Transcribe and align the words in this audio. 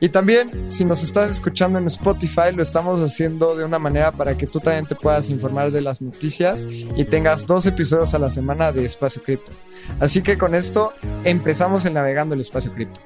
Y 0.00 0.08
también, 0.08 0.70
si 0.70 0.84
nos 0.84 1.02
estás 1.02 1.30
escuchando 1.30 1.78
en 1.78 1.86
Spotify, 1.86 2.52
lo 2.54 2.62
estamos 2.62 3.00
haciendo 3.00 3.56
de 3.56 3.64
una 3.64 3.78
manera 3.78 4.12
para 4.12 4.36
que 4.36 4.46
tú 4.46 4.60
también 4.60 4.86
te 4.86 4.96
puedas 4.96 5.30
informar 5.30 5.70
de 5.70 5.80
las 5.80 6.02
noticias 6.02 6.66
y 6.68 7.04
tengas 7.04 7.46
dos 7.46 7.64
episodios 7.66 8.12
a 8.12 8.18
la 8.18 8.30
semana 8.30 8.72
de 8.72 8.84
Espacio 8.84 9.22
Cripto. 9.22 9.52
Así 10.00 10.20
que 10.22 10.36
con 10.36 10.54
esto 10.54 10.92
empezamos 11.24 11.84
el 11.84 11.94
Navegando 11.94 12.34
el 12.34 12.40
Espacio 12.40 12.72
Cripto. 12.72 13.00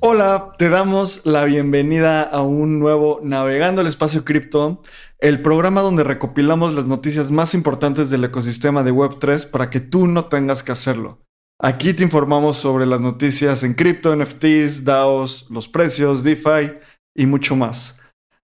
Hola, 0.00 0.52
te 0.58 0.68
damos 0.68 1.24
la 1.26 1.44
bienvenida 1.44 2.22
a 2.22 2.42
un 2.42 2.78
nuevo 2.78 3.20
Navegando 3.22 3.80
el 3.80 3.86
Espacio 3.86 4.24
Cripto, 4.24 4.82
el 5.18 5.40
programa 5.40 5.80
donde 5.80 6.04
recopilamos 6.04 6.74
las 6.74 6.88
noticias 6.88 7.30
más 7.30 7.54
importantes 7.54 8.10
del 8.10 8.24
ecosistema 8.24 8.82
de 8.82 8.92
Web3 8.92 9.48
para 9.48 9.70
que 9.70 9.80
tú 9.80 10.08
no 10.08 10.24
tengas 10.24 10.62
que 10.62 10.72
hacerlo. 10.72 11.20
Aquí 11.64 11.94
te 11.94 12.02
informamos 12.02 12.56
sobre 12.56 12.86
las 12.86 13.00
noticias 13.00 13.62
en 13.62 13.74
cripto, 13.74 14.16
NFTs, 14.16 14.84
DAOs, 14.84 15.46
los 15.48 15.68
precios, 15.68 16.24
DeFi 16.24 16.72
y 17.16 17.26
mucho 17.26 17.54
más. 17.54 18.00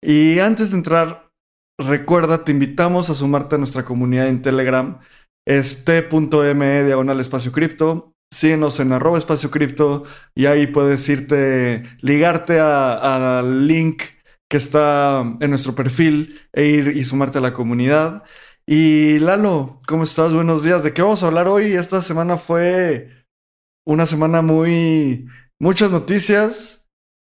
Y 0.03 0.39
antes 0.39 0.71
de 0.71 0.79
entrar, 0.79 1.29
recuerda, 1.79 2.43
te 2.43 2.53
invitamos 2.53 3.11
a 3.11 3.15
sumarte 3.15 3.57
a 3.57 3.59
nuestra 3.59 3.85
comunidad 3.85 4.29
en 4.29 4.41
Telegram, 4.41 4.99
este.me 5.47 6.85
diagonal 6.85 7.21
espacio 7.21 7.53
cripto. 7.53 8.15
Síguenos 8.33 8.81
en 8.81 8.93
arroba 8.93 9.19
espacio 9.19 9.51
cripto 9.51 10.05
y 10.35 10.47
ahí 10.47 10.67
puedes 10.67 11.07
irte, 11.11 11.83
ligarte 12.01 12.61
al 12.61 13.67
link 13.67 14.05
que 14.49 14.57
está 14.57 15.21
en 15.39 15.51
nuestro 15.51 15.75
perfil 15.75 16.41
e 16.55 16.65
ir 16.65 16.97
y 16.97 17.05
sumarte 17.05 17.37
a 17.37 17.43
la 17.43 17.53
comunidad. 17.53 18.23
Y 18.75 19.19
Lalo, 19.19 19.79
¿cómo 19.87 20.05
estás? 20.05 20.33
Buenos 20.33 20.63
días. 20.63 20.83
¿De 20.83 20.95
qué 20.95 21.03
vamos 21.03 21.23
a 21.23 21.27
hablar 21.27 21.47
hoy? 21.47 21.75
Esta 21.75 22.01
semana 22.01 22.39
fue 22.39 23.27
una 23.87 24.07
semana 24.07 24.41
muy... 24.41 25.29
muchas 25.61 25.91
noticias, 25.91 26.89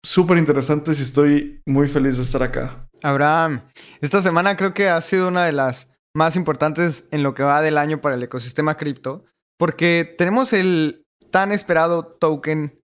súper 0.06 0.38
interesantes 0.38 1.00
y 1.00 1.04
estoy 1.04 1.62
muy 1.66 1.88
feliz 1.88 2.18
de 2.18 2.24
estar 2.24 2.44
acá. 2.44 2.90
Abraham, 3.04 3.62
esta 4.02 4.22
semana 4.22 4.58
creo 4.58 4.74
que 4.74 4.90
ha 4.90 5.02
sido 5.02 5.30
una 5.30 5.46
de 5.46 5.54
las 5.54 5.96
más 6.14 6.36
importantes 6.36 7.08
en 7.12 7.24
lo 7.24 7.34
que 7.34 7.44
va 7.44 7.62
del 7.62 7.78
año 7.78 8.02
para 8.02 8.16
el 8.16 8.24
ecosistema 8.24 8.76
cripto, 8.76 9.24
porque 9.58 10.14
tenemos 10.18 10.52
el 10.52 11.06
tan 11.32 11.54
esperado 11.54 12.04
token 12.04 12.82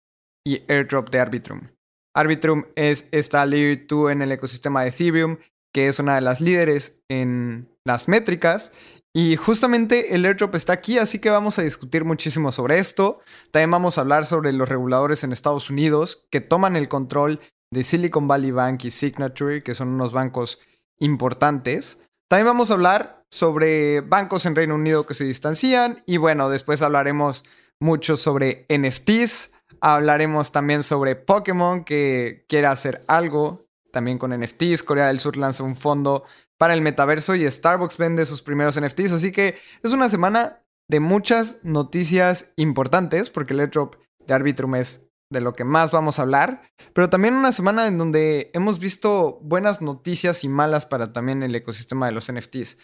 y 0.48 0.62
airdrop 0.72 1.10
de 1.10 1.20
Arbitrum. 1.20 1.72
Arbitrum 2.16 2.64
es 2.76 3.10
esta 3.12 3.46
layer 3.46 3.86
2 3.86 4.14
en 4.14 4.22
el 4.22 4.32
ecosistema 4.32 4.84
de 4.84 4.92
Ethereum, 4.92 5.40
que 5.74 5.90
es 5.90 6.00
una 6.00 6.16
de 6.16 6.22
las 6.22 6.40
líderes 6.40 7.04
en 7.10 7.75
las 7.86 8.08
métricas. 8.08 8.72
Y 9.14 9.38
justamente 9.38 10.14
el 10.14 10.26
airdrop 10.26 10.56
está 10.56 10.74
aquí, 10.74 10.98
así 10.98 11.20
que 11.20 11.30
vamos 11.30 11.58
a 11.58 11.62
discutir 11.62 12.04
muchísimo 12.04 12.52
sobre 12.52 12.80
esto. 12.80 13.22
También 13.52 13.72
vamos 13.72 13.98
a 13.98 14.02
hablar 14.02 14.26
sobre 14.26 14.52
los 14.52 14.68
reguladores 14.68 15.24
en 15.24 15.32
Estados 15.32 15.70
Unidos 15.70 16.26
que 16.30 16.42
toman 16.42 16.76
el 16.76 16.90
control 16.90 17.40
de 17.72 17.84
Silicon 17.86 18.28
Valley 18.28 18.52
Bank 18.52 18.84
y 18.84 18.92
Signature, 18.92 19.64
que 19.64 19.74
son 19.74 19.88
unos 19.88 20.12
bancos 20.12 20.60
importantes. 21.00 22.00
También 22.28 22.48
vamos 22.48 22.72
a 22.72 22.74
hablar 22.74 23.24
sobre 23.30 24.02
bancos 24.02 24.46
en 24.46 24.56
Reino 24.56 24.76
Unido 24.76 25.06
que 25.06 25.14
se 25.14 25.24
distancian 25.24 26.04
y 26.06 26.18
bueno, 26.18 26.50
después 26.50 26.82
hablaremos 26.82 27.46
mucho 27.80 28.18
sobre 28.18 28.66
NFTs, 28.70 29.52
hablaremos 29.80 30.52
también 30.52 30.84
sobre 30.84 31.16
Pokémon 31.16 31.84
que 31.84 32.46
quiere 32.50 32.68
hacer 32.68 33.04
algo 33.08 33.66
también 33.92 34.18
con 34.18 34.38
NFTs. 34.38 34.84
Corea 34.84 35.08
del 35.08 35.20
Sur 35.20 35.38
lanza 35.38 35.64
un 35.64 35.76
fondo 35.76 36.26
para 36.58 36.74
el 36.74 36.82
metaverso 36.82 37.36
y 37.36 37.50
Starbucks 37.50 37.98
vende 37.98 38.26
sus 38.26 38.42
primeros 38.42 38.80
NFTs. 38.80 39.14
Así 39.14 39.32
que 39.32 39.58
es 39.84 39.92
una 39.92 40.10
semana 40.10 40.64
de 40.90 41.00
muchas 41.00 41.60
noticias 41.64 42.54
importantes 42.56 43.30
porque 43.30 43.54
el 43.54 43.62
airdrop 43.62 43.96
de 44.26 44.34
Arbitrum 44.34 44.76
es 44.76 45.10
de 45.32 45.42
lo 45.42 45.54
que 45.54 45.64
más 45.64 45.92
vamos 45.92 46.20
a 46.20 46.22
hablar, 46.22 46.62
pero 46.94 47.10
también 47.10 47.34
una 47.34 47.52
semana 47.52 47.88
en 47.88 47.98
donde 47.98 48.52
hemos 48.54 48.80
visto 48.80 49.40
buenas 49.42 49.82
noticias 49.82 50.44
y 50.44 50.50
malas 50.50 50.86
para 50.86 51.14
también 51.14 51.42
el 51.44 51.56
ecosistema 51.56 52.06
de 52.06 52.12
los 52.12 52.32
NFTs. 52.32 52.78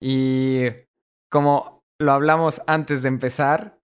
Y 0.00 0.66
como 1.30 1.82
lo 1.98 2.12
hablamos 2.12 2.60
antes 2.66 3.02
de 3.02 3.08
empezar, 3.08 3.80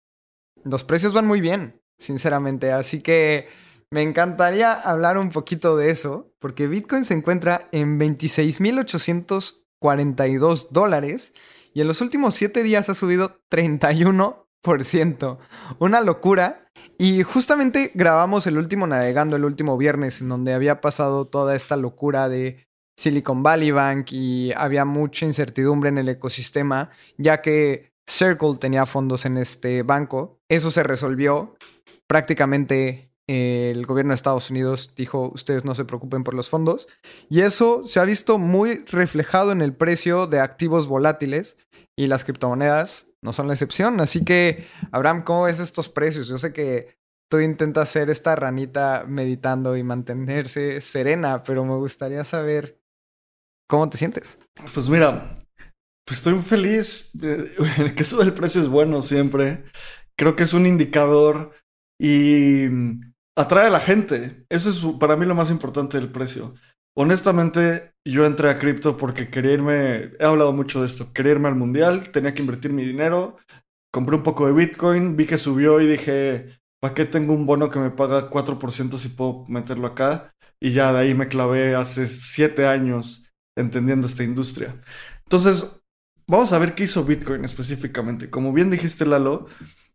los 0.64 0.84
precios 0.84 1.14
van 1.14 1.26
muy 1.26 1.42
bien, 1.42 1.82
sinceramente, 2.00 2.72
así 2.72 3.02
que 3.02 3.48
me 3.92 4.04
encantaría 4.04 4.74
hablar 4.74 5.18
un 5.18 5.30
poquito 5.30 5.78
de 5.78 5.90
eso, 5.90 6.31
porque 6.42 6.68
Bitcoin 6.68 7.06
se 7.06 7.14
encuentra 7.14 7.70
en 7.72 7.98
26.842 8.00 10.68
dólares 10.72 11.34
y 11.74 11.80
en 11.82 11.88
los 11.88 12.02
últimos 12.02 12.36
7 12.36 12.64
días 12.64 12.90
ha 12.90 12.96
subido 12.96 13.40
31%. 13.50 15.38
Una 15.80 16.02
locura. 16.02 16.68
Y 16.98 17.24
justamente 17.24 17.92
grabamos 17.94 18.48
el 18.48 18.58
último 18.58 18.88
navegando 18.88 19.36
el 19.36 19.46
último 19.46 19.78
viernes, 19.78 20.22
en 20.22 20.30
donde 20.30 20.54
había 20.54 20.82
pasado 20.82 21.26
toda 21.26 21.56
esta 21.56 21.78
locura 21.78 22.28
de 22.28 22.66
Silicon 22.98 23.44
Valley 23.44 23.72
Bank 23.72 24.12
y 24.12 24.52
había 24.54 24.86
mucha 24.86 25.26
incertidumbre 25.26 25.90
en 25.90 26.00
el 26.00 26.10
ecosistema, 26.10 26.90
ya 27.18 27.42
que 27.42 27.92
Circle 28.08 28.58
tenía 28.58 28.86
fondos 28.86 29.26
en 29.26 29.38
este 29.38 29.84
banco. 29.84 30.40
Eso 30.50 30.72
se 30.72 30.84
resolvió 30.84 31.56
prácticamente 32.08 33.11
el 33.32 33.86
gobierno 33.86 34.12
de 34.12 34.16
Estados 34.16 34.50
Unidos 34.50 34.94
dijo, 34.96 35.32
ustedes 35.34 35.64
no 35.64 35.74
se 35.74 35.86
preocupen 35.86 36.24
por 36.24 36.34
los 36.34 36.50
fondos. 36.50 36.88
Y 37.30 37.42
eso 37.42 37.88
se 37.88 38.00
ha 38.00 38.06
visto 38.06 38.38
muy 38.38 38.84
reflejado 38.86 39.52
en 39.52 39.62
el 39.62 39.74
precio 39.74 40.28
de 40.28 40.40
activos 40.40 40.88
volátiles 40.88 41.58
y 41.96 42.08
las 42.08 42.26
criptomonedas 42.26 43.08
no 43.22 43.32
son 43.32 43.48
la 43.48 43.54
excepción. 43.54 44.02
Así 44.02 44.26
que, 44.26 44.68
Abraham, 44.92 45.24
¿cómo 45.24 45.44
ves 45.44 45.60
estos 45.60 45.88
precios? 45.88 46.28
Yo 46.28 46.38
sé 46.38 46.52
que 46.52 46.98
tú 47.30 47.40
intentas 47.40 47.88
ser 47.88 48.10
esta 48.10 48.36
ranita 48.36 49.06
meditando 49.08 49.78
y 49.78 49.84
mantenerse 49.84 50.82
serena, 50.82 51.42
pero 51.44 51.64
me 51.64 51.76
gustaría 51.76 52.26
saber 52.26 52.82
cómo 53.70 53.90
te 53.90 53.98
sientes. 53.98 54.40
Pues 54.74 54.90
mira, 54.90 55.46
pues 56.06 56.18
estoy 56.18 56.34
muy 56.34 56.44
feliz. 56.44 57.12
Que 57.96 58.04
sube 58.04 58.24
el 58.24 58.34
precio 58.34 58.62
es 58.62 58.68
bueno 58.68 59.02
siempre. 59.02 59.64
Creo 60.18 60.36
que 60.36 60.44
es 60.44 60.54
un 60.54 60.66
indicador 60.66 61.54
y 61.98 62.66
atrae 63.38 63.68
a 63.68 63.72
la 63.72 63.80
gente. 63.80 64.46
Eso 64.50 64.70
es 64.70 64.82
para 65.00 65.16
mí 65.16 65.26
lo 65.26 65.36
más 65.36 65.52
importante 65.52 65.98
del 65.98 66.12
precio. 66.12 66.54
Honestamente, 66.96 67.94
yo 68.06 68.26
entré 68.26 68.50
a 68.50 68.58
cripto 68.58 68.98
porque 68.98 69.30
quería 69.30 69.54
irme, 69.54 70.12
he 70.20 70.26
hablado 70.26 70.52
mucho 70.52 70.82
de 70.82 70.88
esto, 70.88 71.14
quería 71.14 71.34
irme 71.34 71.48
al 71.48 71.56
mundial, 71.56 72.12
tenía 72.12 72.34
que 72.34 72.42
invertir 72.42 72.74
mi 72.74 72.84
dinero, 72.84 73.38
compré 73.94 74.16
un 74.16 74.24
poco 74.24 74.46
de 74.46 74.54
Bitcoin, 74.54 75.16
vi 75.16 75.26
que 75.26 75.38
subió 75.38 75.80
y 75.80 75.88
dije, 75.88 76.60
¿para 76.82 76.94
qué 76.94 77.06
tengo 77.06 77.34
un 77.34 77.46
bono 77.46 77.70
que 77.70 77.80
me 77.80 77.92
paga 77.92 78.30
4% 78.30 78.98
si 78.98 79.10
puedo 79.10 79.46
meterlo 79.48 79.88
acá? 79.88 80.34
Y 80.60 80.74
ya 80.74 80.92
de 80.92 81.00
ahí 81.00 81.14
me 81.14 81.30
clavé 81.30 81.76
hace 81.76 82.08
7 82.08 82.68
años 82.68 83.30
entendiendo 83.58 84.08
esta 84.08 84.24
industria. 84.24 84.76
Entonces, 85.24 85.66
vamos 86.28 86.52
a 86.52 86.60
ver 86.60 86.76
qué 86.76 86.84
hizo 86.84 87.06
Bitcoin 87.06 87.46
específicamente. 87.46 88.30
Como 88.30 88.52
bien 88.52 88.70
dijiste, 88.70 89.06
Lalo, 89.06 89.48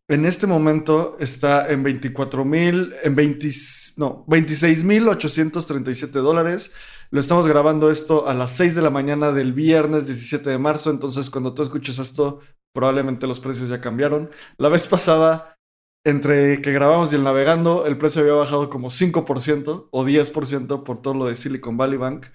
en 0.08 0.24
este 0.24 0.46
momento 0.46 1.16
está 1.18 1.70
en 1.70 1.82
24 1.82 2.44
mil, 2.44 2.94
en 3.02 3.16
20, 3.16 3.48
no, 3.96 4.24
26 4.28 4.84
mil 4.84 5.08
837 5.08 6.18
dólares. 6.20 6.72
Lo 7.10 7.20
estamos 7.20 7.46
grabando 7.46 7.90
esto 7.90 8.28
a 8.28 8.34
las 8.34 8.50
6 8.50 8.76
de 8.76 8.82
la 8.82 8.90
mañana 8.90 9.32
del 9.32 9.52
viernes 9.52 10.06
17 10.06 10.48
de 10.50 10.58
marzo. 10.58 10.90
Entonces, 10.90 11.28
cuando 11.30 11.54
tú 11.54 11.62
escuches 11.62 11.98
esto, 11.98 12.40
probablemente 12.72 13.26
los 13.26 13.40
precios 13.40 13.68
ya 13.68 13.80
cambiaron. 13.80 14.30
La 14.58 14.68
vez 14.68 14.86
pasada, 14.86 15.56
entre 16.04 16.62
que 16.62 16.72
grabamos 16.72 17.12
y 17.12 17.16
el 17.16 17.24
navegando, 17.24 17.86
el 17.86 17.98
precio 17.98 18.22
había 18.22 18.34
bajado 18.34 18.70
como 18.70 18.90
5% 18.90 19.88
o 19.90 20.04
10% 20.04 20.84
por 20.84 21.02
todo 21.02 21.14
lo 21.14 21.26
de 21.26 21.34
Silicon 21.34 21.76
Valley 21.76 21.98
Bank. 21.98 22.26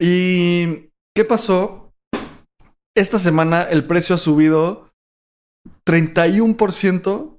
¿Y 0.00 0.90
qué 1.14 1.24
pasó? 1.26 1.92
Esta 2.96 3.18
semana 3.18 3.62
el 3.64 3.84
precio 3.84 4.14
ha 4.14 4.18
subido 4.18 4.93
31% 5.86 7.38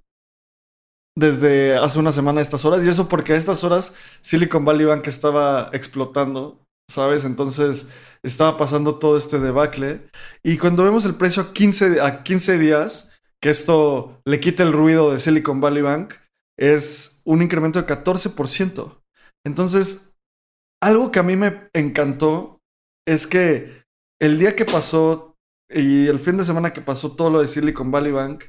desde 1.17 1.77
hace 1.77 1.99
una 1.99 2.11
semana 2.11 2.39
a 2.39 2.41
estas 2.41 2.65
horas. 2.65 2.83
Y 2.83 2.89
eso 2.89 3.07
porque 3.07 3.33
a 3.33 3.37
estas 3.37 3.63
horas 3.63 3.95
Silicon 4.21 4.65
Valley 4.65 4.85
Bank 4.85 5.07
estaba 5.07 5.69
explotando, 5.73 6.59
¿sabes? 6.89 7.25
Entonces 7.25 7.87
estaba 8.23 8.57
pasando 8.57 8.99
todo 8.99 9.17
este 9.17 9.39
debacle. 9.39 10.07
Y 10.43 10.57
cuando 10.57 10.83
vemos 10.83 11.05
el 11.05 11.15
precio 11.15 11.43
a 11.43 11.53
15, 11.53 12.01
a 12.01 12.23
15 12.23 12.57
días, 12.57 13.11
que 13.41 13.49
esto 13.49 14.21
le 14.25 14.39
quita 14.39 14.63
el 14.63 14.73
ruido 14.73 15.11
de 15.11 15.19
Silicon 15.19 15.61
Valley 15.61 15.81
Bank, 15.81 16.15
es 16.57 17.21
un 17.25 17.41
incremento 17.41 17.81
de 17.81 17.87
14%. 17.87 19.01
Entonces, 19.45 20.15
algo 20.81 21.11
que 21.11 21.19
a 21.19 21.23
mí 21.23 21.35
me 21.35 21.69
encantó 21.73 22.59
es 23.07 23.27
que 23.27 23.83
el 24.19 24.39
día 24.39 24.55
que 24.55 24.65
pasó 24.65 25.34
y 25.69 26.07
el 26.07 26.19
fin 26.19 26.37
de 26.37 26.45
semana 26.45 26.73
que 26.73 26.81
pasó 26.81 27.15
todo 27.15 27.29
lo 27.29 27.41
de 27.41 27.47
Silicon 27.47 27.91
Valley 27.91 28.11
Bank, 28.11 28.45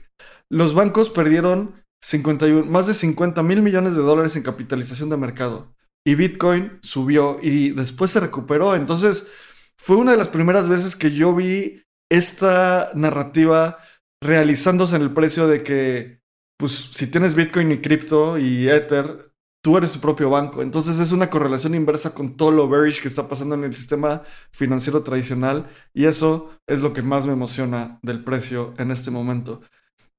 los 0.50 0.74
bancos 0.74 1.10
perdieron 1.10 1.82
51, 2.02 2.64
más 2.66 2.86
de 2.86 2.94
50 2.94 3.42
mil 3.42 3.62
millones 3.62 3.96
de 3.96 4.02
dólares 4.02 4.36
en 4.36 4.42
capitalización 4.42 5.08
de 5.08 5.16
mercado. 5.16 5.74
Y 6.06 6.14
Bitcoin 6.14 6.78
subió 6.82 7.38
y 7.42 7.70
después 7.70 8.12
se 8.12 8.20
recuperó. 8.20 8.76
Entonces, 8.76 9.30
fue 9.76 9.96
una 9.96 10.12
de 10.12 10.16
las 10.16 10.28
primeras 10.28 10.68
veces 10.68 10.94
que 10.94 11.10
yo 11.10 11.34
vi 11.34 11.82
esta 12.10 12.90
narrativa 12.94 13.78
realizándose 14.22 14.96
en 14.96 15.02
el 15.02 15.12
precio 15.12 15.48
de 15.48 15.62
que, 15.62 16.20
pues, 16.58 16.90
si 16.92 17.08
tienes 17.08 17.34
Bitcoin 17.34 17.72
y 17.72 17.80
cripto 17.80 18.38
y 18.38 18.68
Ether, 18.68 19.25
tú 19.66 19.76
eres 19.76 19.90
tu 19.90 19.98
propio 19.98 20.30
banco. 20.30 20.62
Entonces 20.62 21.00
es 21.00 21.10
una 21.10 21.28
correlación 21.28 21.74
inversa 21.74 22.14
con 22.14 22.36
todo 22.36 22.52
lo 22.52 22.68
bearish 22.68 23.02
que 23.02 23.08
está 23.08 23.26
pasando 23.26 23.56
en 23.56 23.64
el 23.64 23.74
sistema 23.74 24.22
financiero 24.52 25.02
tradicional 25.02 25.68
y 25.92 26.04
eso 26.04 26.50
es 26.68 26.78
lo 26.82 26.92
que 26.92 27.02
más 27.02 27.26
me 27.26 27.32
emociona 27.32 27.98
del 28.00 28.22
precio 28.22 28.74
en 28.78 28.92
este 28.92 29.10
momento. 29.10 29.62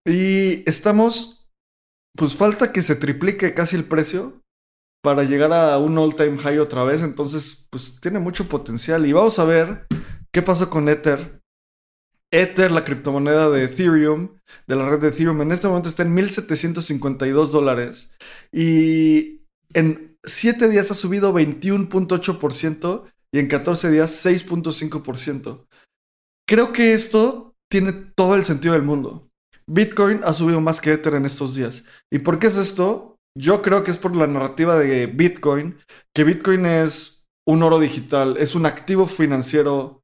Y 0.06 0.70
estamos, 0.70 1.50
pues 2.18 2.36
falta 2.36 2.74
que 2.74 2.82
se 2.82 2.98
triplique 2.98 3.54
casi 3.54 3.78
el 3.78 3.86
precio 3.86 4.44
para 5.02 5.24
llegar 5.24 5.54
a 5.54 5.78
un 5.78 5.98
all-time 5.98 6.38
high 6.40 6.60
otra 6.60 6.84
vez. 6.84 7.02
Entonces, 7.02 7.70
pues 7.70 8.02
tiene 8.02 8.20
mucho 8.20 8.50
potencial. 8.50 9.06
Y 9.06 9.14
vamos 9.14 9.40
a 9.40 9.46
ver 9.46 9.88
qué 10.34 10.42
pasó 10.42 10.70
con 10.70 10.90
Ether. 10.90 11.42
Ether, 12.34 12.70
la 12.74 12.84
criptomoneda 12.84 13.50
de 13.50 13.64
Ethereum, 13.64 14.40
de 14.68 14.76
la 14.76 14.90
red 14.90 15.00
de 15.00 15.08
Ethereum, 15.08 15.42
en 15.42 15.52
este 15.52 15.70
momento 15.70 15.88
está 15.88 16.04
en 16.04 16.18
1.752 16.18 17.52
dólares. 17.52 18.12
Y 18.52 19.37
en 19.78 20.18
7 20.26 20.70
días 20.70 20.90
ha 20.90 20.96
subido 20.96 21.32
21.8% 21.34 23.04
y 23.32 23.40
en 23.40 23.48
14 23.48 23.92
días 23.92 24.26
6.5%. 24.26 25.68
Creo 26.50 26.74
que 26.74 26.94
esto 26.94 27.54
tiene 27.70 27.94
todo 27.94 28.34
el 28.34 28.44
sentido 28.44 28.74
del 28.74 28.82
mundo. 28.82 29.30
Bitcoin 29.70 30.22
ha 30.24 30.34
subido 30.34 30.62
más 30.62 30.82
que 30.82 30.94
Ether 30.94 31.14
en 31.14 31.26
estos 31.26 31.54
días. 31.54 31.86
¿Y 32.12 32.20
por 32.20 32.40
qué 32.40 32.48
es 32.48 32.58
esto? 32.58 33.18
Yo 33.38 33.62
creo 33.62 33.84
que 33.84 33.92
es 33.92 33.98
por 33.98 34.16
la 34.16 34.26
narrativa 34.26 34.80
de 34.80 35.06
Bitcoin, 35.06 35.78
que 36.16 36.24
Bitcoin 36.24 36.66
es 36.66 37.28
un 37.48 37.62
oro 37.62 37.80
digital, 37.80 38.38
es 38.38 38.56
un 38.56 38.66
activo 38.66 39.06
financiero 39.06 40.02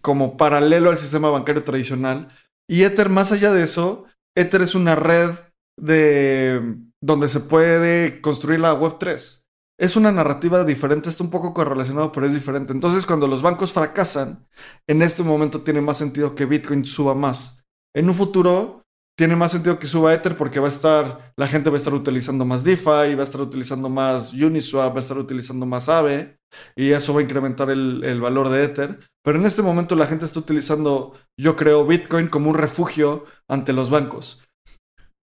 como 0.00 0.38
paralelo 0.38 0.88
al 0.88 0.96
sistema 0.96 1.28
bancario 1.28 1.62
tradicional. 1.62 2.28
Y 2.70 2.84
Ether, 2.84 3.10
más 3.10 3.32
allá 3.32 3.52
de 3.52 3.64
eso, 3.64 4.06
Ether 4.34 4.62
es 4.62 4.74
una 4.74 4.94
red 4.94 5.30
de 5.78 6.78
donde 7.04 7.28
se 7.28 7.40
puede 7.40 8.22
construir 8.22 8.60
la 8.60 8.72
Web 8.72 8.96
3. 8.98 9.46
Es 9.78 9.96
una 9.96 10.10
narrativa 10.10 10.64
diferente, 10.64 11.10
está 11.10 11.22
un 11.22 11.30
poco 11.30 11.52
correlacionado, 11.52 12.12
pero 12.12 12.26
es 12.26 12.32
diferente. 12.32 12.72
Entonces, 12.72 13.04
cuando 13.04 13.26
los 13.26 13.42
bancos 13.42 13.72
fracasan, 13.72 14.46
en 14.86 15.02
este 15.02 15.22
momento 15.22 15.60
tiene 15.60 15.82
más 15.82 15.98
sentido 15.98 16.34
que 16.34 16.46
Bitcoin 16.46 16.84
suba 16.86 17.14
más. 17.14 17.64
En 17.94 18.08
un 18.08 18.14
futuro, 18.14 18.84
tiene 19.18 19.36
más 19.36 19.52
sentido 19.52 19.78
que 19.78 19.86
suba 19.86 20.14
Ether 20.14 20.36
porque 20.36 20.60
va 20.60 20.66
a 20.66 20.70
estar, 20.70 21.34
la 21.36 21.46
gente 21.46 21.68
va 21.68 21.76
a 21.76 21.78
estar 21.78 21.92
utilizando 21.92 22.44
más 22.46 22.64
DeFi, 22.64 23.14
va 23.14 23.20
a 23.20 23.22
estar 23.22 23.40
utilizando 23.40 23.88
más 23.88 24.32
Uniswap, 24.32 24.92
va 24.92 24.96
a 24.96 25.00
estar 25.00 25.18
utilizando 25.18 25.66
más 25.66 25.88
AVE 25.88 26.38
y 26.74 26.90
eso 26.90 27.12
va 27.12 27.20
a 27.20 27.24
incrementar 27.24 27.70
el, 27.70 28.20
valor 28.20 28.48
de 28.48 28.64
Ether. 28.64 28.98
Pero 29.22 29.38
en 29.38 29.44
este 29.44 29.62
momento 29.62 29.94
la 29.94 30.06
gente 30.06 30.24
está 30.24 30.40
utilizando, 30.40 31.12
yo 31.38 31.54
creo, 31.54 31.86
Bitcoin 31.86 32.28
como 32.28 32.48
un 32.48 32.56
refugio 32.56 33.24
ante 33.46 33.74
los 33.74 33.90
bancos. 33.90 34.42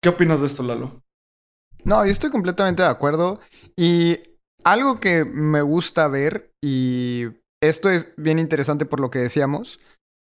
¿Qué 0.01 0.09
opinas 0.09 0.41
de 0.41 0.47
esto, 0.47 0.63
Lalo? 0.63 1.01
No, 1.83 2.05
yo 2.05 2.11
estoy 2.11 2.29
completamente 2.29 2.83
de 2.83 2.89
acuerdo 2.89 3.39
y 3.75 4.19
algo 4.63 4.99
que 4.99 5.25
me 5.25 5.61
gusta 5.61 6.07
ver 6.07 6.51
y 6.63 7.25
esto 7.61 7.89
es 7.89 8.13
bien 8.17 8.39
interesante 8.39 8.85
por 8.85 8.99
lo 8.99 9.09
que 9.09 9.19
decíamos, 9.19 9.79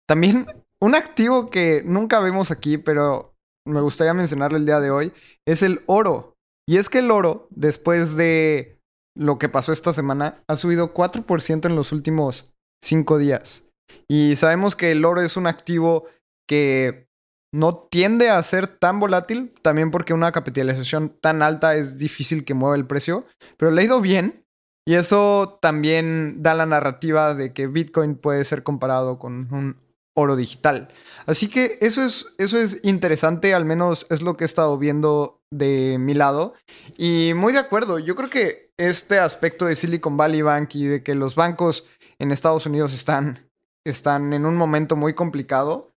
también 0.09 0.47
un 0.81 0.95
activo 0.95 1.51
que 1.51 1.83
nunca 1.85 2.21
vemos 2.21 2.51
aquí, 2.51 2.79
pero 2.79 3.35
me 3.67 3.81
gustaría 3.81 4.15
mencionarle 4.15 4.59
el 4.59 4.67
día 4.67 4.81
de 4.81 4.91
hoy, 4.91 5.13
es 5.47 5.63
el 5.63 5.83
oro. 5.87 6.35
Y 6.69 6.77
es 6.77 6.89
que 6.89 6.99
el 6.99 7.11
oro, 7.11 7.49
después 7.51 8.17
de 8.17 8.79
lo 9.17 9.39
que 9.39 9.49
pasó 9.49 9.73
esta 9.73 9.93
semana, 9.93 10.43
ha 10.49 10.57
subido 10.57 10.95
4% 10.95 11.67
en 11.67 11.77
los 11.77 11.93
últimos 11.93 12.53
5 12.83 13.19
días. 13.19 13.65
Y 14.09 14.37
sabemos 14.37 14.75
que 14.75 14.93
el 14.93 15.05
oro 15.05 15.21
es 15.21 15.37
un 15.37 15.47
activo 15.47 16.07
que 16.49 17.09
no 17.53 17.77
tiende 17.91 18.31
a 18.31 18.43
ser 18.43 18.67
tan 18.67 18.99
volátil, 18.99 19.53
también 19.63 19.91
porque 19.91 20.15
una 20.15 20.33
capitalización 20.33 21.11
tan 21.21 21.43
alta 21.43 21.77
es 21.77 21.99
difícil 21.99 22.45
que 22.45 22.55
mueva 22.55 22.77
el 22.77 22.87
precio, 22.87 23.27
pero 23.57 23.71
le 23.71 23.83
ha 23.83 23.85
ido 23.85 24.01
bien. 24.01 24.45
Y 24.85 24.95
eso 24.95 25.59
también 25.63 26.43
da 26.43 26.55
la 26.55 26.67
narrativa 26.67 27.35
de 27.35 27.53
que 27.53 27.69
Bitcoin 27.69 28.17
puede 28.17 28.45
ser 28.45 28.65
comparado 28.65 29.19
con 29.19 29.53
un 29.53 29.77
oro 30.15 30.35
digital. 30.35 30.89
Así 31.27 31.49
que 31.49 31.79
eso 31.81 32.03
es, 32.03 32.35
eso 32.39 32.59
es 32.59 32.81
interesante, 32.83 33.55
al 33.55 33.65
menos 33.65 34.07
es 34.11 34.23
lo 34.23 34.37
que 34.37 34.45
he 34.45 34.47
estado 34.47 34.77
viendo 34.79 35.41
de 35.51 35.99
mi 36.01 36.15
lado. 36.15 36.55
Y 36.97 37.33
muy 37.35 37.53
de 37.53 37.61
acuerdo, 37.61 37.99
yo 37.99 38.15
creo 38.15 38.29
que 38.29 38.73
este 38.77 39.19
aspecto 39.19 39.67
de 39.67 39.77
Silicon 39.77 40.17
Valley 40.17 40.43
Bank 40.43 40.75
y 40.75 40.87
de 40.87 41.03
que 41.03 41.15
los 41.15 41.37
bancos 41.37 41.87
en 42.19 42.33
Estados 42.33 42.67
Unidos 42.67 42.93
están, 42.93 43.49
están 43.85 44.33
en 44.33 44.47
un 44.47 44.57
momento 44.57 44.97
muy 44.97 45.15
complicado, 45.15 45.92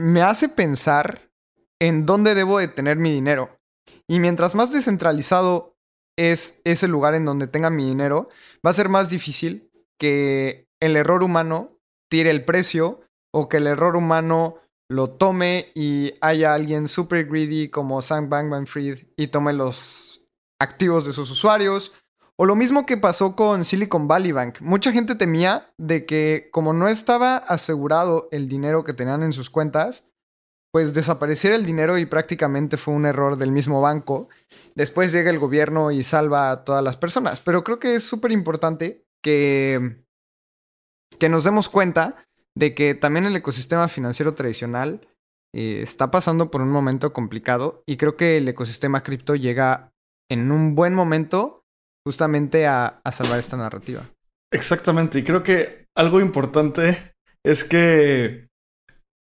me 0.00 0.22
hace 0.22 0.48
pensar 0.48 1.30
en 1.78 2.06
dónde 2.06 2.34
debo 2.34 2.58
de 2.58 2.68
tener 2.68 2.96
mi 2.96 3.12
dinero. 3.12 3.60
Y 4.08 4.18
mientras 4.18 4.54
más 4.54 4.72
descentralizado 4.72 5.76
es 6.16 6.60
ese 6.64 6.88
lugar 6.88 7.14
en 7.14 7.26
donde 7.26 7.46
tenga 7.46 7.68
mi 7.70 7.86
dinero, 7.86 8.28
va 8.64 8.70
a 8.70 8.74
ser 8.74 8.88
más 8.88 9.10
difícil 9.10 9.70
que 9.98 10.66
el 10.80 10.96
error 10.96 11.22
humano 11.22 11.78
tire 12.08 12.30
el 12.30 12.44
precio 12.44 13.02
o 13.32 13.48
que 13.48 13.58
el 13.58 13.66
error 13.66 13.94
humano 13.94 14.56
lo 14.88 15.10
tome 15.10 15.70
y 15.74 16.14
haya 16.22 16.54
alguien 16.54 16.88
super 16.88 17.26
greedy 17.26 17.68
como 17.68 18.00
Sam 18.00 18.30
Bankman 18.30 18.66
Fried 18.66 19.00
y 19.16 19.28
tome 19.28 19.52
los 19.52 20.22
activos 20.58 21.04
de 21.04 21.12
sus 21.12 21.30
usuarios. 21.30 21.92
O 22.42 22.46
lo 22.46 22.56
mismo 22.56 22.86
que 22.86 22.96
pasó 22.96 23.36
con 23.36 23.66
Silicon 23.66 24.08
Valley 24.08 24.32
Bank. 24.32 24.62
Mucha 24.62 24.92
gente 24.92 25.14
temía 25.14 25.70
de 25.76 26.06
que 26.06 26.48
como 26.50 26.72
no 26.72 26.88
estaba 26.88 27.36
asegurado 27.36 28.30
el 28.32 28.48
dinero 28.48 28.82
que 28.82 28.94
tenían 28.94 29.22
en 29.22 29.34
sus 29.34 29.50
cuentas, 29.50 30.04
pues 30.72 30.94
desapareciera 30.94 31.54
el 31.54 31.66
dinero 31.66 31.98
y 31.98 32.06
prácticamente 32.06 32.78
fue 32.78 32.94
un 32.94 33.04
error 33.04 33.36
del 33.36 33.52
mismo 33.52 33.82
banco. 33.82 34.30
Después 34.74 35.12
llega 35.12 35.28
el 35.28 35.38
gobierno 35.38 35.90
y 35.90 36.02
salva 36.02 36.50
a 36.50 36.64
todas 36.64 36.82
las 36.82 36.96
personas. 36.96 37.40
Pero 37.40 37.62
creo 37.62 37.78
que 37.78 37.94
es 37.94 38.04
súper 38.04 38.32
importante 38.32 39.04
que 39.22 40.02
que 41.18 41.28
nos 41.28 41.44
demos 41.44 41.68
cuenta 41.68 42.24
de 42.56 42.74
que 42.74 42.94
también 42.94 43.26
el 43.26 43.36
ecosistema 43.36 43.86
financiero 43.88 44.34
tradicional 44.34 45.06
eh, 45.54 45.80
está 45.82 46.10
pasando 46.10 46.50
por 46.50 46.62
un 46.62 46.70
momento 46.70 47.12
complicado 47.12 47.82
y 47.86 47.98
creo 47.98 48.16
que 48.16 48.38
el 48.38 48.48
ecosistema 48.48 49.02
cripto 49.02 49.36
llega 49.36 49.92
en 50.30 50.50
un 50.50 50.74
buen 50.74 50.94
momento 50.94 51.59
justamente 52.10 52.66
a, 52.66 53.00
salvar 53.12 53.38
esta 53.38 53.56
narrativa. 53.56 54.02
Exactamente, 54.52 55.20
y 55.20 55.22
creo 55.22 55.44
que 55.44 55.86
algo 55.96 56.20
importante 56.20 57.14
es 57.46 57.62
que 57.62 58.48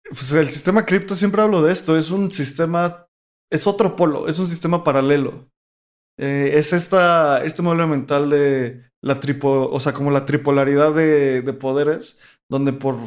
pues, 0.09 0.33
el 0.33 0.49
sistema 0.49 0.85
cripto, 0.85 1.15
siempre 1.15 1.41
hablo 1.41 1.61
de 1.61 1.71
esto, 1.71 1.97
es 1.97 2.11
un 2.11 2.29
sistema, 2.29 3.07
es 3.49 3.67
otro 3.67 3.95
polo, 3.95 4.27
es 4.27 4.37
un 4.37 4.49
sistema 4.49 4.83
paralelo. 4.83 5.47
Eh, 6.19 6.51
es 6.55 6.73
esta, 6.73 7.41
este 7.45 7.61
modelo 7.61 7.87
mental 7.87 8.29
de 8.29 8.83
la 9.01 9.21
tripo, 9.21 9.69
o 9.71 9.79
sea, 9.79 9.93
como 9.93 10.11
la 10.11 10.25
tripolaridad 10.25 10.93
de, 10.93 11.41
de, 11.41 11.53
poderes, 11.53 12.19
donde 12.51 12.73
por 12.73 12.97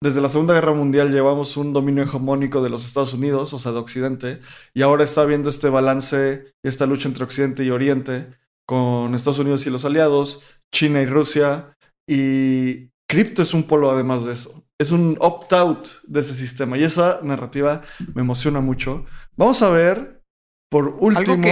desde 0.00 0.20
la 0.20 0.28
Segunda 0.28 0.54
Guerra 0.54 0.74
Mundial 0.74 1.10
llevamos 1.10 1.56
un 1.56 1.72
dominio 1.72 2.04
hegemónico 2.04 2.62
de 2.62 2.68
los 2.68 2.84
Estados 2.84 3.14
Unidos, 3.14 3.52
o 3.52 3.58
sea, 3.58 3.72
de 3.72 3.78
Occidente, 3.78 4.40
y 4.74 4.82
ahora 4.82 5.02
está 5.02 5.22
habiendo 5.22 5.48
este 5.50 5.70
balance, 5.70 6.52
esta 6.62 6.86
lucha 6.86 7.08
entre 7.08 7.24
Occidente 7.24 7.64
y 7.64 7.70
Oriente, 7.70 8.28
con 8.66 9.14
Estados 9.14 9.38
Unidos 9.38 9.66
y 9.66 9.70
los 9.70 9.84
aliados, 9.84 10.42
China 10.72 11.00
y 11.00 11.06
Rusia, 11.06 11.76
y 12.08 12.90
cripto 13.08 13.42
es 13.42 13.54
un 13.54 13.64
polo 13.64 13.90
además 13.90 14.24
de 14.24 14.32
eso. 14.32 14.64
Es 14.78 14.90
un 14.90 15.16
opt-out 15.20 15.88
de 16.04 16.20
ese 16.20 16.34
sistema, 16.34 16.76
y 16.76 16.84
esa 16.84 17.20
narrativa 17.22 17.82
me 18.14 18.22
emociona 18.22 18.60
mucho. 18.60 19.04
Vamos 19.36 19.62
a 19.62 19.70
ver, 19.70 20.22
por 20.70 20.88
último 20.88 21.46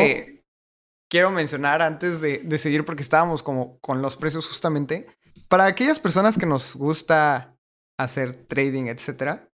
quiero 1.12 1.31
mencionar 1.31 1.83
antes 1.83 2.23
de, 2.23 2.59
seguir, 2.59 2.87
porque 2.87 3.02
estábamos 3.02 3.42
como 3.42 3.78
con 3.81 4.00
los 4.00 4.16
precios 4.16 4.47
justamente, 4.47 5.07
para 5.49 5.66
aquellas 5.66 5.99
personas 5.99 6.38
que 6.38 6.47
nos 6.47 6.75
gusta 6.75 7.54
hacer 8.00 8.35
trading, 8.47 8.87
etcétera, 8.87 9.50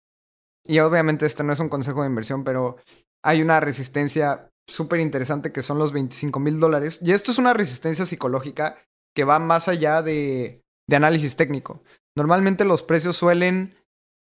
y 0.67 0.79
obviamente 0.79 1.27
este 1.27 1.45
no 1.45 1.53
es 1.53 1.61
un 1.61 1.69
consejo 1.69 2.01
de 2.01 2.09
inversión, 2.09 2.43
pero 2.43 2.79
hay 3.23 3.43
una 3.43 3.61
resistencia 3.61 4.51
súper 4.67 5.01
interesante 5.01 5.53
que 5.53 5.63
son 5.63 5.79
los 5.79 5.93
25 5.93 6.39
mil 6.41 6.61
dólares. 6.61 6.99
Y 7.03 7.13
esto 7.13 7.31
es 7.31 7.39
una 7.39 7.55
resistencia 7.55 8.07
psicológica 8.07 8.79
que 9.15 9.25
va 9.25 9.39
más 9.39 9.69
allá 9.69 10.03
de, 10.03 10.63
análisis 10.91 11.37
técnico. 11.37 11.83
Normalmente 12.17 12.65
los 12.65 12.83
precios 12.83 13.17
suelen 13.17 13.75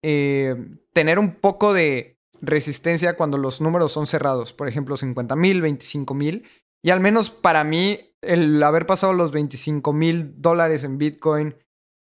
eh, 0.03 0.55
tener 0.93 1.19
un 1.19 1.35
poco 1.35 1.73
de 1.73 2.17
resistencia 2.41 3.15
cuando 3.15 3.37
los 3.37 3.61
números 3.61 3.91
son 3.91 4.07
cerrados. 4.07 4.53
Por 4.53 4.67
ejemplo, 4.67 4.97
50 4.97 5.35
mil, 5.35 5.61
25 5.61 6.13
mil. 6.13 6.47
Y 6.83 6.89
al 6.91 6.99
menos 6.99 7.29
para 7.29 7.63
mí, 7.63 8.15
el 8.21 8.61
haber 8.63 8.85
pasado 8.85 9.13
los 9.13 9.31
25 9.31 9.93
mil 9.93 10.41
dólares 10.41 10.83
en 10.83 10.97
Bitcoin 10.97 11.55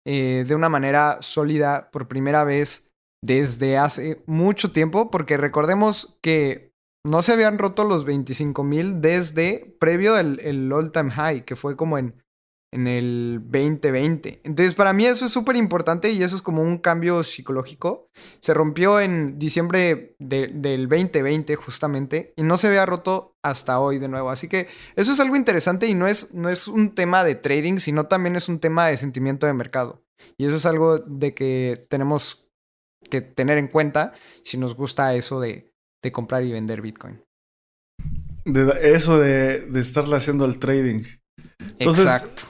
eh, 0.06 0.46
de 0.48 0.56
una 0.56 0.70
manera 0.70 1.22
sólida 1.22 1.90
por 1.92 2.08
primera 2.08 2.44
vez 2.44 2.90
desde 3.22 3.78
hace 3.78 4.24
mucho 4.26 4.72
tiempo, 4.72 5.12
porque 5.12 5.38
recordemos 5.38 6.18
que 6.22 6.69
no 7.06 7.22
se 7.22 7.34
habían 7.34 7.58
roto 7.58 7.86
los 7.86 8.06
25 8.06 8.64
mil 8.64 9.02
desde 9.02 9.76
previo 9.80 10.18
el, 10.18 10.40
el 10.42 10.72
all 10.72 10.92
time 10.92 11.12
high, 11.12 11.46
que 11.46 11.56
fue 11.56 11.76
como 11.76 11.98
en 11.98 12.22
en 12.72 12.88
el 12.88 13.42
2020. 13.44 14.42
Entonces, 14.44 14.76
para 14.76 14.94
mí 14.94 15.06
eso 15.06 15.26
es 15.26 15.32
súper 15.32 15.56
importante 15.56 16.12
y 16.12 16.22
eso 16.22 16.36
es 16.36 16.42
como 16.42 16.62
un 16.62 16.78
cambio 16.78 17.24
psicológico. 17.24 18.10
Se 18.40 18.54
rompió 18.54 19.00
en 19.00 19.40
diciembre 19.40 20.16
del 20.20 20.88
2020 20.88 21.56
justamente 21.56 22.34
y 22.36 22.44
no 22.44 22.58
se 22.58 22.68
había 22.68 22.86
roto 22.86 23.36
hasta 23.44 23.80
hoy 23.80 23.98
de 23.98 24.08
nuevo. 24.08 24.30
Así 24.30 24.48
que 24.48 24.68
eso 24.96 25.12
es 25.12 25.20
algo 25.20 25.36
interesante 25.36 25.88
y 25.88 25.96
no 25.96 26.08
es, 26.08 26.34
no 26.34 26.50
es 26.50 26.68
un 26.68 26.94
tema 26.94 27.24
de 27.24 27.36
trading, 27.36 27.78
sino 27.78 28.06
también 28.06 28.36
es 28.36 28.50
un 28.50 28.60
tema 28.60 28.88
de 28.88 28.98
sentimiento 28.98 29.48
de 29.48 29.54
mercado. 29.54 30.04
Y 30.38 30.46
eso 30.46 30.56
es 30.56 30.66
algo 30.66 31.00
de 31.00 31.34
que 31.34 31.86
tenemos 31.90 32.48
que 33.10 33.22
tener 33.22 33.58
en 33.58 33.68
cuenta 33.68 34.14
si 34.44 34.58
nos 34.58 34.76
gusta 34.76 35.16
eso 35.16 35.40
de, 35.40 35.69
de 36.04 36.12
comprar 36.12 36.44
y 36.44 36.52
vender 36.52 36.82
Bitcoin. 36.82 37.22
De 38.46 38.94
eso 38.94 39.20
de, 39.20 39.62
de 39.62 39.80
estarle 39.80 40.16
haciendo 40.16 40.46
el 40.46 40.60
trading. 40.60 41.04
Entonces, 41.78 42.06
Exacto. 42.06 42.44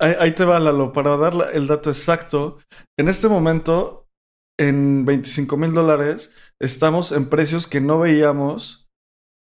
Ahí, 0.00 0.32
te 0.32 0.44
va, 0.44 0.58
Lalo, 0.58 0.92
para 0.92 1.16
dar 1.16 1.34
el 1.52 1.66
dato 1.66 1.90
exacto. 1.90 2.58
En 2.98 3.08
este 3.08 3.28
momento, 3.28 4.06
en 4.58 5.04
25 5.04 5.56
mil 5.56 5.72
dólares, 5.72 6.32
estamos 6.60 7.12
en 7.12 7.28
precios 7.28 7.66
que 7.66 7.80
no 7.80 7.98
veíamos 8.00 8.88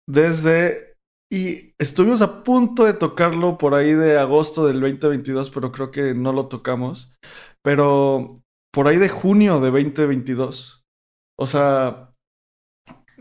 desde... 0.09 0.95
Y 1.33 1.75
estuvimos 1.81 2.23
a 2.23 2.45
punto 2.45 2.85
de 2.85 2.93
tocarlo 2.93 3.59
por 3.59 3.75
ahí 3.75 3.95
de 3.95 4.19
agosto 4.19 4.67
del 4.67 4.81
2022, 4.81 5.50
pero 5.50 5.73
creo 5.73 5.91
que 5.91 6.14
no 6.14 6.33
lo 6.33 6.47
tocamos. 6.47 7.12
Pero 7.64 8.43
por 8.73 8.87
ahí 8.87 8.99
de 8.99 9.09
junio 9.09 9.59
de 9.61 9.71
2022. 9.71 10.85
O 11.38 11.47
sea, 11.47 12.13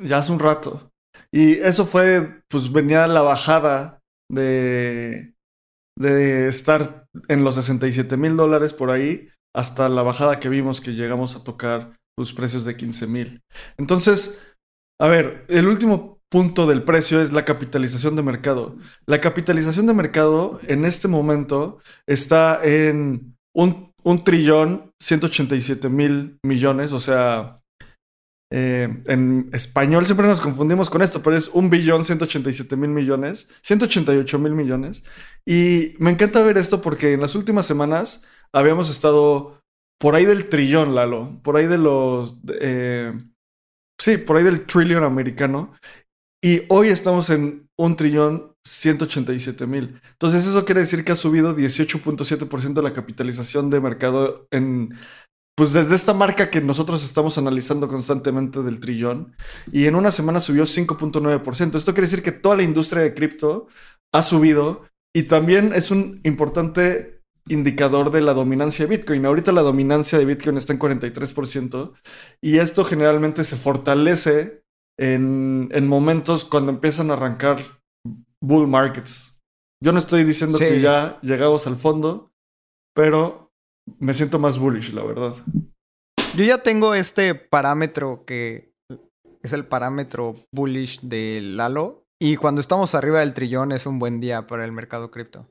ya 0.04 0.20
hace 0.20 0.32
un 0.32 0.40
rato. 0.40 0.92
Y 1.32 1.54
eso 1.54 1.86
fue, 1.86 2.42
pues 2.48 2.72
venía 2.72 3.08
la 3.08 3.22
bajada 3.22 4.02
de, 4.32 5.34
de 5.98 6.48
estar 6.48 7.08
en 7.28 7.44
los 7.44 7.56
67 7.56 8.18
mil 8.18 8.36
dólares 8.36 8.74
por 8.74 8.92
ahí 8.92 9.30
hasta 9.56 9.90
la 9.90 10.02
bajada 10.02 10.40
que 10.40 10.50
vimos 10.50 10.82
que 10.82 10.94
llegamos 10.94 11.36
a 11.36 11.44
tocar 11.44 11.98
los 12.18 12.34
precios 12.34 12.66
de 12.66 12.76
15 12.76 13.08
mil. 13.08 13.42
Entonces, 13.78 14.42
a 15.00 15.08
ver, 15.08 15.46
el 15.48 15.68
último 15.68 16.20
punto 16.30 16.66
del 16.66 16.84
precio 16.84 17.22
es 17.22 17.32
la 17.32 17.46
capitalización 17.46 18.16
de 18.16 18.24
mercado. 18.24 18.76
La 19.06 19.22
capitalización 19.22 19.86
de 19.86 19.94
mercado 19.94 20.60
en 20.68 20.86
este 20.86 21.08
momento 21.08 21.80
está 22.08 22.60
en 22.64 23.38
un, 23.56 23.92
un 24.04 24.24
trillón 24.24 24.92
187 25.00 25.90
mil 25.90 26.40
millones, 26.44 26.94
o 26.94 27.00
sea, 27.00 27.62
eh, 28.56 29.02
en 29.08 29.50
español 29.52 30.06
siempre 30.06 30.28
nos 30.28 30.40
confundimos 30.40 30.88
con 30.92 31.02
esto, 31.02 31.24
pero 31.24 31.36
es 31.36 31.48
un 31.48 31.72
billón 31.72 32.06
187 32.06 32.76
mil 32.76 32.92
millones, 32.92 33.50
188 33.64 34.38
mil 34.38 34.54
millones. 34.54 35.04
Y 35.44 35.96
me 35.98 36.12
encanta 36.12 36.44
ver 36.44 36.60
esto 36.60 36.80
porque 36.80 37.14
en 37.14 37.22
las 37.22 37.34
últimas 37.34 37.66
semanas 37.66 38.26
habíamos 38.54 38.92
estado 38.92 39.60
por 40.00 40.14
ahí 40.14 40.26
del 40.26 40.50
trillón, 40.50 40.94
Lalo, 40.94 41.42
por 41.42 41.58
ahí 41.58 41.66
de 41.66 41.80
los... 41.80 42.36
Eh, 42.60 43.12
sí, 44.00 44.18
por 44.18 44.38
ahí 44.38 44.44
del 44.44 44.68
trillón 44.68 45.04
americano. 45.04 45.74
Y 46.40 46.62
hoy 46.70 46.90
estamos 46.90 47.32
en 47.32 47.68
un 47.76 47.96
trillón 47.96 48.54
187 48.66 49.66
mil. 49.66 50.00
Entonces 50.12 50.46
eso 50.46 50.64
quiere 50.64 50.82
decir 50.82 51.04
que 51.04 51.12
ha 51.12 51.16
subido 51.16 51.56
18.7% 51.56 52.84
la 52.84 52.94
capitalización 52.94 53.72
de 53.72 53.82
mercado 53.82 54.48
en 54.52 54.94
pues 55.56 55.74
desde 55.74 55.96
esta 55.96 56.14
marca 56.14 56.50
que 56.50 56.62
nosotros 56.62 57.04
estamos 57.04 57.38
analizando 57.38 57.88
constantemente 57.88 58.62
del 58.64 58.80
trillón, 58.80 59.36
y 59.72 59.86
en 59.86 59.96
una 59.96 60.12
semana 60.12 60.40
subió 60.40 60.64
5.9%. 60.64 61.76
Esto 61.76 61.94
quiere 61.94 62.08
decir 62.08 62.24
que 62.24 62.32
toda 62.32 62.56
la 62.56 62.64
industria 62.64 63.04
de 63.04 63.14
cripto 63.14 63.68
ha 64.12 64.24
subido 64.24 64.84
y 65.16 65.24
también 65.24 65.74
es 65.74 65.92
un 65.92 66.22
importante 66.24 67.22
indicador 67.48 68.12
de 68.12 68.22
la 68.22 68.34
dominancia 68.34 68.86
de 68.88 68.98
Bitcoin. 68.98 69.26
Ahorita 69.26 69.52
la 69.52 69.62
dominancia 69.62 70.18
de 70.18 70.26
Bitcoin 70.26 70.58
está 70.58 70.74
en 70.74 70.80
43% 70.80 71.94
y 72.42 72.58
esto 72.58 72.84
generalmente 72.84 73.44
se 73.44 73.58
fortalece 73.58 74.64
en, 74.98 75.70
en 75.72 75.88
momentos 75.88 76.46
cuando 76.46 76.72
empiezan 76.72 77.12
a 77.12 77.14
arrancar 77.14 77.60
bull 78.42 78.68
markets. 78.68 79.42
Yo 79.84 79.92
no 79.92 80.00
estoy 80.00 80.24
diciendo 80.24 80.58
que 80.58 80.80
ya 80.80 81.20
llegamos 81.22 81.68
al 81.68 81.76
fondo, 81.76 82.32
pero 82.96 83.43
me 84.00 84.14
siento 84.14 84.40
más 84.40 84.58
bullish, 84.58 84.94
la 84.94 85.04
verdad. 85.04 85.34
Yo 86.36 86.44
ya 86.44 86.60
tengo 86.64 86.94
este 86.94 87.36
parámetro 87.36 88.24
que 88.26 88.74
es 89.44 89.54
el 89.54 89.66
parámetro 89.66 90.36
bullish 90.52 91.02
de 91.02 91.42
Lalo. 91.42 92.06
Y 92.20 92.38
cuando 92.38 92.62
estamos 92.62 92.96
arriba 92.96 93.20
del 93.20 93.34
trillón 93.34 93.72
es 93.72 93.86
un 93.86 94.00
buen 94.00 94.22
día 94.22 94.48
para 94.48 94.66
el 94.66 94.72
mercado 94.72 95.12
cripto. 95.12 95.48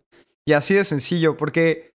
Y 0.46 0.54
así 0.54 0.74
de 0.74 0.84
sencillo, 0.84 1.36
porque 1.36 1.92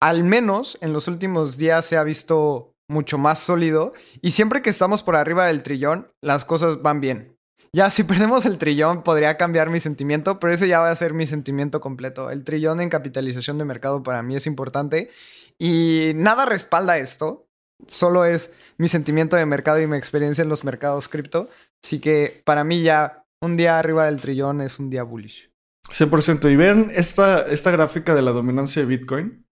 al 0.00 0.22
menos 0.22 0.76
en 0.82 0.92
los 0.92 1.08
últimos 1.08 1.56
días 1.56 1.86
se 1.86 1.96
ha 1.96 2.04
visto 2.04 2.74
mucho 2.88 3.16
más 3.16 3.38
sólido. 3.38 3.94
Y 4.20 4.32
siempre 4.32 4.60
que 4.60 4.70
estamos 4.70 5.02
por 5.02 5.16
arriba 5.16 5.46
del 5.46 5.62
trillón, 5.62 6.12
las 6.22 6.44
cosas 6.44 6.82
van 6.82 7.00
bien. 7.00 7.33
Ya, 7.74 7.90
si 7.90 8.04
perdemos 8.04 8.46
el 8.46 8.56
trillón, 8.56 9.02
podría 9.02 9.36
cambiar 9.36 9.68
mi 9.68 9.80
sentimiento, 9.80 10.38
pero 10.38 10.52
ese 10.52 10.68
ya 10.68 10.78
va 10.78 10.92
a 10.92 10.96
ser 10.96 11.12
mi 11.12 11.26
sentimiento 11.26 11.80
completo. 11.80 12.30
El 12.30 12.44
trillón 12.44 12.80
en 12.80 12.88
capitalización 12.88 13.58
de 13.58 13.64
mercado 13.64 14.04
para 14.04 14.22
mí 14.22 14.36
es 14.36 14.46
importante 14.46 15.10
y 15.58 16.12
nada 16.14 16.46
respalda 16.46 16.98
esto. 16.98 17.48
Solo 17.88 18.26
es 18.26 18.52
mi 18.78 18.86
sentimiento 18.86 19.34
de 19.34 19.44
mercado 19.44 19.80
y 19.80 19.88
mi 19.88 19.96
experiencia 19.96 20.42
en 20.42 20.50
los 20.50 20.62
mercados 20.62 21.08
cripto. 21.08 21.48
Así 21.84 21.98
que 21.98 22.42
para 22.44 22.62
mí 22.62 22.80
ya 22.84 23.24
un 23.42 23.56
día 23.56 23.76
arriba 23.80 24.04
del 24.04 24.20
trillón 24.20 24.60
es 24.60 24.78
un 24.78 24.88
día 24.88 25.02
bullish. 25.02 25.50
100%. 25.90 26.52
Y 26.52 26.54
ven 26.54 26.92
esta, 26.94 27.44
esta 27.44 27.72
gráfica 27.72 28.14
de 28.14 28.22
la 28.22 28.30
dominancia 28.30 28.82
de 28.82 28.86
Bitcoin. 28.86 29.48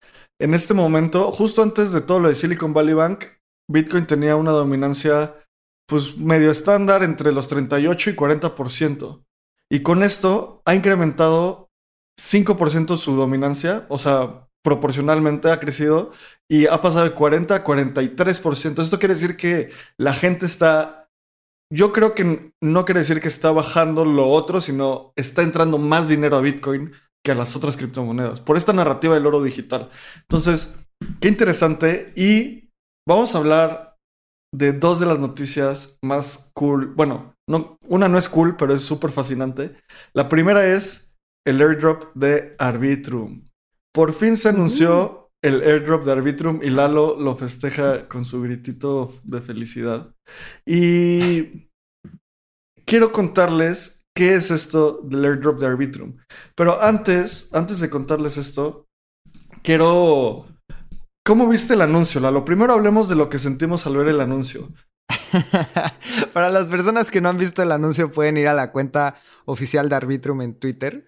En 0.40 0.54
este 0.54 0.72
momento, 0.72 1.30
justo 1.32 1.62
antes 1.62 1.92
de 1.92 2.00
todo 2.00 2.20
lo 2.20 2.28
de 2.28 2.34
Silicon 2.34 2.72
Valley 2.72 2.94
Bank, 2.94 3.26
Bitcoin 3.70 4.06
tenía 4.06 4.36
una 4.36 4.52
dominancia 4.52 5.34
pues 5.86 6.18
medio 6.18 6.50
estándar 6.50 7.02
entre 7.02 7.32
los 7.32 7.48
38 7.48 8.10
y 8.10 8.14
40%. 8.14 9.24
Y 9.70 9.80
con 9.82 10.02
esto 10.02 10.62
ha 10.64 10.74
incrementado 10.74 11.70
5% 12.20 12.96
su 12.96 13.14
dominancia, 13.16 13.86
o 13.88 13.98
sea, 13.98 14.48
proporcionalmente 14.62 15.50
ha 15.50 15.60
crecido 15.60 16.12
y 16.48 16.66
ha 16.66 16.80
pasado 16.80 17.04
de 17.04 17.12
40 17.12 17.54
a 17.54 17.64
43%. 17.64 18.82
Esto 18.82 18.98
quiere 18.98 19.14
decir 19.14 19.36
que 19.36 19.70
la 19.96 20.12
gente 20.12 20.46
está, 20.46 21.08
yo 21.72 21.92
creo 21.92 22.14
que 22.14 22.52
no 22.60 22.84
quiere 22.84 23.00
decir 23.00 23.20
que 23.20 23.28
está 23.28 23.52
bajando 23.52 24.04
lo 24.04 24.28
otro, 24.28 24.60
sino 24.60 25.12
está 25.16 25.42
entrando 25.42 25.78
más 25.78 26.08
dinero 26.08 26.36
a 26.36 26.40
Bitcoin 26.40 26.92
que 27.24 27.32
a 27.32 27.34
las 27.34 27.56
otras 27.56 27.76
criptomonedas, 27.76 28.40
por 28.40 28.56
esta 28.56 28.72
narrativa 28.72 29.14
del 29.14 29.26
oro 29.26 29.42
digital. 29.42 29.90
Entonces, 30.22 30.78
qué 31.20 31.28
interesante 31.28 32.12
y 32.14 32.70
vamos 33.06 33.34
a 33.34 33.38
hablar 33.38 33.95
de 34.54 34.72
dos 34.72 35.00
de 35.00 35.06
las 35.06 35.18
noticias 35.18 35.98
más 36.02 36.50
cool. 36.54 36.94
Bueno, 36.94 37.34
no, 37.48 37.78
una 37.88 38.08
no 38.08 38.18
es 38.18 38.28
cool, 38.28 38.56
pero 38.56 38.74
es 38.74 38.82
súper 38.82 39.10
fascinante. 39.10 39.76
La 40.12 40.28
primera 40.28 40.66
es 40.66 41.16
el 41.46 41.60
airdrop 41.60 42.14
de 42.14 42.54
Arbitrum. 42.58 43.48
Por 43.94 44.12
fin 44.12 44.36
se 44.36 44.48
anunció 44.48 45.30
mm. 45.42 45.46
el 45.46 45.62
airdrop 45.62 46.04
de 46.04 46.12
Arbitrum 46.12 46.60
y 46.62 46.70
Lalo 46.70 47.16
lo 47.18 47.36
festeja 47.36 48.08
con 48.08 48.24
su 48.24 48.42
gritito 48.42 49.12
de 49.24 49.40
felicidad. 49.40 50.14
Y 50.66 51.70
quiero 52.84 53.12
contarles 53.12 54.04
qué 54.14 54.34
es 54.34 54.50
esto 54.50 55.00
del 55.04 55.24
airdrop 55.24 55.60
de 55.60 55.66
Arbitrum. 55.66 56.16
Pero 56.54 56.80
antes, 56.80 57.50
antes 57.52 57.80
de 57.80 57.90
contarles 57.90 58.38
esto, 58.38 58.86
quiero 59.62 60.46
¿Cómo 61.26 61.48
viste 61.48 61.74
el 61.74 61.82
anuncio, 61.82 62.20
Lalo? 62.20 62.44
Primero 62.44 62.72
hablemos 62.72 63.08
de 63.08 63.16
lo 63.16 63.28
que 63.28 63.40
sentimos 63.40 63.84
al 63.84 63.96
ver 63.96 64.06
el 64.06 64.20
anuncio. 64.20 64.72
Para 66.32 66.50
las 66.50 66.70
personas 66.70 67.10
que 67.10 67.20
no 67.20 67.28
han 67.28 67.36
visto 67.36 67.64
el 67.64 67.72
anuncio, 67.72 68.12
pueden 68.12 68.36
ir 68.36 68.46
a 68.46 68.54
la 68.54 68.70
cuenta 68.70 69.16
oficial 69.44 69.88
de 69.88 69.96
Arbitrum 69.96 70.40
en 70.42 70.54
Twitter. 70.54 71.04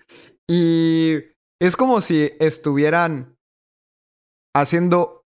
Y 0.51 1.19
es 1.61 1.77
como 1.77 2.01
si 2.01 2.33
estuvieran 2.41 3.37
haciendo 4.57 5.23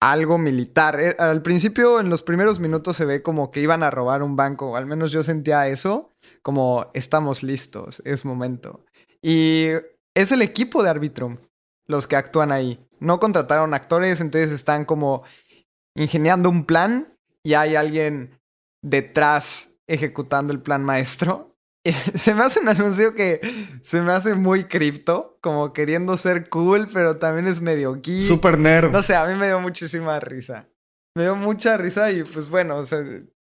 algo 0.00 0.38
militar. 0.38 1.00
Eh, 1.00 1.16
al 1.18 1.42
principio, 1.42 1.98
en 1.98 2.08
los 2.08 2.22
primeros 2.22 2.60
minutos, 2.60 2.96
se 2.96 3.06
ve 3.06 3.22
como 3.22 3.50
que 3.50 3.60
iban 3.60 3.82
a 3.82 3.90
robar 3.90 4.22
un 4.22 4.36
banco. 4.36 4.76
Al 4.76 4.86
menos 4.86 5.10
yo 5.10 5.24
sentía 5.24 5.66
eso. 5.66 6.12
Como 6.40 6.88
estamos 6.94 7.42
listos, 7.42 8.00
es 8.04 8.24
momento. 8.24 8.84
Y 9.20 9.70
es 10.14 10.30
el 10.30 10.42
equipo 10.42 10.84
de 10.84 10.90
Arbitrum 10.90 11.38
los 11.88 12.06
que 12.06 12.14
actúan 12.14 12.52
ahí 12.52 12.78
no 13.00 13.18
contrataron 13.18 13.74
actores, 13.74 14.20
entonces 14.20 14.52
están 14.52 14.84
como 14.84 15.24
ingeniando 15.96 16.48
un 16.48 16.64
plan 16.64 17.16
y 17.42 17.54
hay 17.54 17.76
alguien 17.76 18.38
detrás 18.82 19.74
ejecutando 19.86 20.52
el 20.52 20.60
plan 20.60 20.84
maestro. 20.84 21.56
se 22.14 22.34
me 22.34 22.44
hace 22.44 22.60
un 22.60 22.68
anuncio 22.68 23.14
que 23.14 23.40
se 23.82 24.00
me 24.02 24.12
hace 24.12 24.34
muy 24.34 24.64
cripto, 24.64 25.38
como 25.40 25.72
queriendo 25.72 26.16
ser 26.16 26.48
cool, 26.48 26.88
pero 26.92 27.16
también 27.16 27.48
es 27.48 27.60
medio 27.60 27.94
geek. 28.00 28.22
Super 28.22 28.58
nerd. 28.58 28.90
No 28.90 29.02
sé, 29.02 29.16
a 29.16 29.26
mí 29.26 29.34
me 29.34 29.46
dio 29.46 29.60
muchísima 29.60 30.20
risa. 30.20 30.68
me 31.16 31.24
dio 31.24 31.36
mucha 31.36 31.76
risa 31.76 32.10
y 32.12 32.22
pues 32.22 32.50
bueno, 32.50 32.76
o 32.76 32.86
sea, 32.86 33.02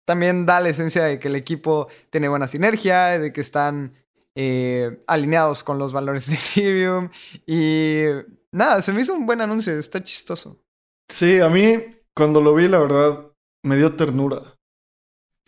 también 0.06 0.46
da 0.46 0.60
la 0.60 0.70
esencia 0.70 1.04
de 1.04 1.18
que 1.18 1.28
el 1.28 1.36
equipo 1.36 1.88
tiene 2.10 2.28
buena 2.28 2.48
sinergia, 2.48 3.18
de 3.18 3.32
que 3.32 3.40
están 3.40 3.92
eh, 4.34 4.98
alineados 5.06 5.62
con 5.62 5.78
los 5.78 5.92
valores 5.92 6.26
de 6.26 6.34
Ethereum 6.34 7.10
y 7.46 8.04
nada, 8.54 8.80
se 8.80 8.92
me 8.92 9.02
hizo 9.02 9.14
un 9.14 9.26
buen 9.26 9.40
anuncio, 9.40 9.78
está 9.78 10.02
chistoso. 10.02 10.62
Sí, 11.10 11.40
a 11.40 11.48
mí 11.48 11.76
cuando 12.16 12.40
lo 12.40 12.54
vi, 12.54 12.68
la 12.68 12.78
verdad, 12.78 13.32
me 13.64 13.76
dio 13.76 13.94
ternura. 13.96 14.56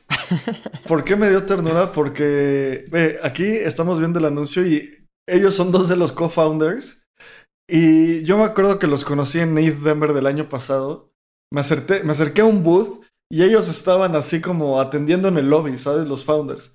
¿Por 0.88 1.04
qué 1.04 1.16
me 1.16 1.30
dio 1.30 1.46
ternura? 1.46 1.92
Porque 1.92 2.84
ve, 2.90 3.18
aquí 3.22 3.44
estamos 3.44 3.98
viendo 3.98 4.18
el 4.18 4.26
anuncio 4.26 4.66
y 4.66 5.06
ellos 5.28 5.54
son 5.54 5.72
dos 5.72 5.88
de 5.88 5.96
los 5.96 6.12
co-founders. 6.12 7.04
Y 7.68 8.22
yo 8.24 8.38
me 8.38 8.44
acuerdo 8.44 8.78
que 8.78 8.86
los 8.86 9.04
conocí 9.04 9.40
en 9.40 9.56
East 9.58 9.78
Denver 9.78 10.12
del 10.12 10.26
año 10.26 10.48
pasado. 10.48 11.12
Me, 11.52 11.60
acerté, 11.60 12.02
me 12.02 12.12
acerqué 12.12 12.42
a 12.42 12.44
un 12.44 12.62
booth 12.62 13.04
y 13.30 13.42
ellos 13.42 13.68
estaban 13.68 14.14
así 14.14 14.40
como 14.40 14.80
atendiendo 14.80 15.28
en 15.28 15.38
el 15.38 15.50
lobby, 15.50 15.76
¿sabes? 15.78 16.06
Los 16.06 16.24
founders. 16.24 16.74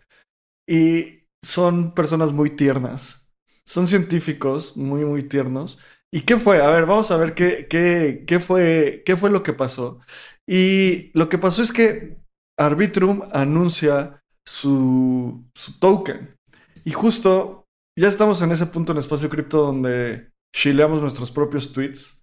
Y 0.68 1.28
son 1.44 1.94
personas 1.94 2.32
muy 2.32 2.50
tiernas. 2.52 3.30
Son 3.66 3.88
científicos 3.88 4.76
muy, 4.76 5.06
muy 5.06 5.24
tiernos. 5.24 5.80
¿Y 6.14 6.22
qué 6.22 6.38
fue? 6.38 6.62
A 6.62 6.70
ver, 6.70 6.86
vamos 6.86 7.10
a 7.12 7.18
ver 7.18 7.34
qué, 7.34 7.68
qué, 7.70 8.26
qué, 8.28 8.40
fue, 8.40 9.02
qué 9.06 9.16
fue 9.16 9.30
lo 9.30 9.44
que 9.44 9.54
pasó. 9.54 10.00
Y 10.48 11.12
lo 11.18 11.30
que 11.30 11.38
pasó 11.38 11.62
es 11.62 11.72
que 11.72 12.18
Arbitrum 12.60 13.22
anuncia 13.32 14.22
su, 14.46 15.46
su 15.56 15.80
token. 15.80 16.36
Y 16.84 16.92
justo 16.92 17.66
ya 17.98 18.08
estamos 18.08 18.42
en 18.42 18.52
ese 18.52 18.66
punto 18.66 18.92
en 18.92 18.98
Espacio 18.98 19.30
Cripto 19.30 19.66
donde 19.66 20.32
chileamos 20.54 21.02
nuestros 21.02 21.32
propios 21.32 21.72
tweets. 21.72 22.22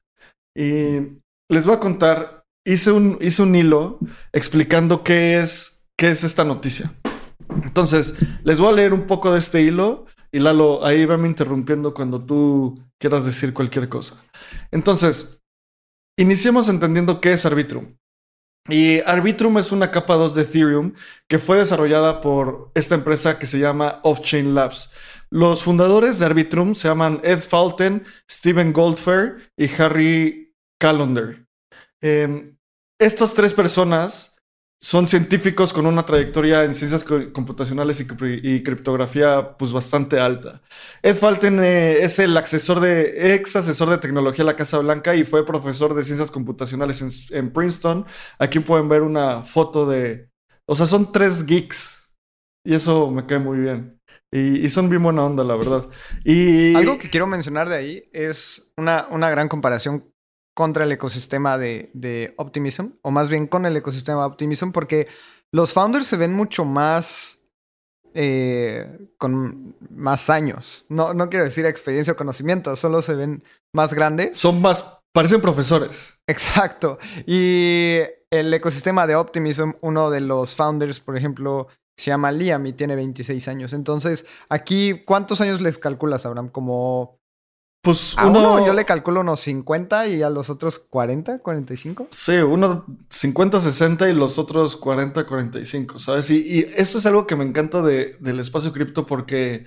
Y 0.57 1.21
les 1.50 1.64
voy 1.64 1.75
a 1.75 1.80
contar, 1.80 2.45
hice 2.66 2.92
un, 2.92 3.18
hice 3.21 3.42
un 3.42 3.54
hilo 3.54 3.99
explicando 4.33 5.02
qué 5.02 5.38
es, 5.38 5.87
qué 5.97 6.09
es 6.09 6.25
esta 6.25 6.45
noticia. 6.45 6.92
Entonces, 7.62 8.14
les 8.45 8.59
voy 8.59 8.68
a 8.68 8.76
leer 8.76 8.92
un 8.92 9.07
poco 9.07 9.33
de 9.33 9.38
este 9.38 9.62
hilo 9.62 10.07
y 10.30 10.38
Lalo, 10.38 10.85
ahí 10.85 11.06
me 11.06 11.28
interrumpiendo 11.28 11.94
cuando 11.94 12.25
tú 12.25 12.78
quieras 12.99 13.25
decir 13.25 13.54
cualquier 13.54 13.88
cosa. 13.88 14.23
Entonces, 14.70 15.40
iniciemos 16.18 16.68
entendiendo 16.68 17.20
qué 17.20 17.32
es 17.32 17.47
Arbitrum. 17.47 17.97
Y 18.68 19.00
Arbitrum 19.00 19.56
es 19.58 19.73
una 19.73 19.90
capa 19.90 20.14
2 20.14 20.35
de 20.35 20.42
Ethereum 20.42 20.92
que 21.26 21.38
fue 21.38 21.56
desarrollada 21.56 22.20
por 22.20 22.70
esta 22.75 22.94
empresa 22.94 23.38
que 23.38 23.47
se 23.47 23.58
llama 23.58 24.00
Offchain 24.02 24.54
Labs. 24.54 24.92
Los 25.30 25.64
fundadores 25.64 26.18
de 26.18 26.26
Arbitrum 26.26 26.75
se 26.75 26.88
llaman 26.88 27.20
Ed 27.23 27.40
Falten, 27.40 28.04
Steven 28.30 28.73
Goldfair 28.73 29.50
y 29.56 29.70
Harry 29.80 30.54
Callender. 30.78 31.47
Em, 32.00 32.58
estas 32.99 33.35
tres 33.35 33.54
personas 33.54 34.38
son 34.80 35.08
científicos 35.08 35.73
con 35.73 35.87
una 35.87 36.06
trayectoria 36.06 36.62
en 36.62 36.73
ciencias 36.73 37.02
computacionales 37.04 38.00
y, 38.00 38.62
criptografía 38.62 39.56
pues 39.58 39.73
bastante 39.73 40.20
alta. 40.20 40.62
Ed 41.02 41.16
Falten 41.16 41.58
eh, 41.62 42.04
es 42.04 42.18
el 42.20 42.37
asesor 42.37 42.80
de, 42.80 43.35
ex 43.35 43.56
asesor 43.56 43.90
de 43.90 43.99
tecnología 43.99 44.44
de 44.44 44.52
la 44.52 44.56
Casa 44.56 44.78
Blanca 44.78 45.16
y 45.16 45.25
fue 45.25 45.44
profesor 45.44 45.94
de 45.94 46.04
ciencias 46.04 46.30
computacionales 46.30 47.28
en, 47.30 47.52
Princeton. 47.52 48.06
Aquí 48.38 48.61
pueden 48.61 48.88
ver 48.88 49.02
una 49.02 49.42
foto 49.42 49.85
de... 49.85 50.30
O 50.66 50.76
sea, 50.76 50.87
son 50.87 51.11
tres 51.11 51.44
geeks. 51.44 52.12
Y 52.64 52.75
eso 52.75 53.11
me 53.11 53.26
cae 53.26 53.38
muy 53.38 53.58
bien. 53.58 54.00
Y, 54.30 54.68
son 54.68 54.88
bien 54.90 55.02
buena 55.02 55.25
onda, 55.25 55.42
la 55.42 55.56
verdad. 55.56 55.88
Y... 56.25 56.75
Algo 56.76 56.99
que 56.99 57.11
quiero 57.11 57.26
mencionar 57.26 57.68
de 57.68 57.76
ahí 57.76 58.08
es 58.12 58.73
una, 58.76 59.08
una 59.11 59.30
gran 59.30 59.49
comparación 59.49 60.12
contra 60.59 60.83
el 60.83 60.91
ecosistema 60.91 61.57
de, 61.57 62.35
Optimism, 62.37 62.87
o 63.03 63.12
más 63.12 63.31
bien 63.31 63.47
con 63.47 63.64
el 63.64 63.77
ecosistema 63.77 64.23
de 64.23 64.27
Optimism, 64.27 64.73
porque 64.73 65.07
los 65.53 65.73
founders 65.73 66.09
se 66.09 66.16
ven 66.16 66.35
mucho 66.35 66.64
más 66.64 67.38
eh, 68.12 69.09
con 69.18 69.77
más 69.88 70.29
años. 70.31 70.85
No, 70.88 71.14
no 71.14 71.31
quiero 71.31 71.44
decir 71.44 71.64
experiencia 71.64 72.14
o 72.14 72.16
conocimiento, 72.16 72.75
solo 72.75 73.03
se 73.03 73.14
ven 73.14 73.44
más 73.73 73.94
grandes. 73.94 74.37
Son 74.37 74.61
más, 74.61 74.85
parecen 75.12 75.40
profesores. 75.40 76.14
Exacto. 76.27 76.99
Y 77.25 78.01
el 78.29 78.53
ecosistema 78.53 79.07
de 79.07 79.14
Optimism, 79.14 79.75
uno 79.81 80.11
de 80.11 80.23
los 80.23 80.57
founders, 80.57 80.99
por 80.99 81.16
ejemplo, 81.16 81.68
se 81.97 82.11
llama 82.11 82.33
Liam 82.33 82.66
y 82.66 82.73
tiene 82.73 82.97
26 82.97 83.47
años. 83.47 83.73
Entonces, 83.73 84.27
aquí, 84.49 85.05
¿cuántos 85.05 85.40
años 85.40 85.61
les 85.61 85.79
calculas, 85.79 86.27
Abraham? 86.27 86.49
Como 86.49 87.17
pues 87.83 88.17
uno, 88.17 88.67
yo 88.67 88.73
le 88.73 88.85
calculo 88.85 89.21
unos 89.21 89.41
50 89.41 90.09
y 90.09 90.23
a 90.23 90.31
los 90.31 90.51
otros 90.51 90.79
40, 90.79 91.38
45. 91.38 92.09
Sí, 92.11 92.37
uno 92.37 92.85
50, 93.09 93.61
60 93.61 94.11
y 94.11 94.14
los 94.14 94.38
otros 94.38 94.77
40, 94.77 95.25
45, 95.27 95.99
¿sabes? 95.99 96.31
Y, 96.31 96.38
y 96.38 96.59
eso 96.77 96.99
es 96.99 97.07
algo 97.07 97.27
que 97.27 97.37
me 97.37 97.45
encanta 97.45 97.81
de, 97.81 98.17
del 98.21 98.41
espacio 98.41 98.73
cripto 98.73 99.07
porque 99.07 99.67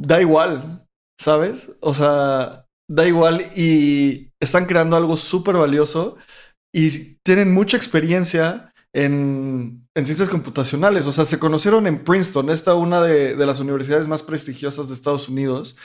da 0.00 0.20
igual, 0.20 0.86
¿sabes? 1.20 1.70
O 1.80 1.92
sea, 1.92 2.66
da 2.90 3.06
igual 3.06 3.46
y 3.54 4.30
están 4.40 4.64
creando 4.64 4.96
algo 4.96 5.16
súper 5.16 5.56
valioso 5.56 6.16
y 6.74 7.16
tienen 7.22 7.52
mucha 7.52 7.76
experiencia 7.76 8.72
en, 8.94 9.86
en, 9.94 10.04
ciencias 10.04 10.30
computacionales. 10.30 11.06
O 11.06 11.12
sea, 11.12 11.24
se 11.24 11.38
conocieron 11.38 11.86
en 11.86 12.02
Princeton, 12.02 12.50
esta 12.50 12.74
una 12.74 13.02
de, 13.02 13.36
de 13.36 13.46
las 13.46 13.60
universidades 13.60 14.08
más 14.08 14.22
prestigiosas 14.22 14.88
de 14.88 14.94
Estados 14.94 15.28
Unidos. 15.28 15.76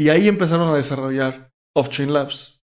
Y 0.00 0.08
ahí 0.08 0.28
empezaron 0.28 0.72
a 0.72 0.76
desarrollar 0.76 1.52
Off-Chain 1.76 2.14
Labs. 2.14 2.62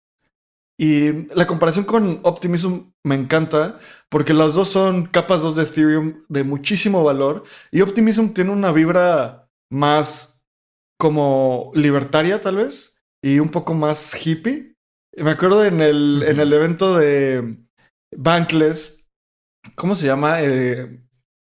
Y 0.80 1.28
la 1.36 1.46
comparación 1.46 1.84
con 1.84 2.22
Optimism 2.24 2.94
me 3.04 3.16
encanta 3.16 3.78
porque 4.10 4.34
las 4.34 4.54
dos 4.54 4.70
son 4.70 5.08
capas 5.08 5.42
2 5.42 5.58
de 5.58 5.64
Ethereum 5.64 6.24
de 6.30 6.46
muchísimo 6.46 7.04
valor 7.04 7.44
y 7.72 7.82
Optimism 7.82 8.30
tiene 8.30 8.52
una 8.52 8.72
vibra 8.72 9.50
más 9.70 10.46
como 10.98 11.74
libertaria 11.76 12.40
tal 12.40 12.56
vez 12.56 13.04
y 13.22 13.40
un 13.40 13.50
poco 13.50 13.74
más 13.74 14.16
hippie. 14.26 14.78
Me 15.18 15.32
acuerdo 15.32 15.66
en 15.66 15.82
el, 15.82 16.24
en 16.26 16.40
el 16.40 16.54
evento 16.54 16.96
de 16.96 17.58
Bankless, 18.16 19.10
¿cómo 19.76 19.94
se 19.94 20.08
llama? 20.08 20.42
Eh, 20.42 21.04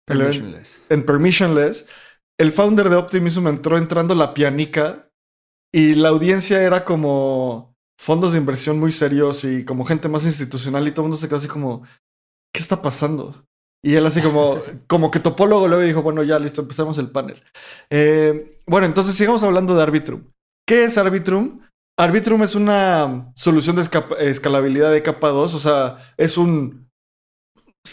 permissionless. 0.07 0.85
en 0.89 1.05
Permissionless, 1.05 1.87
el 2.39 2.51
founder 2.51 2.89
de 2.89 2.95
Optimism 2.95 3.47
entró 3.47 3.77
entrando 3.77 4.15
la 4.15 4.33
pianica 4.33 5.06
y 5.73 5.95
la 5.95 6.09
audiencia 6.09 6.61
era 6.61 6.85
como 6.85 7.75
fondos 7.99 8.31
de 8.31 8.37
inversión 8.37 8.79
muy 8.79 8.91
serios 8.91 9.43
y 9.43 9.65
como 9.65 9.85
gente 9.85 10.07
más 10.07 10.25
institucional 10.25 10.87
y 10.87 10.91
todo 10.91 11.01
el 11.01 11.09
mundo 11.09 11.17
se 11.17 11.27
quedó 11.27 11.37
así 11.37 11.47
como, 11.47 11.83
¿qué 12.53 12.61
está 12.61 12.81
pasando? 12.81 13.45
Y 13.83 13.95
él 13.95 14.05
así 14.05 14.21
como, 14.21 14.61
como 14.87 15.11
que 15.11 15.19
topó 15.19 15.45
luego, 15.45 15.67
luego 15.67 15.83
dijo, 15.83 16.01
bueno, 16.01 16.23
ya 16.23 16.39
listo, 16.39 16.61
empezamos 16.61 16.97
el 16.97 17.11
panel. 17.11 17.43
Eh, 17.89 18.49
bueno, 18.65 18.85
entonces 18.85 19.15
sigamos 19.15 19.43
hablando 19.43 19.75
de 19.75 19.83
Arbitrum. 19.83 20.23
¿Qué 20.67 20.85
es 20.85 20.97
Arbitrum? 20.97 21.61
Arbitrum 21.99 22.43
es 22.43 22.53
una 22.53 23.31
solución 23.35 23.75
de 23.75 23.89
escalabilidad 24.19 24.91
de 24.91 25.01
capa 25.01 25.29
2, 25.29 25.53
o 25.55 25.59
sea, 25.59 26.13
es 26.17 26.37
un, 26.37 26.89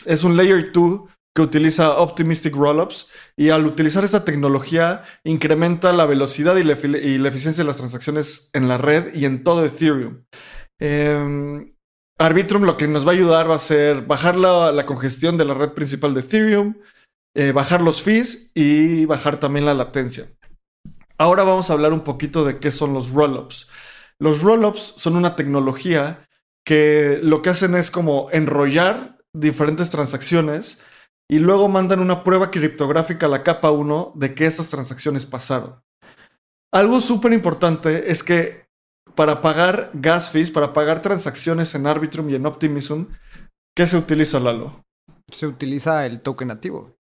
es 0.06 0.24
un 0.24 0.36
layer 0.36 0.72
2 0.72 1.02
que 1.34 1.42
utiliza 1.42 1.98
Optimistic 1.98 2.54
Rollups 2.54 3.08
y 3.36 3.50
al 3.50 3.66
utilizar 3.66 4.04
esta 4.04 4.24
tecnología 4.24 5.02
incrementa 5.24 5.92
la 5.92 6.06
velocidad 6.06 6.56
y 6.56 6.62
la, 6.62 6.74
eficiencia 6.74 7.64
de 7.64 7.66
las 7.66 7.76
transacciones 7.76 8.50
en 8.52 8.68
la 8.68 8.78
red 8.78 9.12
y 9.14 9.24
en 9.24 9.42
todo 9.42 9.64
Ethereum. 9.64 10.22
Em, 10.78 11.74
Arbitrum 12.18 12.62
lo 12.62 12.76
que 12.76 12.86
nos 12.86 13.04
va 13.04 13.10
a 13.10 13.14
ayudar 13.14 13.50
va 13.50 13.56
a 13.56 13.58
ser 13.58 14.02
bajar 14.02 14.36
la, 14.36 14.86
congestión 14.86 15.36
de 15.36 15.44
la 15.44 15.54
red 15.54 15.70
principal 15.70 16.14
de 16.14 16.20
Ethereum, 16.20 16.76
eh, 17.34 17.50
bajar 17.50 17.82
los 17.82 18.02
fees 18.02 18.52
y 18.54 19.04
bajar 19.06 19.40
también 19.40 19.66
la 19.66 19.74
latencia. 19.74 20.26
Ahora 21.18 21.42
vamos 21.42 21.68
a 21.68 21.72
hablar 21.72 21.92
un 21.92 22.02
poquito 22.02 22.44
de 22.44 22.58
qué 22.58 22.70
son 22.70 22.94
los 22.94 23.10
rollups. 23.10 23.68
Los 24.20 24.42
rollups 24.42 24.94
son 24.96 25.16
una 25.16 25.34
tecnología 25.34 26.28
que 26.64 27.18
lo 27.22 27.42
que 27.42 27.50
hacen 27.50 27.74
es 27.74 27.90
como 27.90 28.28
enrollar 28.30 29.18
diferentes 29.32 29.90
transacciones 29.90 30.78
y 31.30 31.38
luego 31.38 31.68
mandan 31.68 32.00
una 32.00 32.22
prueba 32.22 32.50
criptográfica 32.50 33.26
a 33.26 33.30
la 33.30 33.42
capa 33.42 33.70
1 33.70 34.12
de 34.14 34.34
que 34.34 34.46
esas 34.46 34.68
transacciones 34.68 35.26
pasaron. 35.26 35.82
Algo 36.72 37.00
súper 37.00 37.32
importante 37.32 38.10
es 38.10 38.22
que 38.22 38.66
para 39.14 39.40
pagar 39.40 39.90
gas 39.94 40.30
fees, 40.30 40.50
para 40.50 40.72
pagar 40.72 41.00
transacciones 41.00 41.74
en 41.74 41.86
Arbitrum 41.86 42.28
y 42.30 42.34
en 42.34 42.46
Optimism, 42.46 43.04
¿qué 43.76 43.86
se 43.86 43.96
utiliza, 43.96 44.40
Lalo? 44.40 44.84
Se 45.32 45.46
utiliza 45.46 46.04
el 46.04 46.20
token 46.20 46.48
nativo. 46.48 46.96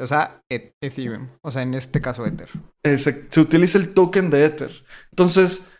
O 0.00 0.06
sea, 0.06 0.42
e-, 0.50 0.74
Ethereum. 0.80 1.28
O 1.42 1.50
sea, 1.50 1.62
en 1.62 1.74
este 1.74 2.00
caso 2.00 2.26
Ether. 2.26 2.50
Eh, 2.82 2.98
se, 2.98 3.40
utiliza 3.40 3.78
el 3.78 3.94
token 3.94 4.30
de 4.30 4.44
Ether. 4.44 4.84
Entonces, 5.10 5.70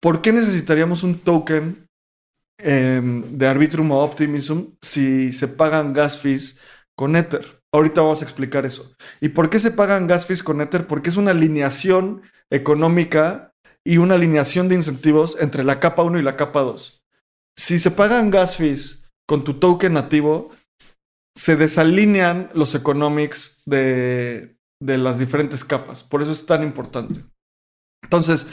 ¿por 0.00 0.22
qué 0.22 0.32
necesitaríamos 0.32 1.02
un 1.02 1.18
token 1.18 1.88
em, 2.58 3.36
de 3.36 3.48
Arbitrum 3.48 3.90
o 3.90 4.04
Optimism 4.04 4.74
si 4.80 5.32
se 5.32 5.48
pagan 5.48 5.92
gas 5.92 6.20
fees 6.20 6.60
con 6.96 7.16
Ether. 7.16 7.60
Ahorita 7.72 8.02
vamos 8.02 8.20
a 8.20 8.24
explicar 8.24 8.66
eso. 8.66 8.94
¿Y 9.20 9.30
por 9.30 9.48
qué 9.50 9.60
se 9.60 9.70
pagan 9.70 10.06
gas 10.06 10.26
fees 10.26 10.42
con 10.42 10.60
Ether? 10.60 10.86
Porque 10.86 11.10
es 11.10 11.16
una 11.16 11.30
alineación 11.30 12.22
económica 12.50 13.52
y 13.84 13.96
una 13.96 14.14
alineación 14.14 14.68
de 14.68 14.74
incentivos 14.74 15.36
entre 15.40 15.64
la 15.64 15.80
capa 15.80 16.02
1 16.02 16.18
y 16.18 16.22
la 16.22 16.36
capa 16.36 16.60
2. 16.60 17.02
Si 17.58 17.78
se 17.78 17.90
pagan 17.90 18.30
gas 18.30 18.56
fees 18.56 19.10
con 19.26 19.44
tu 19.44 19.54
token 19.54 19.94
nativo, 19.94 20.50
se 21.36 21.56
desalinean 21.56 22.50
los 22.54 22.74
economics 22.74 23.62
de, 23.64 24.56
de 24.80 24.98
las 24.98 25.18
diferentes 25.18 25.64
capas. 25.64 26.02
Por 26.02 26.22
eso 26.22 26.32
es 26.32 26.44
tan 26.44 26.62
importante. 26.62 27.24
Entonces, 28.02 28.48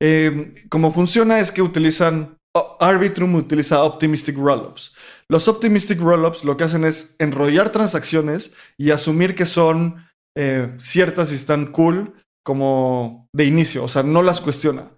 eh, 0.00 0.66
como 0.68 0.92
funciona 0.92 1.38
es 1.38 1.50
que 1.50 1.62
utilizan, 1.62 2.36
Arbitrum 2.80 3.34
utiliza 3.34 3.82
Optimistic 3.84 4.36
Rollups. 4.36 4.94
Los 5.30 5.48
Optimistic 5.48 6.00
Rollups 6.00 6.44
lo 6.44 6.56
que 6.56 6.64
hacen 6.64 6.84
es 6.84 7.14
enrollar 7.18 7.70
transacciones 7.70 8.54
y 8.78 8.90
asumir 8.90 9.34
que 9.34 9.46
son 9.46 10.08
eh, 10.36 10.74
ciertas 10.78 11.32
y 11.32 11.34
están 11.34 11.70
cool 11.72 12.14
como 12.44 13.28
de 13.34 13.44
inicio, 13.44 13.84
o 13.84 13.88
sea, 13.88 14.02
no 14.02 14.22
las 14.22 14.40
cuestiona. 14.40 14.90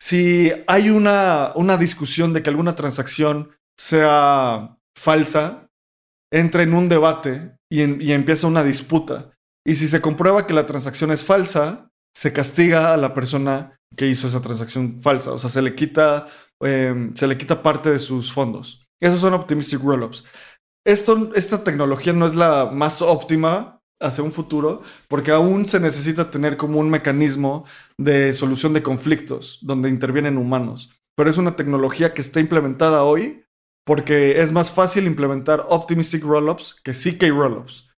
Si 0.00 0.50
hay 0.66 0.88
una, 0.88 1.52
una 1.54 1.76
discusión 1.76 2.32
de 2.32 2.42
que 2.42 2.50
alguna 2.50 2.74
transacción 2.74 3.50
sea 3.78 4.78
falsa, 4.96 5.68
entra 6.32 6.62
en 6.62 6.72
un 6.72 6.88
debate 6.88 7.56
y, 7.70 7.82
y 8.02 8.12
empieza 8.12 8.46
una 8.46 8.62
disputa. 8.62 9.32
Y 9.66 9.74
si 9.74 9.88
se 9.88 10.00
comprueba 10.00 10.46
que 10.46 10.54
la 10.54 10.64
transacción 10.64 11.10
es 11.10 11.24
falsa, 11.24 11.90
se 12.16 12.32
castiga 12.32 12.94
a 12.94 12.96
la 12.96 13.12
persona 13.12 13.78
que 13.94 14.06
hizo 14.06 14.26
esa 14.26 14.40
transacción 14.40 15.00
falsa. 15.00 15.32
O 15.32 15.38
sea, 15.38 15.50
se 15.50 15.60
le 15.60 15.74
quita, 15.74 16.28
em, 16.60 17.14
se 17.14 17.26
le 17.26 17.36
quita 17.36 17.62
parte 17.62 17.90
de 17.90 17.98
sus 17.98 18.32
fondos. 18.32 18.85
Esos 19.00 19.20
son 19.20 19.34
optimistic 19.34 19.82
rollups. 19.82 20.24
Esto, 20.86 21.32
esta 21.34 21.64
tecnología 21.64 22.12
no 22.12 22.26
es 22.26 22.34
la 22.34 22.66
más 22.66 23.02
óptima 23.02 23.80
hacia 24.00 24.22
un 24.22 24.32
futuro, 24.32 24.82
porque 25.08 25.32
aún 25.32 25.66
se 25.66 25.80
necesita 25.80 26.30
tener 26.30 26.56
como 26.56 26.78
un 26.78 26.90
mecanismo 26.90 27.64
de 27.98 28.34
solución 28.34 28.72
de 28.72 28.82
conflictos 28.82 29.58
donde 29.62 29.88
intervienen 29.88 30.36
humanos. 30.36 30.90
Pero 31.16 31.30
es 31.30 31.38
una 31.38 31.56
tecnología 31.56 32.12
que 32.12 32.20
está 32.20 32.40
implementada 32.40 33.04
hoy 33.04 33.42
porque 33.86 34.40
es 34.40 34.52
más 34.52 34.72
fácil 34.72 35.06
implementar 35.06 35.64
optimistic 35.68 36.24
rollups 36.24 36.74
que 36.82 36.92
CK 36.92 37.30
rollups. 37.30 37.90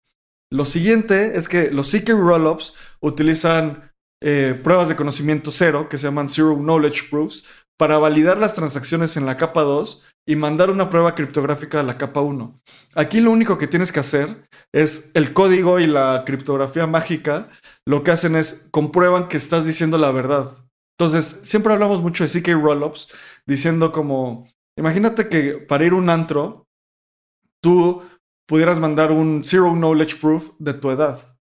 Lo 0.52 0.64
siguiente 0.64 1.36
es 1.36 1.48
que 1.48 1.70
los 1.70 1.90
CK 1.90 2.10
rollups 2.10 2.74
utilizan 3.00 3.92
eh, 4.22 4.58
pruebas 4.62 4.88
de 4.88 4.96
conocimiento 4.96 5.50
cero, 5.50 5.88
que 5.88 5.98
se 5.98 6.04
llaman 6.04 6.28
Zero 6.28 6.56
Knowledge 6.56 7.08
Proofs, 7.10 7.44
para 7.78 7.98
validar 7.98 8.38
las 8.38 8.54
transacciones 8.54 9.16
en 9.16 9.26
la 9.26 9.36
capa 9.36 9.62
2 9.62 10.04
y 10.26 10.36
mandar 10.36 10.70
una 10.70 10.90
prueba 10.90 11.14
criptográfica 11.14 11.80
a 11.80 11.82
la 11.84 11.96
capa 11.96 12.20
1. 12.20 12.60
Aquí 12.96 13.20
lo 13.20 13.30
único 13.30 13.56
que 13.56 13.68
tienes 13.68 13.92
que 13.92 14.00
hacer 14.00 14.48
es 14.72 15.12
el 15.14 15.32
código 15.32 15.78
y 15.78 15.86
la 15.86 16.24
criptografía 16.26 16.86
mágica, 16.86 17.48
lo 17.86 18.02
que 18.02 18.10
hacen 18.10 18.34
es 18.34 18.68
comprueban 18.72 19.28
que 19.28 19.36
estás 19.36 19.64
diciendo 19.64 19.98
la 19.98 20.10
verdad. 20.10 20.52
Entonces, 20.98 21.40
siempre 21.42 21.72
hablamos 21.72 22.02
mucho 22.02 22.24
de 22.24 22.30
CK 22.30 22.48
Rollups, 22.60 23.08
diciendo 23.46 23.92
como, 23.92 24.48
imagínate 24.76 25.28
que 25.28 25.58
para 25.58 25.84
ir 25.84 25.92
a 25.92 25.96
un 25.96 26.10
antro, 26.10 26.66
tú 27.62 28.02
pudieras 28.48 28.80
mandar 28.80 29.12
un 29.12 29.44
Zero 29.44 29.72
Knowledge 29.72 30.16
Proof 30.16 30.52
de 30.58 30.74
tu 30.74 30.90
edad. 30.90 31.36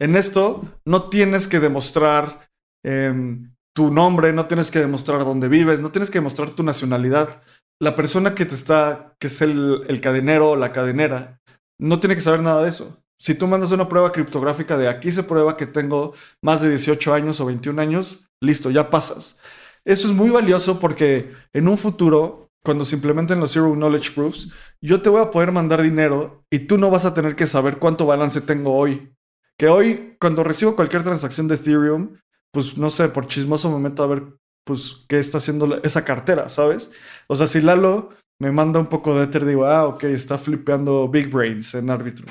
En 0.00 0.16
esto 0.16 0.62
no 0.84 1.08
tienes 1.08 1.46
que 1.46 1.60
demostrar 1.60 2.50
em, 2.84 3.54
tu 3.74 3.90
nombre, 3.92 4.32
no 4.32 4.46
tienes 4.46 4.70
que 4.70 4.78
demostrar 4.78 5.24
dónde 5.24 5.48
vives, 5.48 5.80
no 5.80 5.90
tienes 5.90 6.08
que 6.08 6.18
demostrar 6.18 6.50
tu 6.50 6.62
nacionalidad. 6.62 7.42
La 7.80 7.94
persona 7.94 8.34
que 8.34 8.46
te 8.46 8.54
está, 8.54 9.14
que 9.18 9.26
es 9.26 9.42
el, 9.42 9.84
el 9.88 10.00
cadenero 10.00 10.50
o 10.50 10.56
la 10.56 10.72
cadenera, 10.72 11.40
no 11.78 12.00
tiene 12.00 12.14
que 12.14 12.20
saber 12.22 12.42
nada 12.42 12.62
de 12.62 12.70
eso. 12.70 13.02
Si 13.18 13.34
tú 13.34 13.46
mandas 13.46 13.72
una 13.72 13.88
prueba 13.88 14.12
criptográfica 14.12 14.76
de 14.76 14.88
aquí 14.88 15.10
se 15.10 15.22
prueba 15.22 15.56
que 15.56 15.66
tengo 15.66 16.14
más 16.42 16.60
de 16.60 16.70
18 16.70 17.14
años 17.14 17.40
o 17.40 17.46
21 17.46 17.80
años, 17.80 18.28
listo, 18.40 18.70
ya 18.70 18.90
pasas. 18.90 19.38
Eso 19.84 20.06
es 20.08 20.12
muy 20.12 20.30
valioso 20.30 20.78
porque 20.78 21.32
en 21.52 21.68
un 21.68 21.78
futuro, 21.78 22.50
cuando 22.64 22.84
se 22.84 22.96
implementen 22.96 23.40
los 23.40 23.52
Zero 23.52 23.72
Knowledge 23.74 24.12
Proofs, 24.12 24.50
yo 24.82 25.00
te 25.00 25.08
voy 25.08 25.22
a 25.22 25.30
poder 25.30 25.52
mandar 25.52 25.80
dinero 25.80 26.44
y 26.50 26.60
tú 26.60 26.76
no 26.76 26.90
vas 26.90 27.06
a 27.06 27.14
tener 27.14 27.36
que 27.36 27.46
saber 27.46 27.78
cuánto 27.78 28.04
balance 28.04 28.40
tengo 28.40 28.74
hoy. 28.74 29.12
Que 29.56 29.68
hoy, 29.68 30.16
cuando 30.20 30.44
recibo 30.44 30.76
cualquier 30.76 31.02
transacción 31.02 31.48
de 31.48 31.54
Ethereum, 31.54 32.16
pues 32.52 32.76
no 32.76 32.90
sé, 32.90 33.08
por 33.08 33.26
chismoso 33.26 33.70
me 33.70 33.88
meto 33.88 34.02
a 34.02 34.08
ver, 34.08 34.24
pues, 34.66 35.04
qué 35.08 35.18
está 35.18 35.38
haciendo 35.38 35.80
esa 35.82 36.04
cartera, 36.04 36.48
¿sabes? 36.48 36.90
O 37.28 37.36
sea, 37.36 37.46
si 37.46 37.60
Lalo 37.60 38.10
me 38.40 38.50
manda 38.50 38.80
un 38.80 38.88
poco 38.88 39.16
de 39.16 39.24
Ether, 39.24 39.44
digo, 39.44 39.64
ah, 39.66 39.86
ok, 39.86 40.04
está 40.04 40.36
flipeando 40.38 41.08
Big 41.08 41.30
Brains 41.30 41.74
en 41.74 41.88
árbitro. 41.88 42.26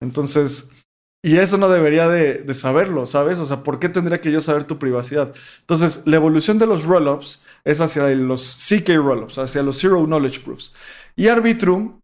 Entonces, 0.00 0.70
y 1.22 1.36
eso 1.36 1.58
no 1.58 1.68
debería 1.68 2.08
de, 2.08 2.34
de, 2.34 2.54
saberlo, 2.54 3.04
¿sabes? 3.04 3.40
O 3.40 3.44
sea, 3.44 3.62
¿por 3.62 3.78
qué 3.78 3.88
tendría 3.88 4.20
que 4.20 4.32
yo 4.32 4.40
saber 4.40 4.64
tu 4.64 4.78
privacidad? 4.78 5.34
Entonces, 5.60 6.06
la 6.06 6.16
evolución 6.16 6.58
de 6.58 6.66
los 6.66 6.84
rollups 6.84 7.42
es 7.64 7.80
hacia 7.80 8.08
los 8.10 8.56
CK 8.56 8.88
rollups, 8.96 9.36
hacia 9.38 9.62
los 9.62 9.78
Zero 9.78 10.06
Knowledge 10.06 10.40
Proofs. 10.40 10.72
Y 11.16 11.28
Arbitrum, 11.28 12.00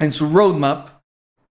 en 0.00 0.12
su 0.12 0.32
roadmap, 0.32 1.02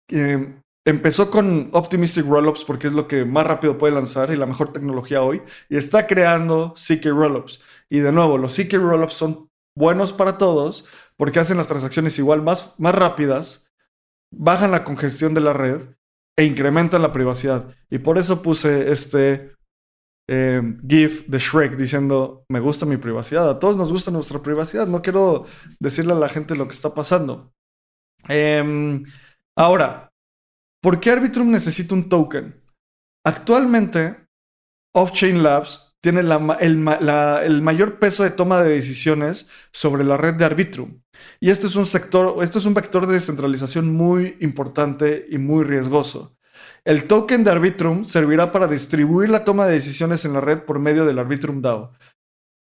eh, 0.10 0.56
Empezó 0.88 1.30
con 1.30 1.70
Optimistic 1.74 2.26
Rollups 2.26 2.64
porque 2.64 2.88
es 2.88 2.94
lo 2.94 3.10
que 3.10 3.26
más 3.26 3.46
rápido 3.46 3.78
puede 3.78 3.94
lanzar 3.94 4.32
y 4.32 4.38
la 4.38 4.46
mejor 4.46 4.72
tecnología 4.72 5.22
hoy. 5.22 5.42
Y 5.68 5.76
está 5.76 6.08
creando 6.08 6.76
CK 6.76 7.08
Rollups. 7.08 7.60
Y 7.90 8.00
de 8.00 8.14
nuevo, 8.14 8.38
los 8.38 8.56
CK 8.56 8.76
Rollups 8.76 9.14
son 9.14 9.50
buenos 9.76 10.14
para 10.14 10.38
todos 10.38 10.86
porque 11.18 11.42
hacen 11.42 11.58
las 11.58 11.68
transacciones 11.68 12.18
igual 12.20 12.42
más, 12.42 12.80
más 12.80 12.96
rápidas, 12.96 13.68
bajan 14.34 14.72
la 14.72 14.86
congestión 14.86 15.34
de 15.34 15.42
la 15.42 15.52
red 15.52 15.82
e 16.38 16.46
incrementan 16.46 17.02
la 17.02 17.12
privacidad. 17.12 17.76
Y 17.90 17.98
por 17.98 18.18
eso 18.18 18.42
puse 18.42 18.90
este 18.90 19.56
eh, 20.30 20.62
GIF 20.88 21.28
de 21.28 21.38
Shrek 21.38 21.76
diciendo, 21.76 22.46
me 22.48 22.62
gusta 22.62 22.86
mi 22.86 22.96
privacidad. 22.96 23.50
A 23.50 23.60
todos 23.60 23.76
nos 23.76 23.92
gusta 23.92 24.10
nuestra 24.10 24.42
privacidad. 24.42 24.88
No 24.88 25.02
quiero 25.02 25.48
decirle 25.82 26.14
a 26.14 26.16
la 26.16 26.30
gente 26.30 26.56
lo 26.56 26.66
que 26.66 26.76
está 26.76 26.94
pasando. 26.94 27.52
Eh, 28.30 29.04
ahora, 29.58 30.08
¿Por 30.88 31.02
qué 31.02 31.12
Arbitrum 31.12 31.52
necesita 31.52 31.94
un 31.96 32.08
token? 32.08 32.56
Actualmente, 33.26 34.26
Off-Chain 34.96 35.44
Labs 35.44 35.98
tiene 36.02 36.22
el, 36.22 37.62
mayor 37.62 38.00
peso 38.00 38.24
de 38.24 38.30
toma 38.30 38.64
de 38.64 38.70
decisiones 38.70 39.50
sobre 39.74 40.06
la 40.06 40.16
red 40.16 40.36
de 40.36 40.46
Arbitrum. 40.46 41.02
Y 41.42 41.50
este 41.50 41.68
es 41.68 41.76
un 41.76 41.86
sector, 41.86 42.42
esto 42.42 42.60
es 42.60 42.66
un 42.66 42.74
vector 42.74 43.06
de 43.06 43.16
descentralización 43.16 43.94
muy 43.94 44.38
importante 44.40 45.26
y 45.30 45.38
muy 45.40 45.66
riesgoso. 45.66 46.38
El 46.86 47.04
token 47.04 47.44
de 47.44 47.52
Arbitrum 47.52 48.06
servirá 48.06 48.54
para 48.54 48.68
distribuir 48.68 49.30
la 49.30 49.44
toma 49.44 49.68
de 49.68 49.74
decisiones 49.74 50.24
en 50.24 50.32
la 50.32 50.40
red 50.40 50.60
por 50.60 50.80
medio 50.80 51.06
del 51.06 51.20
Arbitrum 51.20 51.62
DAO. 51.62 51.92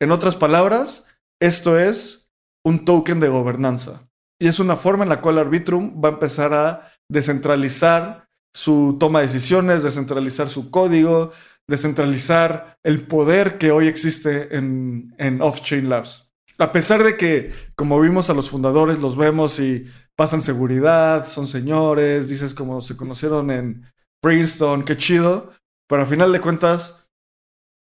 En 0.01 0.11
otras 0.11 0.35
palabras, 0.35 1.07
esto 1.41 1.79
es 1.79 2.29
un 2.65 2.83
token 2.83 3.21
de 3.21 3.29
gobernanza. 3.29 4.09
Y 4.37 4.49
es 4.49 4.59
una 4.59 4.75
forma 4.75 5.03
en 5.03 5.09
la 5.11 5.21
cual 5.21 5.37
Arbitrum 5.37 6.03
va 6.03 6.09
a 6.09 6.11
empezar 6.11 6.53
a 6.53 6.91
descentralizar 7.09 8.27
su 8.53 8.97
toma 8.99 9.19
de 9.19 9.27
decisiones, 9.27 9.83
descentralizar 9.83 10.49
su 10.49 10.71
código, 10.71 11.31
descentralizar 11.67 12.77
el 12.83 13.05
poder 13.05 13.57
que 13.57 13.71
hoy 13.71 13.87
existe 13.87 14.55
en, 14.55 15.13
en 15.17 15.41
Off-Chain 15.41 15.89
Labs. 15.89 16.31
A 16.57 16.71
pesar 16.71 17.03
de 17.03 17.17
que, 17.17 17.53
como 17.75 17.99
vimos 17.99 18.29
a 18.29 18.33
los 18.33 18.49
fundadores, 18.49 18.99
los 18.99 19.15
vemos 19.15 19.59
y 19.59 19.85
pasan 20.15 20.41
seguridad, 20.41 21.27
son 21.27 21.45
señores, 21.45 22.29
dices 22.29 22.53
como 22.55 22.81
se 22.81 22.97
conocieron 22.97 23.51
en 23.51 23.85
Princeton, 24.21 24.83
qué 24.83 24.97
chido, 24.97 25.51
pero 25.87 26.01
a 26.01 26.05
final 26.05 26.31
de 26.31 26.41
cuentas, 26.41 27.09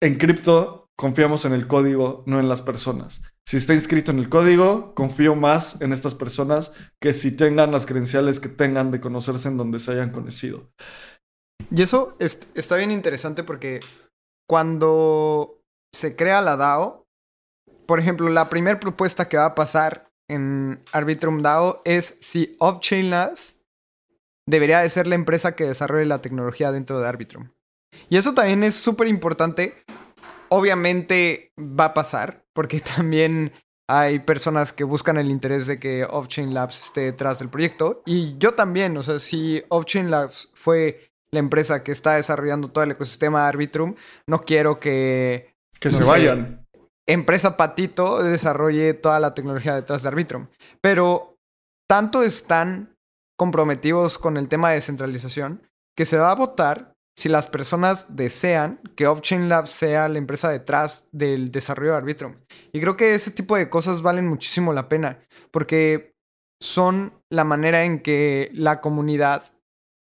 en 0.00 0.16
cripto 0.16 0.90
confiamos 0.96 1.44
en 1.44 1.52
el 1.52 1.68
código, 1.68 2.24
no 2.26 2.40
en 2.40 2.48
las 2.48 2.62
personas. 2.62 3.22
Si 3.48 3.56
está 3.56 3.72
inscrito 3.72 4.10
en 4.10 4.18
el 4.18 4.28
código, 4.28 4.94
confío 4.94 5.34
más 5.34 5.80
en 5.80 5.94
estas 5.94 6.14
personas 6.14 6.74
que 7.00 7.14
si 7.14 7.34
tengan 7.34 7.72
las 7.72 7.86
credenciales 7.86 8.40
que 8.40 8.50
tengan 8.50 8.90
de 8.90 9.00
conocerse 9.00 9.48
en 9.48 9.56
donde 9.56 9.78
se 9.78 9.92
hayan 9.92 10.10
conocido. 10.10 10.70
Y 11.70 11.80
eso 11.80 12.14
está 12.18 12.76
bien 12.76 12.90
interesante 12.90 13.44
porque 13.44 13.80
cuando 14.46 15.62
se 15.94 16.14
crea 16.14 16.42
la 16.42 16.58
DAO, 16.58 17.06
por 17.86 17.98
ejemplo, 18.00 18.28
la 18.28 18.50
primera 18.50 18.78
propuesta 18.78 19.30
que 19.30 19.38
va 19.38 19.46
a 19.46 19.54
pasar 19.54 20.10
en 20.28 20.84
Arbitrum 20.92 21.40
DAO 21.40 21.80
es 21.86 22.18
si 22.20 22.54
Off-Chain 22.58 23.08
Labs 23.08 23.56
debería 24.46 24.80
de 24.80 24.90
ser 24.90 25.06
la 25.06 25.14
empresa 25.14 25.56
que 25.56 25.64
desarrolle 25.64 26.04
la 26.04 26.20
tecnología 26.20 26.70
dentro 26.70 27.00
de 27.00 27.08
Arbitrum. 27.08 27.48
Y 28.10 28.18
eso 28.18 28.34
también 28.34 28.62
es 28.62 28.74
súper 28.74 29.08
importante 29.08 29.86
obviamente 30.48 31.52
va 31.58 31.86
a 31.86 31.94
pasar, 31.94 32.44
porque 32.58 32.80
también 32.96 33.52
hay 33.88 34.18
personas 34.18 34.72
que 34.72 34.82
buscan 34.82 35.16
el 35.16 35.30
interés 35.30 35.68
de 35.68 35.78
que 35.78 36.04
Offchain 36.04 36.52
Labs 36.52 36.86
esté 36.86 37.02
detrás 37.02 37.38
del 37.38 37.50
proyecto. 37.50 38.02
Y 38.04 38.36
yo 38.38 38.54
también, 38.54 38.96
o 38.96 39.02
sea, 39.04 39.20
si 39.20 39.62
Offchain 39.68 40.10
Labs 40.10 40.50
fue 40.54 41.08
la 41.30 41.38
empresa 41.38 41.84
que 41.84 41.92
está 41.92 42.16
desarrollando 42.16 42.66
todo 42.66 42.82
el 42.82 42.90
ecosistema 42.90 43.46
Arbitrum, 43.46 43.94
no 44.26 44.40
quiero 44.40 44.80
que... 44.80 45.54
Que 45.78 45.92
se 45.92 46.02
vayan. 46.02 46.66
Empresa 47.06 47.56
Patito 47.56 48.24
desarrolle 48.24 48.92
toda 48.92 49.20
la 49.20 49.34
tecnología 49.34 49.76
detrás 49.76 50.02
de 50.02 50.08
Arbitrum. 50.08 50.48
Pero 50.80 51.36
tanto 51.88 52.24
están 52.24 52.96
comprometidos 53.38 54.18
con 54.18 54.36
el 54.36 54.48
tema 54.48 54.70
de 54.70 54.74
descentralización 54.74 55.62
que 55.96 56.06
se 56.06 56.18
va 56.18 56.32
a 56.32 56.34
votar 56.34 56.92
si 57.18 57.28
las 57.28 57.48
personas 57.48 58.14
desean 58.14 58.78
que 58.94 59.08
Offchain 59.08 59.48
Labs 59.48 59.72
sea 59.72 60.08
la 60.08 60.18
empresa 60.18 60.50
detrás 60.50 61.08
del 61.10 61.50
desarrollo 61.50 61.90
de 61.90 61.96
Arbitrum. 61.96 62.36
Y 62.72 62.78
creo 62.78 62.96
que 62.96 63.12
ese 63.12 63.32
tipo 63.32 63.56
de 63.56 63.68
cosas 63.68 64.02
valen 64.02 64.28
muchísimo 64.28 64.72
la 64.72 64.88
pena, 64.88 65.18
porque 65.50 66.14
son 66.62 67.12
la 67.28 67.42
manera 67.42 67.82
en 67.82 68.02
que 68.02 68.52
la 68.54 68.80
comunidad 68.80 69.52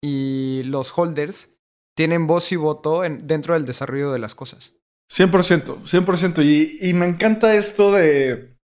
y 0.04 0.62
los 0.64 0.92
holders 0.98 1.56
tienen 1.96 2.26
voz 2.26 2.52
y 2.52 2.56
voto 2.56 3.00
dentro 3.00 3.54
del 3.54 3.64
desarrollo 3.64 4.12
de 4.12 4.18
las 4.18 4.34
cosas. 4.34 4.74
100%, 5.10 5.84
100%. 5.84 6.44
Y, 6.44 6.86
y 6.86 6.92
me 6.92 7.06
encanta 7.06 7.56
esto 7.56 7.92
de... 7.92 8.55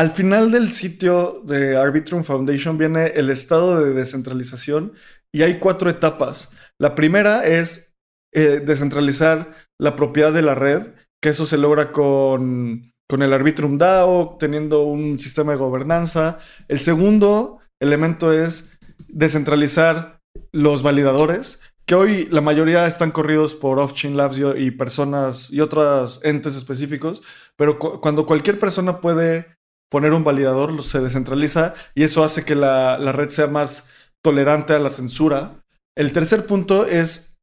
Al 0.00 0.12
final 0.12 0.50
del 0.50 0.72
sitio 0.72 1.42
de 1.44 1.76
Arbitrum 1.76 2.24
Foundation 2.24 2.78
viene 2.78 3.08
el 3.08 3.28
estado 3.28 3.84
de 3.84 3.92
descentralización 3.92 4.94
y 5.30 5.42
hay 5.42 5.58
cuatro 5.58 5.90
etapas. 5.90 6.48
La 6.78 6.94
primera 6.94 7.46
es 7.46 7.92
eh, 8.32 8.62
descentralizar 8.64 9.50
la 9.78 9.96
propiedad 9.96 10.32
de 10.32 10.40
la 10.40 10.54
red, 10.54 10.86
que 11.22 11.28
eso 11.28 11.44
se 11.44 11.58
logra 11.58 11.92
con, 11.92 12.94
con 13.10 13.20
el 13.20 13.34
Arbitrum 13.34 13.76
DAO, 13.76 14.38
teniendo 14.38 14.84
un 14.84 15.18
sistema 15.18 15.52
de 15.52 15.58
gobernanza. 15.58 16.38
El 16.68 16.80
segundo 16.80 17.58
elemento 17.78 18.32
es 18.32 18.78
descentralizar 19.08 20.22
los 20.50 20.82
validadores, 20.82 21.60
que 21.84 21.94
hoy 21.94 22.26
la 22.30 22.40
mayoría 22.40 22.86
están 22.86 23.10
corridos 23.10 23.54
por 23.54 23.78
Off-Chain 23.78 24.16
Labs 24.16 24.40
y, 24.56 24.70
personas 24.70 25.52
y 25.52 25.60
otros 25.60 26.22
entes 26.24 26.56
específicos, 26.56 27.22
pero 27.54 27.78
cuando 27.78 28.24
cualquier 28.24 28.58
persona 28.58 29.02
puede 29.02 29.59
poner 29.90 30.12
un 30.12 30.24
validador, 30.24 30.82
se 30.82 31.00
descentraliza 31.00 31.74
y 31.94 32.04
eso 32.04 32.24
hace 32.24 32.44
que 32.44 32.54
la, 32.54 32.96
red 33.12 33.28
sea 33.28 33.46
más 33.46 33.88
tolerante 34.22 34.74
a 34.74 34.78
la 34.78 34.90
censura. 34.90 35.62
El 35.96 36.12
tercer 36.12 36.46
punto 36.46 36.86
es 36.86 37.38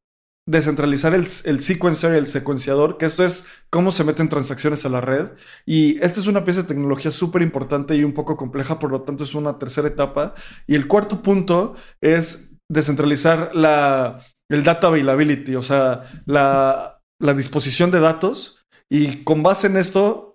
descentralizar 0.48 1.14
el, 1.14 1.28
el 1.44 1.62
sequencer 1.62 2.14
y 2.14 2.18
el 2.18 2.28
secuenciador, 2.28 2.98
que 2.98 3.06
esto 3.06 3.26
es 3.26 3.46
cómo 3.70 3.92
se 3.92 4.06
meten 4.06 4.30
transacciones 4.30 4.86
a 4.86 4.90
la 4.90 5.02
red. 5.02 5.32
Y 5.66 6.02
esta 6.04 6.20
es 6.22 6.28
una 6.28 6.46
pieza 6.46 6.62
de 6.62 6.70
tecnología 6.70 7.12
súper 7.12 7.42
importante 7.42 7.96
y 7.96 8.04
un 8.04 8.14
poco 8.14 8.38
compleja, 8.38 8.80
por 8.80 8.92
lo 8.92 9.02
tanto 9.02 9.26
es 9.26 9.36
una 9.36 9.60
tercera 9.60 9.90
etapa. 9.90 10.34
Y 10.66 10.76
el 10.76 10.88
cuarto 10.88 11.22
punto 11.22 11.76
es 12.02 12.58
descentralizar 12.70 13.54
la, 13.54 14.22
el 14.50 14.64
data 14.64 14.88
availability, 14.88 15.56
o 15.56 15.62
sea, 15.62 16.04
la, 16.26 17.02
disposición 17.36 17.92
de 17.92 18.00
datos. 18.00 18.64
Y 18.90 19.24
con 19.24 19.44
base 19.44 19.68
en 19.68 19.78
esto, 19.78 20.27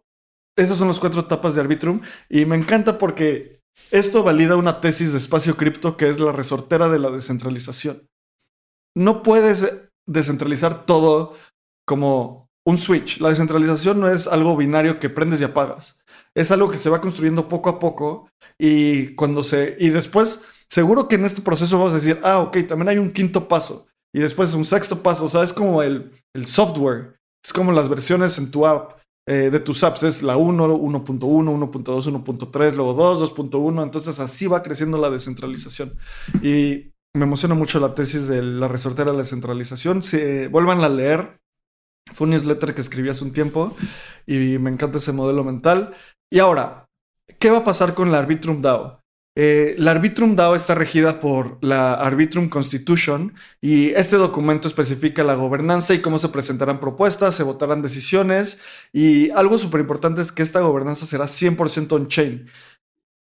esas 0.56 0.78
son 0.78 0.88
las 0.88 1.00
cuatro 1.00 1.20
etapas 1.20 1.54
de 1.54 1.60
Arbitrum. 1.60 2.00
Y 2.28 2.44
me 2.44 2.56
encanta 2.56 2.98
porque 2.98 3.60
esto 3.90 4.22
valida 4.22 4.56
una 4.56 4.80
tesis 4.80 5.12
de 5.12 5.18
espacio 5.18 5.56
cripto 5.56 5.96
que 5.96 6.08
es 6.08 6.20
la 6.20 6.32
resortera 6.32 6.88
de 6.88 6.98
la 6.98 7.10
descentralización. 7.10 8.08
No 8.94 9.22
puedes 9.22 9.88
descentralizar 10.06 10.84
todo 10.84 11.36
como 11.86 12.48
un 12.66 12.78
switch. 12.78 13.20
La 13.20 13.30
descentralización 13.30 14.00
no 14.00 14.08
es 14.08 14.26
algo 14.26 14.56
binario 14.56 14.98
que 14.98 15.10
prendes 15.10 15.40
y 15.40 15.44
apagas. 15.44 15.98
Es 16.34 16.50
algo 16.50 16.70
que 16.70 16.76
se 16.76 16.90
va 16.90 17.00
construyendo 17.00 17.48
poco 17.48 17.70
a 17.70 17.78
poco 17.78 18.28
y 18.58 19.14
cuando 19.14 19.42
se 19.42 19.76
y 19.78 19.90
después 19.90 20.44
seguro 20.68 21.08
que 21.08 21.16
en 21.16 21.24
este 21.24 21.42
proceso 21.42 21.78
vamos 21.78 21.92
a 21.92 21.96
decir, 21.96 22.18
ah, 22.22 22.40
ok, 22.40 22.66
también 22.66 22.88
hay 22.88 22.98
un 22.98 23.12
quinto 23.12 23.48
paso 23.48 23.86
y 24.14 24.20
después 24.20 24.54
un 24.54 24.64
sexto 24.64 25.02
paso. 25.02 25.24
O 25.24 25.28
sea, 25.28 25.42
es 25.42 25.52
como 25.52 25.82
el, 25.82 26.12
el 26.34 26.46
software, 26.46 27.18
es 27.44 27.52
como 27.52 27.72
las 27.72 27.88
versiones 27.88 28.38
en 28.38 28.50
tu 28.50 28.66
app. 28.66 29.01
Eh, 29.28 29.50
de 29.50 29.60
tus 29.60 29.84
apps 29.84 30.02
es 30.02 30.22
la 30.22 30.36
1, 30.36 30.66
1.1, 30.66 31.20
1.2, 31.20 32.24
1.3, 32.24 32.74
luego 32.74 32.94
2, 32.94 33.34
2.1. 33.34 33.82
Entonces 33.82 34.18
así 34.20 34.46
va 34.46 34.62
creciendo 34.62 34.98
la 34.98 35.10
descentralización. 35.10 35.92
Y 36.42 36.92
me 37.14 37.24
emociona 37.24 37.54
mucho 37.54 37.78
la 37.78 37.94
tesis 37.94 38.26
de 38.28 38.42
la 38.42 38.68
resortera 38.68 39.10
de 39.10 39.16
la 39.16 39.22
descentralización. 39.22 40.02
Si 40.02 40.46
vuelvan 40.48 40.82
a 40.82 40.88
leer. 40.88 41.38
Fue 42.14 42.26
un 42.26 42.32
newsletter 42.32 42.74
que 42.74 42.80
escribí 42.80 43.08
hace 43.08 43.24
un 43.24 43.32
tiempo 43.32 43.74
y 44.26 44.58
me 44.58 44.70
encanta 44.70 44.98
ese 44.98 45.12
modelo 45.12 45.44
mental. 45.44 45.94
Y 46.30 46.40
ahora, 46.40 46.86
¿qué 47.38 47.50
va 47.50 47.58
a 47.58 47.64
pasar 47.64 47.94
con 47.94 48.10
la 48.10 48.18
Arbitrum 48.18 48.60
DAO? 48.60 49.01
Eh, 49.34 49.74
la 49.78 49.92
Arbitrum 49.92 50.36
DAO 50.36 50.54
está 50.54 50.74
regida 50.74 51.18
por 51.18 51.56
la 51.62 51.94
Arbitrum 51.94 52.50
Constitution 52.50 53.34
y 53.62 53.88
este 53.90 54.16
documento 54.16 54.68
especifica 54.68 55.24
la 55.24 55.36
gobernanza 55.36 55.94
y 55.94 56.02
cómo 56.02 56.18
se 56.18 56.28
presentarán 56.28 56.80
propuestas, 56.80 57.34
se 57.34 57.42
votarán 57.42 57.80
decisiones 57.80 58.60
y 58.92 59.30
algo 59.30 59.56
súper 59.56 59.80
importante 59.80 60.20
es 60.20 60.32
que 60.32 60.42
esta 60.42 60.60
gobernanza 60.60 61.06
será 61.06 61.24
100% 61.24 61.92
on-chain. 61.92 62.46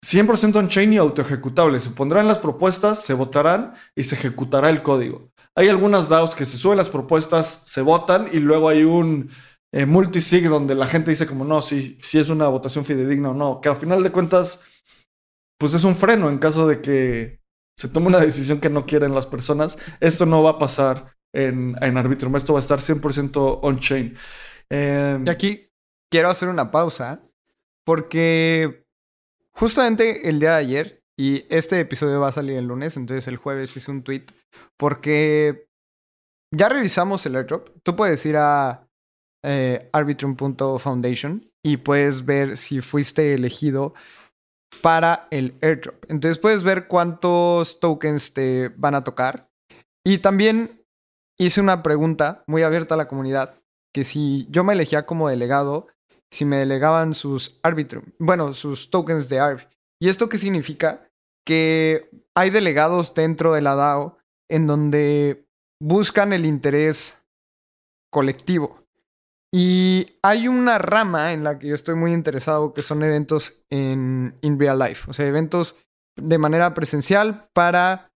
100% 0.03 0.57
on-chain 0.57 0.93
y 0.95 0.97
autoejecutable. 0.97 1.79
Se 1.81 1.91
pondrán 1.91 2.27
las 2.27 2.39
propuestas, 2.39 3.05
se 3.05 3.13
votarán 3.13 3.75
y 3.95 4.05
se 4.05 4.15
ejecutará 4.15 4.71
el 4.71 4.83
código. 4.83 5.31
Hay 5.55 5.69
algunas 5.69 6.09
DAOs 6.09 6.35
que 6.35 6.47
se 6.47 6.57
suben 6.57 6.79
las 6.79 6.89
propuestas, 6.89 7.65
se 7.67 7.83
votan 7.83 8.29
y 8.33 8.39
luego 8.39 8.69
hay 8.71 8.85
un 8.85 9.31
eh, 9.73 9.85
multisig 9.85 10.49
donde 10.49 10.75
la 10.75 10.87
gente 10.87 11.11
dice 11.11 11.27
como 11.27 11.45
no, 11.45 11.61
si, 11.61 11.99
si 12.01 12.19
es 12.19 12.31
una 12.31 12.49
votación 12.49 12.87
fidedigna 12.87 13.31
o 13.31 13.35
no, 13.35 13.61
que 13.61 13.69
al 13.69 13.77
final 13.77 14.03
de 14.03 14.13
cuentas 14.13 14.65
pues 15.59 15.75
es 15.75 15.85
un 15.85 15.97
freno 15.97 16.29
en 16.29 16.39
caso 16.39 16.67
de 16.67 16.81
que 16.81 17.41
se 17.77 17.89
tome 17.89 18.09
una 18.09 18.21
decisión 18.21 18.61
que 18.61 18.71
no 18.71 18.87
quieren 18.87 19.15
las 19.15 19.27
personas. 19.27 19.79
Esto 20.01 20.27
no 20.27 20.43
va 20.43 20.51
a 20.51 20.59
pasar 20.59 21.15
en, 21.33 21.77
en 21.81 21.97
Arbitrum, 21.97 22.35
esto 22.37 22.53
va 22.53 22.59
a 22.59 22.63
estar 22.63 22.81
100% 22.81 23.61
on-chain. 23.63 24.17
Em, 24.71 25.27
y 25.27 25.31
aquí 25.31 25.71
quiero 26.11 26.29
hacer 26.29 26.49
una 26.49 26.71
pausa 26.71 27.23
porque 27.85 28.85
justamente 29.53 30.29
el 30.29 30.41
día 30.41 30.51
de 30.51 30.57
ayer, 30.57 31.03
y 31.17 31.47
este 31.49 31.81
episodio 31.81 32.21
va 32.21 32.29
a 32.29 32.33
salir 32.33 32.57
el 32.57 32.67
lunes, 32.67 32.97
entonces 32.97 33.27
el 33.29 33.37
jueves 33.37 33.77
hice 33.77 33.91
un 33.91 34.03
tweet 34.03 34.25
porque 34.77 35.69
ya 36.55 36.69
revisamos 36.69 37.25
el 37.27 37.37
airdrop. 37.37 37.71
Tú 37.83 37.97
puedes 37.97 38.25
ir 38.27 38.37
a 38.37 38.89
eh, 39.45 39.89
arbitrum.foundation 39.93 41.51
y 41.63 41.79
puedes 41.79 42.25
ver 42.25 42.57
si 42.57 42.81
fuiste 42.81 43.35
elegido 43.35 43.95
para 44.83 45.27
el 45.31 45.55
airdrop. 45.63 46.05
Entonces 46.09 46.39
puedes 46.39 46.63
ver 46.63 46.87
cuántos 46.87 47.81
tokens 47.81 48.33
te 48.33 48.69
van 48.77 48.95
a 48.95 49.05
tocar. 49.05 49.49
Y 50.05 50.19
también 50.19 50.85
hice 51.39 51.61
una 51.61 51.83
pregunta 51.83 52.43
muy 52.47 52.63
abierta 52.63 52.95
a 52.95 52.99
la 52.99 53.09
comunidad, 53.09 53.61
que 53.95 54.05
si 54.05 54.47
yo 54.51 54.65
me 54.65 54.73
elegía 54.73 55.07
como 55.07 55.29
delegado, 55.29 55.89
si 56.31 56.45
me 56.45 56.57
delegaban 56.57 57.15
sus 57.15 57.59
Arbitrum, 57.63 58.05
bueno, 58.19 58.53
sus 58.53 58.91
tokens 58.91 59.29
de 59.29 59.41
ARB. 59.41 59.61
¿Y 60.01 60.09
esto 60.09 60.29
qué 60.29 60.39
significa? 60.39 61.09
Que 61.47 62.11
hay 62.37 62.51
delegados 62.51 63.15
dentro 63.15 63.53
de 63.53 63.63
la 63.63 63.75
DAO 63.75 64.19
en 64.51 64.67
donde 64.67 65.47
buscan 65.81 66.33
el 66.33 66.45
interés 66.45 67.19
colectivo. 68.11 68.85
Y 69.53 70.07
hay 70.23 70.47
una 70.47 70.79
rama 70.79 71.33
en 71.33 71.43
la 71.43 71.59
que 71.59 71.69
yo 71.69 71.75
estoy 71.75 71.95
muy 71.95 72.13
interesado 72.13 72.75
que 72.75 72.83
son 72.83 73.03
eventos 73.03 73.63
en 73.71 74.35
real 74.43 74.79
life, 74.79 75.11
o 75.11 75.13
sea, 75.13 75.27
eventos 75.27 75.77
de 76.17 76.39
manera 76.39 76.75
presencial 76.75 77.49
para 77.55 78.11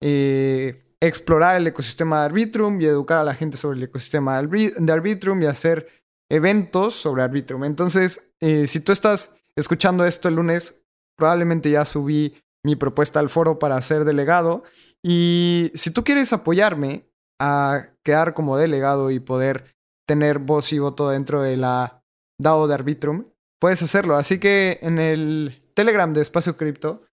eh, 0.00 0.80
explorar 1.00 1.56
el 1.56 1.66
ecosistema 1.66 2.20
de 2.20 2.26
Arbitrum 2.26 2.80
y 2.80 2.86
educar 2.86 3.18
a 3.18 3.24
la 3.24 3.34
gente 3.34 3.56
sobre 3.56 3.78
el 3.78 3.84
ecosistema 3.84 4.40
de 4.40 4.92
Arbitrum 4.92 5.42
y 5.42 5.46
hacer 5.46 5.88
eventos 6.30 6.94
sobre 6.94 7.22
Arbitrum. 7.22 7.64
Entonces, 7.64 8.32
eh, 8.40 8.66
si 8.66 8.80
tú 8.80 8.92
estás 8.92 9.32
escuchando 9.56 10.04
esto 10.04 10.28
el 10.28 10.36
lunes, 10.36 10.82
probablemente 11.16 11.70
ya 11.70 11.84
subí 11.84 12.40
mi 12.64 12.76
propuesta 12.76 13.20
al 13.20 13.28
foro 13.28 13.58
para 13.58 13.80
ser 13.82 14.04
delegado. 14.04 14.62
Y 15.02 15.70
si 15.74 15.90
tú 15.90 16.04
quieres 16.04 16.32
apoyarme 16.32 17.08
a 17.40 17.88
quedar 18.04 18.34
como 18.34 18.56
delegado 18.56 19.10
y 19.10 19.20
poder 19.20 19.76
tener 20.08 20.38
voz 20.38 20.72
y 20.72 20.78
voto 20.78 21.10
dentro 21.10 21.42
de 21.42 21.56
la 21.58 22.02
DAO 22.40 22.66
de 22.66 22.74
Arbitrum, 22.74 23.26
puedes 23.60 23.82
hacerlo. 23.82 24.16
Así 24.16 24.40
que 24.40 24.78
en 24.82 24.98
el 24.98 25.62
Telegram 25.74 26.12
de 26.12 26.22
Espacio 26.22 26.56
Cripto 26.56 27.04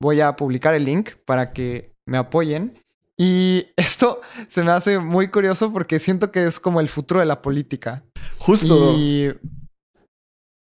voy 0.00 0.20
a 0.20 0.36
publicar 0.36 0.72
el 0.72 0.84
link 0.84 1.10
para 1.26 1.52
que 1.52 1.92
me 2.06 2.16
apoyen. 2.16 2.80
Y 3.18 3.66
esto 3.76 4.20
se 4.46 4.62
me 4.62 4.70
hace 4.70 4.98
muy 4.98 5.28
curioso 5.28 5.72
porque 5.72 5.98
siento 5.98 6.30
que 6.30 6.46
es 6.46 6.60
como 6.60 6.80
el 6.80 6.88
futuro 6.88 7.20
de 7.20 7.26
la 7.26 7.42
política. 7.42 8.04
Justo. 8.38 8.94
Y 8.96 9.28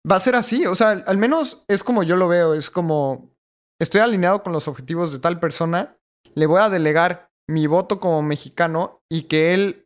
va 0.09 0.17
a 0.17 0.21
ser 0.21 0.37
así. 0.37 0.65
O 0.67 0.77
sea, 0.77 0.91
al 0.91 1.19
menos 1.19 1.65
es 1.67 1.83
como 1.83 2.05
yo 2.05 2.17
lo 2.17 2.29
veo. 2.29 2.55
Es 2.55 2.71
como 2.71 3.35
estoy 3.81 4.01
alineado 4.01 4.45
con 4.45 4.53
los 4.53 4.69
objetivos 4.69 5.13
de 5.13 5.19
tal 5.19 5.41
persona. 5.41 5.97
Le 6.35 6.47
voy 6.47 6.61
a 6.61 6.69
delegar 6.69 7.31
mi 7.49 7.67
voto 7.67 7.99
como 7.99 8.23
mexicano 8.23 9.01
y 9.11 9.23
que 9.23 9.55
él 9.55 9.84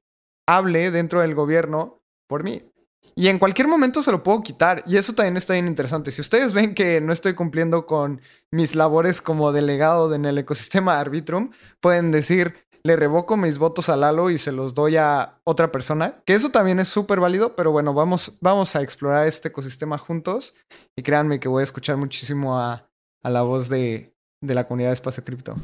hable 0.49 0.91
dentro 0.91 1.21
del 1.21 1.35
gobierno 1.35 2.03
por 2.27 2.43
mí. 2.43 2.63
Y 3.15 3.29
en 3.29 3.39
cualquier 3.39 3.69
momento 3.69 4.01
se 4.01 4.13
lo 4.13 4.23
puedo 4.23 4.43
quitar. 4.43 4.83
Y 4.87 4.97
eso 4.97 5.13
también 5.13 5.37
está 5.37 5.53
bien 5.53 5.67
interesante. 5.67 6.11
Si 6.11 6.21
ustedes 6.21 6.53
ven 6.53 6.75
que 6.75 7.01
no 7.01 7.13
estoy 7.13 7.35
cumpliendo 7.35 7.85
con 7.85 8.21
mis 8.51 8.75
labores 8.75 9.21
como 9.21 9.53
delegado 9.53 10.15
en 10.15 10.25
el 10.25 10.39
ecosistema 10.39 11.01
Arbitrum, 11.01 11.51
pueden 11.81 12.13
decir, 12.13 12.55
le 12.85 12.97
revoco 12.97 13.37
mis 13.37 13.59
votos 13.59 13.89
a 13.89 13.97
Lalo 13.97 14.31
y 14.31 14.39
se 14.39 14.53
los 14.53 14.73
doy 14.75 14.97
a 14.97 15.41
otra 15.45 15.73
persona. 15.73 16.23
Que 16.25 16.35
eso 16.35 16.51
también 16.51 16.79
es 16.79 16.89
súper 16.89 17.21
válido, 17.21 17.57
pero 17.57 17.73
bueno, 17.73 17.93
vamos, 17.93 18.39
vamos 18.41 18.77
a 18.77 18.83
explorar 18.83 19.27
este 19.27 19.49
ecosistema 19.49 19.99
juntos. 19.99 20.55
Y 20.97 21.03
créanme 21.03 21.41
que 21.41 21.49
voy 21.49 21.63
a 21.63 21.65
escuchar 21.65 21.97
muchísimo 21.97 22.57
a, 22.57 22.89
a 23.23 23.31
la 23.31 23.43
voz 23.43 23.69
de, 23.69 24.15
de 24.41 24.55
la 24.55 24.67
comunidad 24.67 24.91
de 24.91 24.95
Espacio 24.95 25.25
Cripto. 25.25 25.57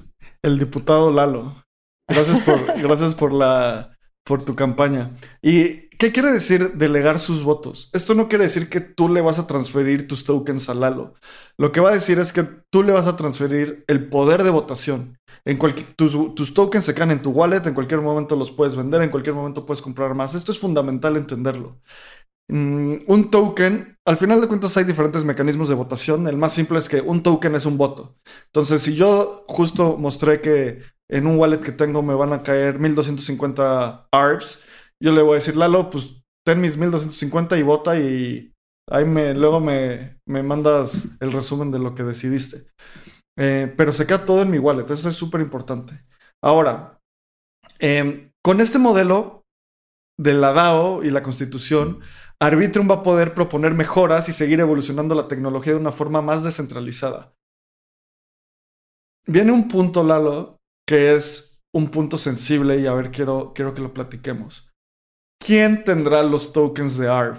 El 0.42 0.58
diputado 0.58 1.12
Lalo. 1.12 1.64
Gracias 2.08 2.40
por, 2.40 2.78
gracias 2.82 3.14
por 3.14 3.32
la 3.32 3.93
por 4.24 4.42
tu 4.42 4.56
campaña. 4.56 5.16
Y 5.42 5.84
¿Qué 5.98 6.12
quiere 6.12 6.32
decir 6.32 6.72
delegar 6.74 7.18
sus 7.18 7.44
votos? 7.44 7.88
Esto 7.92 8.14
no 8.14 8.28
quiere 8.28 8.44
decir 8.44 8.68
que 8.68 8.80
tú 8.80 9.08
le 9.08 9.20
vas 9.20 9.38
a 9.38 9.46
transferir 9.46 10.08
tus 10.08 10.24
tokens 10.24 10.68
a 10.68 10.74
Lalo. 10.74 11.14
Lo 11.56 11.72
que 11.72 11.80
va 11.80 11.90
a 11.90 11.94
decir 11.94 12.18
es 12.18 12.32
que 12.32 12.42
tú 12.42 12.82
le 12.82 12.92
vas 12.92 13.06
a 13.06 13.16
transferir 13.16 13.84
el 13.86 14.08
poder 14.08 14.42
de 14.42 14.50
votación. 14.50 15.18
En 15.44 15.58
tus, 15.96 16.34
tus, 16.34 16.54
tokens 16.54 16.84
se 16.84 16.94
caen 16.94 17.12
en 17.12 17.22
tu 17.22 17.30
wallet, 17.30 17.66
en 17.66 17.74
cualquier 17.74 18.00
momento 18.00 18.34
los 18.34 18.50
puedes 18.50 18.76
vender, 18.76 19.02
en 19.02 19.10
cualquier 19.10 19.34
momento 19.34 19.64
puedes 19.64 19.82
comprar 19.82 20.14
más. 20.14 20.34
Esto 20.34 20.52
es 20.52 20.58
fundamental 20.58 21.16
entenderlo. 21.16 21.80
Mm, 22.48 22.96
un 23.06 23.30
token, 23.30 23.96
al 24.04 24.16
final 24.16 24.40
de 24.40 24.48
cuentas 24.48 24.76
hay 24.76 24.84
diferentes 24.84 25.24
mecanismos 25.24 25.68
de 25.68 25.74
votación. 25.74 26.26
El 26.28 26.36
más 26.36 26.52
simple 26.52 26.78
es 26.78 26.88
que 26.88 27.00
un 27.00 27.22
token 27.22 27.54
es 27.54 27.66
un 27.66 27.78
voto. 27.78 28.10
Entonces, 28.46 28.82
si 28.82 28.94
yo 28.94 29.44
justo 29.46 29.96
mostré 29.96 30.40
que 30.40 30.82
en 31.10 31.26
un 31.26 31.38
wallet 31.38 31.60
que 31.60 31.72
tengo 31.72 32.02
me 32.02 32.14
van 32.14 32.32
a 32.32 32.42
caer 32.42 32.78
1250 32.78 34.08
ARBs, 34.12 34.60
yo 35.02 35.12
le 35.12 35.22
voy 35.22 35.32
a 35.32 35.34
decir, 35.36 35.56
Lalo, 35.56 35.90
pues 35.90 36.22
ten 36.46 36.60
mis 36.60 36.76
1250 36.76 37.58
y 37.58 37.62
vota 37.62 37.98
y 37.98 38.52
ahí 38.90 39.04
me, 39.04 39.34
luego 39.34 39.60
me, 39.60 40.18
me 40.26 40.42
mandas 40.42 41.16
el 41.20 41.32
resumen 41.32 41.70
de 41.70 41.78
lo 41.78 41.94
que 41.94 42.02
decidiste. 42.02 42.68
Eh, 43.38 43.72
pero 43.76 43.92
se 43.92 44.06
queda 44.06 44.24
todo 44.24 44.42
en 44.42 44.50
mi 44.50 44.58
wallet, 44.58 44.90
eso 44.90 45.08
es 45.08 45.16
súper 45.16 45.40
importante. 45.40 46.00
Ahora, 46.42 47.00
em, 47.78 48.30
con 48.42 48.60
este 48.60 48.78
modelo 48.78 49.42
de 50.18 50.34
la 50.34 50.52
DAO 50.52 51.02
y 51.02 51.10
la 51.10 51.22
constitución, 51.22 52.00
Arbitrum 52.40 52.88
va 52.88 52.96
a 52.96 53.02
poder 53.02 53.34
proponer 53.34 53.74
mejoras 53.74 54.28
y 54.28 54.32
seguir 54.32 54.60
evolucionando 54.60 55.14
la 55.14 55.28
tecnología 55.28 55.72
de 55.72 55.80
una 55.80 55.92
forma 55.92 56.22
más 56.22 56.44
descentralizada. 56.44 57.32
Viene 59.26 59.52
un 59.52 59.68
punto, 59.68 60.04
Lalo, 60.04 60.58
que 60.86 61.14
es 61.14 61.58
un 61.74 61.88
punto 61.88 62.18
sensible 62.18 62.78
y 62.78 62.86
a 62.86 62.94
ver, 62.94 63.10
quiero, 63.10 63.52
quiero 63.54 63.74
que 63.74 63.82
lo 63.82 63.92
platiquemos. 63.92 64.68
¿Quién 65.44 65.84
tendrá 65.84 66.22
los 66.22 66.52
tokens 66.52 66.96
de 66.96 67.08
ARB? 67.08 67.38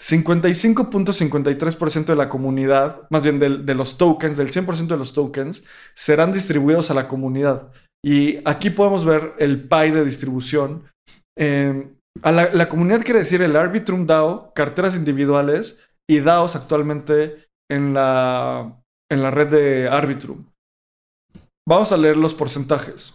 55.53% 0.00 2.04
de 2.04 2.16
la 2.16 2.28
comunidad, 2.28 3.08
más 3.10 3.22
bien 3.22 3.38
de, 3.38 3.74
los 3.74 3.96
tokens, 3.96 4.36
del 4.36 4.50
100% 4.50 4.88
de 4.88 4.98
los 4.98 5.14
tokens, 5.14 5.64
serán 5.94 6.32
distribuidos 6.32 6.90
a 6.90 6.94
la 6.94 7.08
comunidad. 7.08 7.72
Y 8.04 8.38
aquí 8.44 8.68
podemos 8.70 9.06
ver 9.06 9.34
el 9.38 9.66
pie 9.66 9.92
de 9.92 10.04
distribución. 10.04 10.90
Eh, 11.38 11.90
a 12.22 12.32
la, 12.32 12.68
comunidad 12.68 13.02
quiere 13.02 13.20
decir 13.20 13.40
el 13.42 13.56
Arbitrum 13.56 14.06
DAO, 14.06 14.52
carteras 14.54 14.96
individuales 14.96 15.82
y 16.08 16.20
DAOs 16.20 16.56
actualmente 16.56 17.46
en 17.70 17.94
la, 17.94 18.82
en 19.10 19.22
la 19.22 19.30
red 19.30 19.48
de 19.48 19.88
Arbitrum. 19.88 20.44
Vamos 21.68 21.92
a 21.92 21.96
leer 21.96 22.16
los 22.16 22.34
porcentajes. 22.34 23.14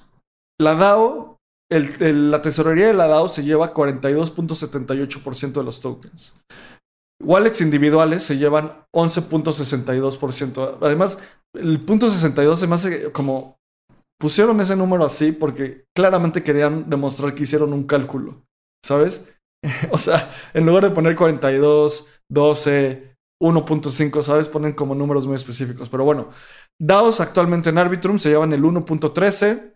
La 0.59 0.75
DAO, 0.75 1.37
la 1.69 2.41
tesorería 2.41 2.87
de 2.87 2.93
la 2.93 3.07
DAO 3.07 3.27
se 3.27 3.43
lleva 3.43 3.73
42.78% 3.73 5.51
de 5.53 5.63
los 5.63 5.79
tokens. 5.79 6.35
Wallets 7.23 7.61
individuales 7.61 8.23
se 8.23 8.37
llevan 8.37 8.85
11.62%. 8.95 10.77
Además, 10.81 11.19
el 11.55 11.79
punto 11.85 12.09
62 12.09 12.59
se 12.59 12.67
me 12.67 12.75
hace 12.75 13.11
como 13.11 13.57
pusieron 14.19 14.59
ese 14.59 14.75
número 14.75 15.05
así 15.05 15.31
porque 15.31 15.85
claramente 15.95 16.43
querían 16.43 16.89
demostrar 16.89 17.33
que 17.33 17.43
hicieron 17.43 17.73
un 17.73 17.83
cálculo. 17.83 18.43
¿sabes? 18.83 19.27
o 19.91 19.97
sea, 19.97 20.33
en 20.53 20.65
lugar 20.65 20.83
de 20.83 20.91
poner 20.91 21.15
42, 21.15 22.21
12, 22.29 23.15
1.5, 23.41 24.21
¿sabes? 24.21 24.49
Ponen 24.49 24.73
como 24.73 24.95
números 24.95 25.25
muy 25.25 25.35
específicos. 25.35 25.89
Pero 25.89 26.03
bueno, 26.03 26.29
DAOs 26.81 27.21
actualmente 27.21 27.69
en 27.69 27.77
Arbitrum 27.77 28.17
se 28.17 28.29
llevan 28.29 28.53
el 28.53 28.63
1.13. 28.63 29.75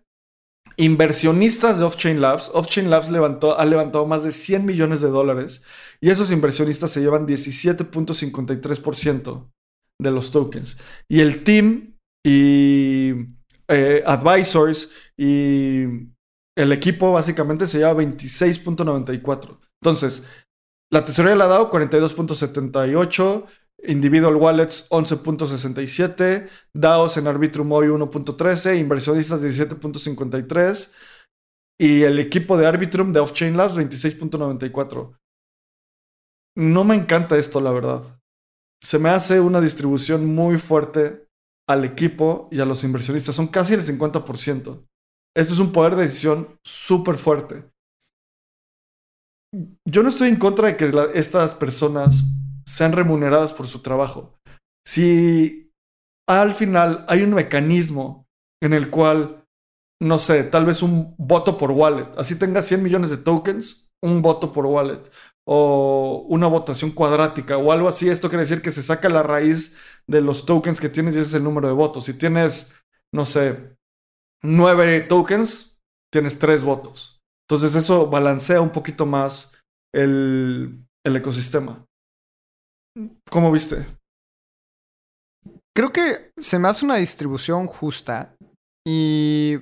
Inversionistas 0.78 1.78
de 1.78 1.86
Off-Chain 1.86 2.20
Labs. 2.20 2.50
Off-Chain 2.54 2.90
Labs 2.90 3.10
ha 3.10 3.66
levantado 3.66 4.08
más 4.08 4.24
de 4.24 4.32
100 4.32 4.66
millones 4.66 5.02
de 5.02 5.10
dólares 5.10 5.62
y 6.02 6.10
esos 6.10 6.32
inversionistas 6.32 6.90
se 6.90 7.02
llevan 7.02 7.28
17.53% 7.28 9.52
de 10.02 10.12
los 10.12 10.32
tokens. 10.32 10.80
Y 11.08 11.20
el 11.20 11.44
team 11.44 11.96
y 12.26 13.12
eh, 13.68 14.02
advisors 14.04 14.90
y 15.16 15.84
el 16.58 16.72
equipo 16.72 17.12
básicamente 17.12 17.68
se 17.68 17.78
lleva 17.78 17.94
26.94. 17.94 19.60
Entonces, 19.80 20.24
la 20.92 21.06
tesorería 21.06 21.36
la 21.36 21.46
ha 21.46 21.50
dado 21.50 21.70
42.78, 21.70 23.46
individual 23.84 24.36
wallets 24.36 24.90
11.67, 24.90 26.50
DAOs 26.74 27.18
en 27.18 27.28
Arbitrum 27.28 27.72
hoy 27.72 27.88
1.13, 27.88 28.80
inversionistas 28.80 29.44
17.53 29.44 30.94
y 31.80 32.04
el 32.04 32.20
equipo 32.20 32.58
de 32.58 32.68
Arbitrum 32.68 33.12
de 33.14 33.20
Off-Chain 33.20 33.58
Labs 33.58 33.76
26.94. 33.76 35.18
No 36.58 36.84
me 36.84 36.96
encanta 36.96 37.38
esto, 37.38 37.60
la 37.60 37.72
verdad. 37.72 38.22
Se 38.82 38.98
me 38.98 39.10
hace 39.10 39.40
una 39.40 39.60
distribución 39.60 40.26
muy 40.26 40.58
fuerte 40.58 41.28
al 41.68 41.84
equipo 41.84 42.48
y 42.52 42.60
a 42.60 42.66
los 42.66 42.84
inversionistas. 42.84 43.36
Son 43.36 43.48
casi 43.48 43.74
el 43.74 43.82
50%. 43.82 44.86
Esto 45.36 45.54
es 45.54 45.60
un 45.60 45.72
poder 45.72 45.96
de 45.96 46.04
decisión 46.04 46.60
súper 46.64 47.16
fuerte. 47.16 47.70
Yo 49.86 50.04
no 50.04 50.10
estoy 50.10 50.30
en 50.30 50.38
contra 50.38 50.68
de 50.68 50.78
que 50.78 50.92
estas 51.14 51.56
personas 51.56 52.26
sean 52.68 52.92
remuneradas 52.92 53.54
por 53.54 53.68
su 53.68 53.80
trabajo. 53.80 54.34
Si 54.86 55.72
al 56.28 56.54
final 56.54 57.06
hay 57.08 57.24
un 57.24 57.34
mecanismo 57.34 58.26
en 58.62 58.74
el 58.74 58.90
cual, 58.90 59.46
no 60.02 60.20
sé, 60.20 60.44
tal 60.44 60.66
vez 60.66 60.82
un 60.82 61.16
voto 61.18 61.58
por 61.58 61.72
wallet, 61.72 62.10
así 62.18 62.38
tenga 62.38 62.62
100 62.62 62.84
millones 62.84 63.10
de 63.10 63.18
tokens, 63.18 63.90
un 64.04 64.22
voto 64.22 64.52
por 64.52 64.66
wallet, 64.66 65.10
o 65.48 66.26
una 66.30 66.48
votación 66.48 66.92
cuadrática 66.92 67.58
o 67.58 67.72
algo 67.72 67.88
así, 67.88 68.10
esto 68.10 68.30
quiere 68.30 68.44
decir 68.44 68.62
que 68.62 68.72
se 68.72 68.82
saca 68.82 69.10
la 69.10 69.24
raíz 69.24 69.78
de 70.08 70.22
los 70.22 70.46
tokens 70.46 70.82
que 70.82 70.90
tienes 70.90 71.16
y 71.16 71.20
ese 71.20 71.30
es 71.30 71.34
el 71.36 71.44
número 71.44 71.68
de 71.68 71.74
votos. 71.74 72.06
Si 72.06 72.18
tienes, 72.18 72.74
no 73.14 73.26
sé, 73.26 73.78
nueve 74.42 75.02
tokens, 75.02 75.80
tienes 76.12 76.40
tres 76.40 76.64
votos. 76.64 77.22
Entonces 77.48 77.76
eso 77.76 78.08
balancea 78.08 78.60
un 78.62 78.72
poquito 78.72 79.06
más 79.06 79.56
el, 79.94 80.84
el 81.06 81.16
ecosistema. 81.16 81.86
¿Cómo 83.30 83.52
viste? 83.52 83.86
Creo 85.76 85.92
que 85.92 86.32
se 86.38 86.58
me 86.58 86.70
hace 86.70 86.86
una 86.86 86.96
distribución 86.96 87.68
justa 87.68 88.36
y 88.88 89.58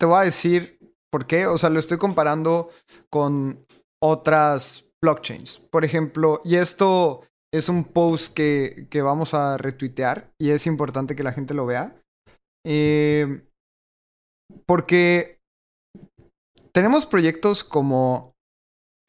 te 0.00 0.06
voy 0.06 0.16
a 0.16 0.24
decir 0.24 0.78
por 1.12 1.26
qué. 1.26 1.46
O 1.46 1.58
sea, 1.58 1.68
lo 1.70 1.80
estoy 1.80 1.98
comparando 1.98 2.70
con 3.10 3.66
otras 4.02 4.86
blockchains. 5.02 5.60
Por 5.70 5.84
ejemplo, 5.84 6.40
y 6.44 6.56
esto 6.56 7.26
es 7.52 7.68
un 7.68 7.84
post 7.84 8.34
que, 8.34 8.88
que 8.90 9.02
vamos 9.02 9.34
a 9.34 9.58
retuitear 9.58 10.32
y 10.40 10.50
es 10.50 10.66
importante 10.66 11.14
que 11.14 11.22
la 11.22 11.32
gente 11.32 11.52
lo 11.52 11.66
vea. 11.66 12.00
Eh, 12.66 13.44
porque 14.66 15.40
tenemos 16.72 17.04
proyectos 17.06 17.62
como 17.62 18.34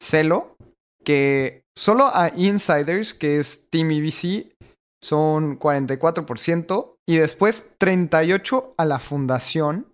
Celo, 0.02 0.56
que 1.02 1.65
solo 1.76 2.10
a 2.12 2.32
insiders, 2.34 3.14
que 3.14 3.38
es 3.38 3.68
Team 3.70 3.90
EBC, 3.90 4.54
son 5.02 5.58
44%, 5.58 6.96
y 7.08 7.16
después 7.16 7.76
38% 7.78 8.74
a 8.76 8.84
la 8.84 8.98
fundación, 8.98 9.86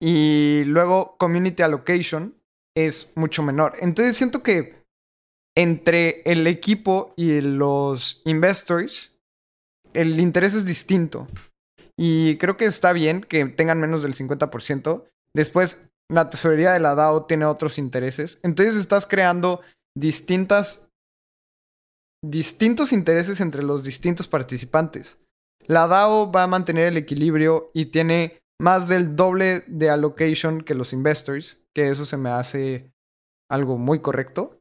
y 0.00 0.62
luego 0.64 1.16
Community 1.18 1.62
Allocation 1.62 2.34
es 2.76 3.12
mucho 3.16 3.42
menor. 3.42 3.74
Entonces 3.80 4.16
siento 4.16 4.42
que 4.42 4.84
entre 5.56 6.22
el 6.24 6.46
equipo 6.46 7.12
y 7.16 7.40
los 7.40 8.22
investors, 8.24 9.18
el 9.92 10.20
interés 10.20 10.54
es 10.54 10.64
distinto. 10.64 11.26
Y 11.96 12.36
creo 12.36 12.56
que 12.56 12.66
está 12.66 12.92
bien 12.92 13.22
que 13.22 13.44
tengan 13.46 13.80
menos 13.80 14.02
del 14.02 14.14
50%. 14.14 15.04
Después, 15.34 15.88
la 16.08 16.30
tesorería 16.30 16.72
de 16.72 16.78
la 16.78 16.94
DAO 16.94 17.26
tiene 17.26 17.44
otros 17.44 17.78
intereses. 17.78 18.38
Entonces 18.44 18.76
estás 18.76 19.06
creando 19.06 19.60
distintas 19.96 20.87
distintos 22.22 22.92
intereses 22.92 23.40
entre 23.40 23.62
los 23.62 23.84
distintos 23.84 24.26
participantes. 24.26 25.18
La 25.66 25.86
DAO 25.86 26.32
va 26.32 26.44
a 26.44 26.48
mantener 26.48 26.88
el 26.88 26.96
equilibrio 26.96 27.70
y 27.74 27.86
tiene 27.86 28.38
más 28.60 28.88
del 28.88 29.14
doble 29.14 29.64
de 29.66 29.90
allocation 29.90 30.62
que 30.62 30.74
los 30.74 30.92
investors, 30.92 31.60
que 31.74 31.90
eso 31.90 32.04
se 32.04 32.16
me 32.16 32.30
hace 32.30 32.92
algo 33.50 33.76
muy 33.78 34.00
correcto. 34.00 34.60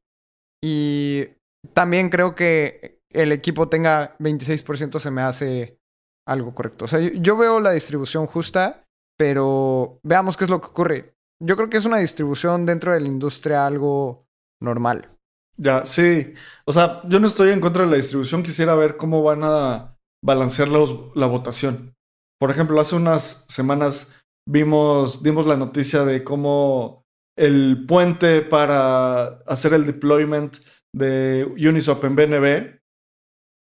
Y 0.63 1.27
también 1.73 2.09
creo 2.09 2.35
que 2.35 2.99
el 3.09 3.31
equipo 3.31 3.69
tenga 3.69 4.17
26% 4.19 4.99
se 4.99 5.11
me 5.11 5.21
hace 5.21 5.79
algo 6.27 6.53
correcto. 6.53 6.85
O 6.85 6.87
sea, 6.87 6.99
yo 6.99 7.37
veo 7.37 7.59
la 7.59 7.71
distribución 7.71 8.27
justa, 8.27 8.85
pero 9.17 9.99
veamos 10.03 10.37
qué 10.37 10.43
es 10.43 10.49
lo 10.49 10.61
que 10.61 10.67
ocurre. 10.67 11.15
Yo 11.41 11.55
creo 11.55 11.69
que 11.69 11.77
es 11.77 11.85
una 11.85 11.97
distribución 11.97 12.65
dentro 12.65 12.93
de 12.93 12.99
la 12.99 13.07
industria 13.07 13.65
algo 13.65 14.27
normal. 14.61 15.16
Ya, 15.57 15.85
sí. 15.85 16.33
O 16.65 16.71
sea, 16.71 17.01
yo 17.07 17.19
no 17.19 17.27
estoy 17.27 17.49
en 17.49 17.59
contra 17.59 17.83
de 17.83 17.89
la 17.89 17.97
distribución, 17.97 18.43
quisiera 18.43 18.75
ver 18.75 18.97
cómo 18.97 19.23
van 19.23 19.41
a 19.43 19.97
balancear 20.23 20.67
la 20.67 21.27
votación. 21.27 21.93
Por 22.39 22.51
ejemplo, 22.51 22.79
hace 22.79 22.95
unas 22.95 23.45
semanas 23.49 24.15
vimos, 24.47 25.23
dimos 25.23 25.47
la 25.47 25.57
noticia 25.57 26.05
de 26.05 26.23
cómo 26.23 27.03
el 27.37 27.85
puente 27.87 28.41
para 28.41 29.39
hacer 29.47 29.73
el 29.73 29.85
deployment 29.85 30.57
de 30.95 31.45
Uniswap 31.45 32.03
en 32.03 32.15
BNB. 32.15 32.79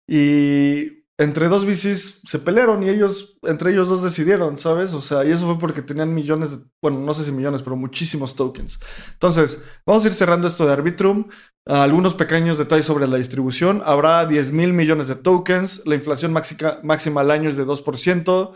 Y 0.07 0.98
entre 1.19 1.49
dos 1.49 1.65
VCs 1.65 2.21
se 2.25 2.39
pelearon 2.39 2.81
y 2.81 2.89
ellos, 2.89 3.39
entre 3.43 3.71
ellos 3.71 3.89
dos 3.89 4.01
decidieron, 4.01 4.57
¿sabes? 4.57 4.93
O 4.93 5.01
sea, 5.01 5.25
y 5.25 5.31
eso 5.31 5.45
fue 5.45 5.59
porque 5.59 5.81
tenían 5.81 6.13
millones 6.13 6.51
de, 6.51 6.65
bueno, 6.81 6.99
no 6.99 7.13
sé 7.13 7.25
si 7.25 7.33
millones, 7.33 7.61
pero 7.61 7.75
muchísimos 7.75 8.37
tokens. 8.37 8.79
Entonces, 9.11 9.61
vamos 9.85 10.05
a 10.05 10.07
ir 10.07 10.13
cerrando 10.13 10.47
esto 10.47 10.65
de 10.65 10.71
Arbitrum. 10.71 11.27
Algunos 11.65 12.13
pequeños 12.13 12.57
detalles 12.57 12.85
sobre 12.85 13.05
la 13.05 13.17
distribución. 13.17 13.81
Habrá 13.83 14.25
10 14.25 14.53
mil 14.53 14.71
millones 14.71 15.09
de 15.09 15.15
tokens. 15.15 15.85
La 15.85 15.95
inflación 15.95 16.31
máxima, 16.31 16.79
máxima 16.83 17.19
al 17.19 17.31
año 17.31 17.49
es 17.49 17.57
de 17.57 17.65
2%. 17.65 18.53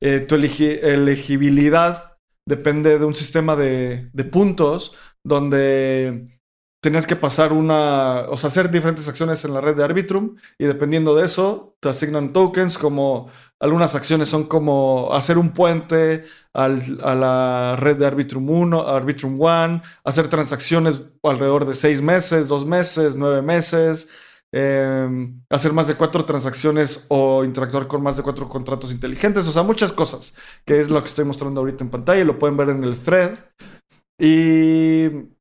Eh, 0.00 0.20
tu 0.20 0.36
elegibilidad 0.36 2.16
depende 2.48 2.98
de 2.98 3.04
un 3.04 3.14
sistema 3.14 3.56
de, 3.56 4.08
de 4.14 4.24
puntos 4.24 4.94
donde 5.22 6.35
tenías 6.80 7.06
que 7.06 7.16
pasar 7.16 7.52
una, 7.52 8.26
o 8.28 8.36
sea, 8.36 8.48
hacer 8.48 8.70
diferentes 8.70 9.08
acciones 9.08 9.44
en 9.44 9.54
la 9.54 9.60
red 9.60 9.76
de 9.76 9.84
Arbitrum 9.84 10.36
y 10.58 10.66
dependiendo 10.66 11.14
de 11.16 11.24
eso 11.24 11.76
te 11.80 11.88
asignan 11.88 12.32
tokens 12.32 12.78
como 12.78 13.30
algunas 13.58 13.94
acciones 13.94 14.28
son 14.28 14.44
como 14.44 15.12
hacer 15.12 15.38
un 15.38 15.50
puente 15.50 16.24
a 16.52 16.68
la 16.68 17.76
red 17.78 17.96
de 17.96 18.06
Arbitrum 18.06 18.48
1, 18.48 18.80
Arbitrum 18.88 19.40
1, 19.40 19.82
hacer 20.04 20.28
transacciones 20.28 21.02
alrededor 21.22 21.66
de 21.66 21.74
seis 21.74 22.00
meses, 22.02 22.48
dos 22.48 22.66
meses, 22.66 23.16
nueve 23.16 23.42
meses, 23.42 24.08
em, 24.52 25.42
hacer 25.50 25.72
más 25.72 25.86
de 25.86 25.94
cuatro 25.96 26.24
transacciones 26.24 27.06
o 27.08 27.44
interactuar 27.44 27.86
con 27.86 28.02
más 28.02 28.16
de 28.16 28.22
cuatro 28.22 28.48
contratos 28.48 28.92
inteligentes, 28.92 29.48
o 29.48 29.52
sea, 29.52 29.62
muchas 29.62 29.92
cosas, 29.92 30.34
que 30.64 30.80
es 30.80 30.90
lo 30.90 31.00
que 31.00 31.08
estoy 31.08 31.24
mostrando 31.24 31.60
ahorita 31.60 31.84
en 31.84 31.90
pantalla 31.90 32.24
lo 32.24 32.38
pueden 32.38 32.56
ver 32.56 32.70
en 32.70 32.84
el 32.84 32.98
thread. 32.98 33.32
Y 34.18 35.35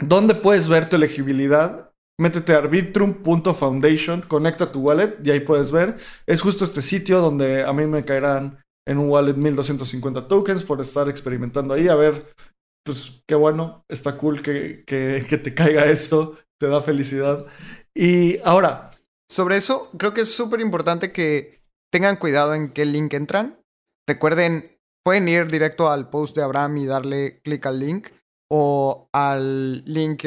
¿Dónde 0.00 0.34
puedes 0.34 0.68
ver 0.68 0.88
tu 0.88 0.96
elegibilidad? 0.96 1.92
Métete 2.20 2.52
a 2.54 2.58
arbitrum.foundation, 2.58 4.22
conecta 4.22 4.70
tu 4.70 4.80
wallet 4.80 5.18
y 5.24 5.30
ahí 5.30 5.40
puedes 5.40 5.72
ver. 5.72 5.98
Es 6.26 6.40
justo 6.40 6.64
este 6.64 6.82
sitio 6.82 7.20
donde 7.20 7.64
a 7.64 7.72
mí 7.72 7.86
me 7.86 8.04
caerán 8.04 8.62
en 8.86 8.98
un 8.98 9.08
wallet 9.08 9.34
1250 9.34 10.28
tokens 10.28 10.64
por 10.64 10.80
estar 10.80 11.08
experimentando 11.08 11.74
ahí. 11.74 11.88
A 11.88 11.94
ver, 11.94 12.32
pues 12.84 13.22
qué 13.26 13.34
bueno, 13.34 13.84
está 13.88 14.16
cool 14.16 14.42
que, 14.42 14.84
que, 14.86 15.26
que 15.28 15.38
te 15.38 15.54
caiga 15.54 15.86
esto, 15.86 16.38
te 16.60 16.68
da 16.68 16.80
felicidad. 16.80 17.44
Y 17.94 18.38
ahora. 18.44 18.90
Sobre 19.30 19.58
eso, 19.58 19.90
creo 19.98 20.14
que 20.14 20.22
es 20.22 20.34
súper 20.34 20.60
importante 20.60 21.12
que 21.12 21.60
tengan 21.92 22.16
cuidado 22.16 22.54
en 22.54 22.72
qué 22.72 22.86
link 22.86 23.12
entran. 23.12 23.60
Recuerden, 24.08 24.78
pueden 25.04 25.28
ir 25.28 25.48
directo 25.48 25.90
al 25.90 26.08
post 26.08 26.34
de 26.34 26.42
Abraham 26.42 26.78
y 26.78 26.86
darle 26.86 27.42
clic 27.42 27.66
al 27.66 27.78
link 27.78 28.08
o 28.50 29.08
al 29.12 29.84
link 29.84 30.20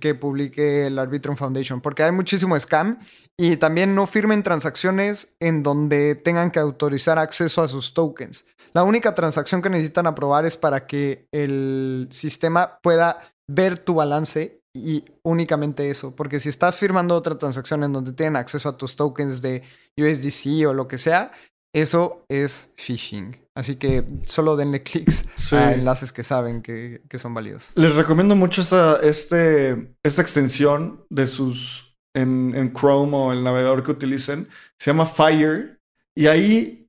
que, 0.00 0.14
publique 0.14 0.86
el 0.86 0.98
Arbitrum 0.98 1.36
Foundation, 1.36 1.80
porque 1.80 2.02
hay 2.02 2.12
muchísimo 2.12 2.58
scam 2.58 2.98
y 3.36 3.56
también 3.56 3.94
no 3.94 4.06
firmen 4.06 4.42
transacciones 4.42 5.34
en 5.38 5.62
donde 5.62 6.14
tengan 6.14 6.50
que 6.50 6.58
autorizar 6.58 7.18
acceso 7.18 7.62
a 7.62 7.68
sus 7.68 7.94
tokens. 7.94 8.46
La 8.72 8.84
única 8.84 9.14
transacción 9.14 9.62
que 9.62 9.70
necesitan 9.70 10.06
aprobar 10.06 10.44
es 10.46 10.56
para 10.56 10.86
que 10.86 11.26
el 11.32 12.08
sistema 12.10 12.78
pueda 12.82 13.32
ver 13.48 13.78
tu 13.78 13.94
balance 13.94 14.60
y 14.74 15.04
únicamente 15.22 15.90
eso, 15.90 16.14
porque 16.14 16.40
si 16.40 16.48
estás 16.48 16.78
firmando 16.78 17.16
otra 17.16 17.38
transacción 17.38 17.82
en 17.84 17.92
donde 17.92 18.12
tienen 18.12 18.36
acceso 18.36 18.68
a 18.68 18.76
tus 18.76 18.96
tokens 18.96 19.42
de 19.42 19.62
USDC 19.96 20.68
o 20.68 20.74
lo 20.74 20.86
que 20.86 20.98
sea, 20.98 21.32
eso 21.74 22.24
es 22.28 22.68
phishing. 22.76 23.36
Así 23.58 23.74
que 23.74 24.04
solo 24.24 24.54
denle 24.54 24.84
clics 24.84 25.26
a 25.52 25.72
enlaces 25.72 26.12
que 26.12 26.22
saben 26.22 26.62
que, 26.62 27.02
son 27.18 27.34
válidos. 27.34 27.70
Les 27.74 27.92
recomiendo 27.92 28.36
mucho 28.36 28.60
esta, 28.60 29.00
este, 29.02 29.96
esta 30.04 30.22
extensión 30.22 31.04
de 31.10 31.26
sus 31.26 31.98
en, 32.14 32.54
en, 32.54 32.72
Chrome 32.72 33.16
o 33.16 33.32
el 33.32 33.42
navegador 33.42 33.82
que 33.82 33.90
utilicen. 33.90 34.46
Se 34.78 34.92
llama 34.92 35.06
Fire. 35.06 35.80
Y 36.14 36.28
ahí, 36.28 36.88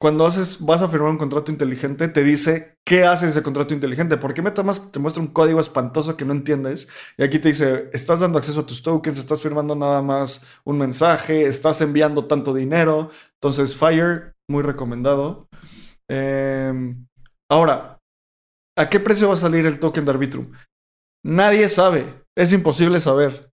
cuando 0.00 0.24
haces, 0.24 0.64
vas 0.64 0.82
a 0.82 0.88
firmar 0.88 1.10
un 1.10 1.18
contrato 1.18 1.50
inteligente, 1.50 2.06
te 2.06 2.22
dice 2.22 2.78
qué 2.86 3.04
hace 3.04 3.28
ese 3.28 3.42
contrato 3.42 3.74
inteligente. 3.74 4.16
Porque 4.16 4.40
MetaMask 4.40 4.92
te 4.92 5.00
muestra 5.00 5.20
un 5.20 5.32
código 5.32 5.58
espantoso 5.58 6.16
que 6.16 6.24
no 6.24 6.32
entiendes. 6.32 6.86
Y 7.18 7.24
aquí 7.24 7.40
te 7.40 7.48
dice, 7.48 7.90
estás 7.92 8.20
dando 8.20 8.38
acceso 8.38 8.60
a 8.60 8.66
tus 8.66 8.84
tokens, 8.84 9.18
estás 9.18 9.40
firmando 9.40 9.74
nada 9.74 10.00
más 10.00 10.46
un 10.62 10.78
mensaje, 10.78 11.48
estás 11.48 11.80
enviando 11.80 12.26
tanto 12.26 12.54
dinero. 12.54 13.10
Entonces, 13.32 13.76
Fire, 13.76 14.36
muy 14.46 14.62
recomendado. 14.62 15.48
Em, 16.08 17.06
ahora, 17.50 17.98
¿a 18.76 18.88
qué 18.88 19.00
precio 19.00 19.28
va 19.28 19.34
a 19.34 19.38
salir 19.38 19.66
el 19.66 19.78
token 19.78 20.04
de 20.04 20.10
Arbitrum? 20.10 20.50
Nadie 21.24 21.68
sabe. 21.68 22.22
Es 22.36 22.52
imposible 22.52 23.00
saber. 23.00 23.50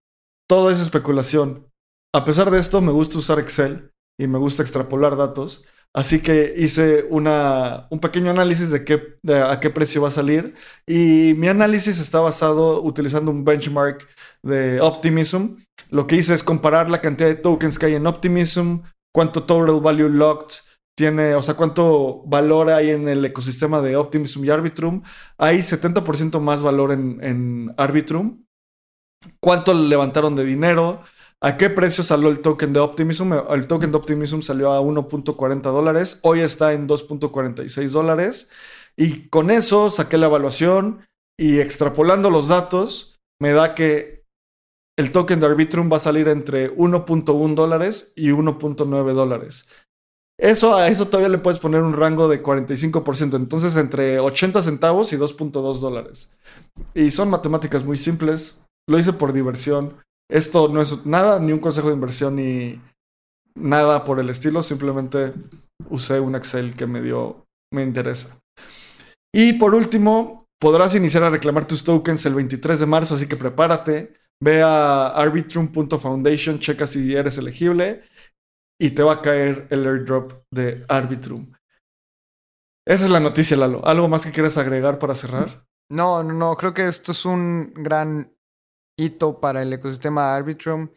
Todo 0.50 0.70
es 0.70 0.80
especulación. 0.80 1.68
A 2.14 2.26
pesar 2.26 2.52
de 2.52 2.60
esto, 2.60 2.82
me 2.82 2.92
gusta 2.92 3.18
usar 3.18 3.40
Excel 3.40 3.92
y 4.20 4.28
me 4.28 4.38
gusta 4.38 4.64
extrapolar 4.64 5.16
datos. 5.16 5.66
Así 5.94 6.22
que 6.22 6.54
hice 6.58 7.06
una, 7.10 7.88
un 7.90 8.00
pequeño 8.00 8.32
análisis 8.32 8.72
de, 8.72 8.86
qué, 8.86 9.18
de 9.24 9.42
a 9.42 9.60
qué 9.60 9.70
precio 9.70 10.02
va 10.02 10.08
a 10.08 10.12
salir. 10.12 10.56
Y 10.88 11.34
mi 11.36 11.48
análisis 11.48 12.00
está 12.00 12.20
basado 12.20 12.82
utilizando 12.82 13.32
un 13.32 13.44
benchmark 13.44 14.08
de 14.44 14.80
Optimism. 14.82 15.58
Lo 15.90 16.08
que 16.08 16.16
hice 16.16 16.34
es 16.34 16.44
comparar 16.44 16.90
la 16.90 17.02
cantidad 17.02 17.30
de 17.30 17.36
tokens 17.36 17.78
que 17.78 17.88
hay 17.88 17.96
en 17.96 18.08
Optimism, 18.08 18.80
cuánto 19.14 19.44
total 19.44 19.82
value 19.82 20.10
locked 20.10 20.56
tiene, 21.02 21.34
o 21.34 21.42
sea, 21.42 21.56
cuánto 21.56 22.22
valor 22.28 22.70
hay 22.70 22.92
en 22.92 23.08
el 23.08 23.26
ecosistema 23.26 23.82
de 23.82 23.96
Optimism 23.96 24.46
y 24.46 24.52
Arbitrum. 24.52 25.02
Hay 25.40 25.58
70% 25.58 26.40
más 26.40 26.62
valor 26.62 26.92
en, 26.92 27.74
Arbitrum. 27.76 28.46
¿Cuánto 29.40 29.74
levantaron 29.74 30.36
de 30.36 30.46
dinero? 30.46 31.02
¿A 31.42 31.58
qué 31.58 31.72
precio 31.72 32.04
salió 32.04 32.30
el 32.30 32.42
token 32.42 32.72
de 32.72 32.82
Optimism? 32.82 33.34
El 33.50 33.66
token 33.66 33.90
de 33.90 33.98
Optimism 33.98 34.42
salió 34.42 34.74
a 34.74 34.80
1.40 34.80 35.62
dólares. 35.64 36.20
Hoy 36.22 36.42
está 36.42 36.74
en 36.74 36.88
2.46 36.88 37.90
dólares. 37.90 38.52
Y 38.96 39.28
con 39.30 39.50
eso 39.50 39.90
saqué 39.90 40.20
la 40.20 40.28
evaluación 40.28 41.08
y 41.36 41.62
extrapolando 41.62 42.30
los 42.30 42.50
datos, 42.50 43.20
me 43.40 43.54
da 43.54 43.74
que 43.74 44.22
el 45.00 45.12
token 45.12 45.40
de 45.40 45.48
Arbitrum 45.48 45.92
va 45.92 45.96
a 45.96 46.00
salir 46.00 46.28
entre 46.28 46.72
1.1 46.76 47.56
dólares 47.56 48.14
y 48.16 48.30
1.9 48.30 49.14
dólares. 49.14 49.68
Eso, 50.42 50.74
a 50.74 50.88
eso 50.88 51.06
todavía 51.06 51.30
le 51.30 51.38
puedes 51.38 51.60
poner 51.60 51.84
un 51.84 51.94
rango 51.94 52.28
de 52.28 52.42
45%, 52.42 53.36
entonces 53.36 53.76
entre 53.76 54.20
80 54.20 54.64
centavos 54.64 55.14
y 55.14 55.18
2.2 55.18 55.80
dólares. 55.80 56.34
Y 56.96 57.12
son 57.12 57.30
matemáticas 57.30 57.86
muy 57.86 57.96
simples, 57.96 58.66
lo 58.90 58.98
hice 58.98 59.14
por 59.14 59.34
diversión. 59.34 59.98
Esto 60.32 60.68
no 60.68 60.82
es 60.82 61.06
nada, 61.06 61.40
ni 61.40 61.52
un 61.52 61.60
consejo 61.60 61.90
de 61.90 61.94
inversión, 61.94 62.38
ni 62.38 62.82
nada 63.54 64.04
por 64.04 64.20
el 64.20 64.32
estilo, 64.32 64.64
simplemente 64.64 65.32
usé 65.92 66.20
un 66.20 66.34
Excel 66.34 66.76
que 66.76 66.88
me 66.88 67.04
dio, 67.04 67.46
me 67.72 67.84
interesa. 67.84 68.40
Y 69.32 69.54
por 69.54 69.76
último, 69.76 70.48
podrás 70.60 70.96
iniciar 70.96 71.24
a 71.24 71.30
reclamar 71.30 71.68
tus 71.68 71.84
tokens 71.84 72.26
el 72.26 72.34
23 72.34 72.80
de 72.80 72.86
marzo, 72.88 73.14
así 73.14 73.28
que 73.28 73.38
prepárate. 73.38 74.16
Ve 74.44 74.64
a 74.64 75.10
arbitrum.foundation, 75.10 76.58
checa 76.58 76.88
si 76.88 77.14
eres 77.14 77.38
elegible 77.38 78.02
y 78.82 78.90
te 78.92 79.04
va 79.04 79.14
a 79.14 79.22
caer 79.22 79.68
el 79.70 79.86
airdrop 79.86 80.44
de 80.50 80.84
Arbitrum. 80.90 81.52
Esa 82.84 83.06
es 83.06 83.12
la 83.12 83.20
noticia, 83.20 83.56
Lalo. 83.56 83.86
¿Algo 83.86 84.08
más 84.08 84.26
que 84.26 84.32
quieras 84.32 84.58
agregar 84.58 84.98
para 84.98 85.14
cerrar? 85.14 85.68
No, 85.92 86.24
no, 86.24 86.34
no. 86.34 86.56
Creo 86.58 86.74
que 86.74 86.88
esto 86.88 87.12
es 87.12 87.24
un 87.24 87.76
gran 87.76 88.36
hito 88.98 89.40
para 89.40 89.62
el 89.62 89.72
ecosistema 89.72 90.30
de 90.32 90.38
Arbitrum. 90.38 90.90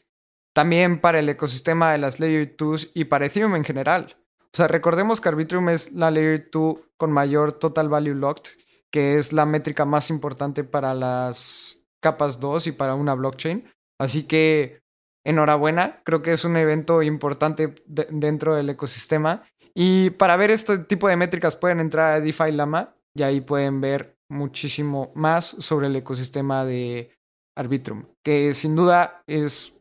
También 0.54 0.98
para 0.98 1.18
el 1.18 1.28
ecosistema 1.28 1.92
de 1.92 1.98
las 1.98 2.20
Layer 2.20 2.56
2 2.56 2.92
y 2.94 3.04
para 3.04 3.26
Ethereum 3.26 3.54
en 3.54 3.64
general. 3.64 4.16
O 4.40 4.56
sea, 4.56 4.66
recordemos 4.66 5.20
que 5.20 5.28
Arbitrum 5.28 5.68
es 5.68 5.92
la 5.92 6.10
Layer 6.10 6.48
2 6.50 6.76
con 6.96 7.12
mayor 7.12 7.52
Total 7.52 7.90
Value 7.90 8.14
Locked, 8.14 8.52
que 8.90 9.18
es 9.18 9.34
la 9.34 9.44
métrica 9.44 9.84
más 9.84 10.08
importante 10.08 10.64
para 10.64 10.94
las 10.94 11.76
capas 12.00 12.40
2 12.40 12.68
y 12.68 12.72
para 12.72 12.94
una 12.94 13.12
blockchain. 13.12 13.70
Así 14.00 14.22
que 14.22 14.83
enhorabuena, 15.24 16.00
creo 16.04 16.22
que 16.22 16.32
es 16.32 16.44
un 16.44 16.56
evento 16.56 17.02
importante 17.02 17.74
dentro 17.86 18.54
del 18.54 18.70
ecosistema. 18.70 19.42
Y 19.74 20.10
para 20.10 20.36
ver 20.36 20.50
este 20.50 20.78
tipo 20.78 21.08
de 21.08 21.16
métricas 21.16 21.56
pueden 21.56 21.80
entrar 21.80 22.12
a 22.12 22.20
DeFi 22.20 22.52
Lama 22.52 22.94
y 23.16 23.22
ahí 23.22 23.40
pueden 23.40 23.80
ver 23.80 24.16
muchísimo 24.30 25.12
más 25.14 25.56
sobre 25.58 25.88
el 25.88 25.96
ecosistema 25.96 26.64
de 26.64 27.10
Arbitrum, 27.56 28.04
que 28.24 28.54
sin 28.54 28.76
duda 28.76 29.22
es 29.26 29.72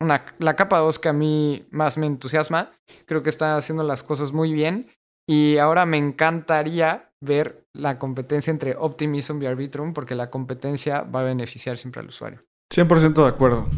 una, 0.00 0.24
la 0.38 0.56
capa 0.56 0.78
2 0.78 0.98
que 0.98 1.08
a 1.08 1.12
mí 1.12 1.66
más 1.70 1.98
me 1.98 2.06
entusiasma. 2.06 2.70
Creo 3.06 3.22
que 3.22 3.30
está 3.30 3.56
haciendo 3.56 3.84
las 3.84 4.02
cosas 4.02 4.32
muy 4.32 4.52
bien 4.52 4.88
y 5.28 5.58
ahora 5.58 5.86
me 5.86 5.98
encantaría 5.98 7.12
ver 7.22 7.64
la 7.74 7.98
competencia 7.98 8.50
entre 8.50 8.74
Optimism 8.76 9.42
y 9.42 9.46
Arbitrum 9.46 9.92
porque 9.92 10.14
la 10.14 10.30
competencia 10.30 11.02
va 11.02 11.20
a 11.20 11.24
beneficiar 11.24 11.76
siempre 11.76 12.00
al 12.00 12.08
usuario. 12.08 12.42
100% 12.74 13.22
de 13.22 13.28
acuerdo. 13.28 13.68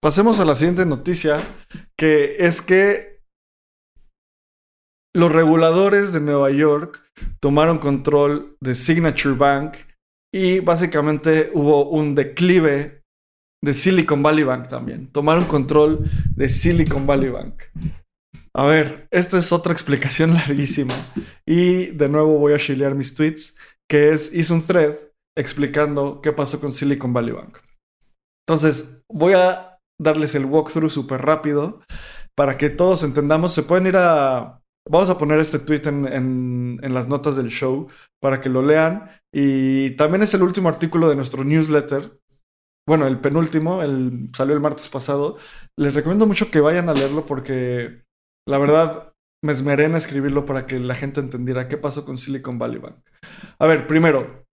Pasemos 0.00 0.40
a 0.40 0.44
la 0.44 0.54
siguiente 0.54 0.86
noticia, 0.86 1.56
que 1.96 2.36
es 2.38 2.62
que 2.62 3.18
los 5.14 5.32
reguladores 5.32 6.12
de 6.12 6.20
Nueva 6.20 6.50
York 6.50 7.02
tomaron 7.40 7.78
control 7.78 8.56
de 8.60 8.74
Signature 8.74 9.34
Bank 9.34 9.76
y 10.32 10.60
básicamente 10.60 11.50
hubo 11.54 11.88
un 11.88 12.14
declive 12.14 13.02
de 13.62 13.74
Silicon 13.74 14.22
Valley 14.22 14.44
Bank 14.44 14.68
también. 14.68 15.10
Tomaron 15.10 15.46
control 15.46 16.08
de 16.34 16.48
Silicon 16.48 17.06
Valley 17.06 17.30
Bank. 17.30 17.62
A 18.54 18.66
ver, 18.66 19.08
esta 19.10 19.38
es 19.38 19.52
otra 19.52 19.72
explicación 19.72 20.34
larguísima. 20.34 20.94
Y 21.46 21.86
de 21.86 22.08
nuevo 22.08 22.38
voy 22.38 22.52
a 22.52 22.58
chilear 22.58 22.94
mis 22.94 23.14
tweets, 23.14 23.56
que 23.88 24.10
es, 24.10 24.32
hice 24.32 24.52
un 24.52 24.62
thread 24.62 24.98
explicando 25.36 26.20
qué 26.20 26.32
pasó 26.32 26.60
con 26.60 26.72
Silicon 26.72 27.12
Valley 27.12 27.32
Bank. 27.32 27.58
Entonces, 28.48 29.04
voy 29.12 29.34
a 29.34 29.78
darles 30.00 30.34
el 30.34 30.46
walkthrough 30.46 30.88
súper 30.88 31.20
rápido 31.20 31.82
para 32.34 32.56
que 32.56 32.70
todos 32.70 33.02
entendamos. 33.02 33.52
Se 33.52 33.62
pueden 33.62 33.86
ir 33.86 33.96
a... 33.98 34.62
Vamos 34.90 35.10
a 35.10 35.18
poner 35.18 35.38
este 35.38 35.58
tweet 35.58 35.82
en, 35.84 36.80
en 36.82 36.94
las 36.94 37.08
notas 37.08 37.36
del 37.36 37.50
show 37.50 37.88
para 38.22 38.40
que 38.40 38.48
lo 38.48 38.62
lean. 38.62 39.10
Y 39.34 39.90
también 39.96 40.22
es 40.22 40.32
el 40.32 40.42
último 40.42 40.70
artículo 40.70 41.10
de 41.10 41.16
nuestro 41.16 41.44
newsletter, 41.44 42.18
bueno, 42.88 43.06
el 43.06 43.20
penúltimo, 43.20 43.82
el, 43.82 44.30
salió 44.34 44.54
el 44.54 44.62
martes 44.62 44.88
pasado. 44.88 45.36
Les 45.76 45.94
recomiendo 45.94 46.24
mucho 46.24 46.50
que 46.50 46.60
vayan 46.60 46.88
a 46.88 46.94
leerlo 46.94 47.26
porque 47.26 48.02
la 48.46 48.56
verdad 48.56 49.12
me 49.44 49.52
esmeré 49.52 49.84
en 49.84 49.94
escribirlo 49.94 50.46
para 50.46 50.64
que 50.64 50.80
la 50.80 50.94
gente 50.94 51.20
entendiera 51.20 51.68
qué 51.68 51.76
pasó 51.76 52.06
con 52.06 52.16
Silicon 52.16 52.58
Valley 52.58 52.78
Bank. 52.78 52.96
A 53.58 53.66
ver, 53.66 53.86
primero, 53.86 54.46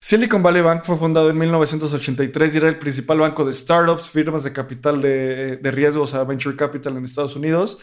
Silicon 0.00 0.42
Valley 0.42 0.62
Bank 0.62 0.84
fue 0.84 0.96
fundado 0.96 1.28
en 1.30 1.38
1983 1.38 2.54
y 2.54 2.58
era 2.58 2.68
el 2.68 2.78
principal 2.78 3.18
banco 3.18 3.44
de 3.44 3.52
startups, 3.52 4.10
firmas 4.10 4.44
de 4.44 4.52
capital 4.52 5.02
de, 5.02 5.56
de 5.56 5.70
riesgo, 5.70 6.04
o 6.04 6.26
venture 6.26 6.56
capital 6.56 6.96
en 6.96 7.04
Estados 7.04 7.36
Unidos. 7.36 7.80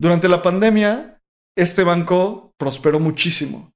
Durante 0.00 0.28
la 0.28 0.40
pandemia, 0.42 1.20
este 1.56 1.84
banco 1.84 2.54
prosperó 2.58 2.98
muchísimo. 2.98 3.72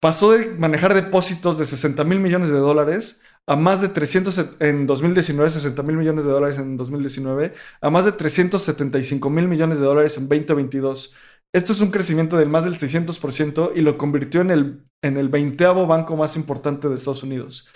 Pasó 0.00 0.32
de 0.32 0.54
manejar 0.58 0.94
depósitos 0.94 1.58
de 1.58 1.64
60 1.64 2.04
mil 2.04 2.20
millones 2.20 2.50
de 2.50 2.58
dólares 2.58 3.22
a 3.46 3.56
más 3.56 3.80
de 3.80 3.88
300 3.88 4.56
en 4.60 4.86
2019, 4.86 5.50
60 5.50 5.82
mil 5.82 5.96
millones 5.96 6.24
de 6.24 6.30
dólares 6.30 6.58
en 6.58 6.76
2019, 6.76 7.52
a 7.80 7.90
más 7.90 8.04
de 8.04 8.12
375 8.12 9.30
mil 9.30 9.48
millones 9.48 9.78
de 9.78 9.84
dólares 9.84 10.16
en 10.16 10.28
2022. 10.28 11.14
Esto 11.54 11.72
es 11.72 11.80
un 11.80 11.90
crecimiento 11.90 12.36
del 12.36 12.48
más 12.48 12.64
del 12.64 12.78
600% 12.78 13.72
y 13.74 13.80
lo 13.80 13.96
convirtió 13.98 14.40
en 14.40 14.50
el, 14.50 14.84
en 15.04 15.18
el 15.18 15.28
20 15.28 15.64
banco 15.86 16.16
más 16.16 16.34
importante 16.34 16.88
de 16.88 16.94
Estados 16.94 17.22
Unidos. 17.22 17.68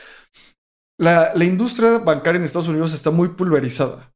La, 0.99 1.33
la 1.35 1.45
industria 1.45 1.99
bancaria 1.99 2.39
en 2.39 2.45
Estados 2.45 2.69
Unidos 2.69 2.95
está 2.95 3.11
muy 3.11 3.29
pulverizada. 3.29 4.11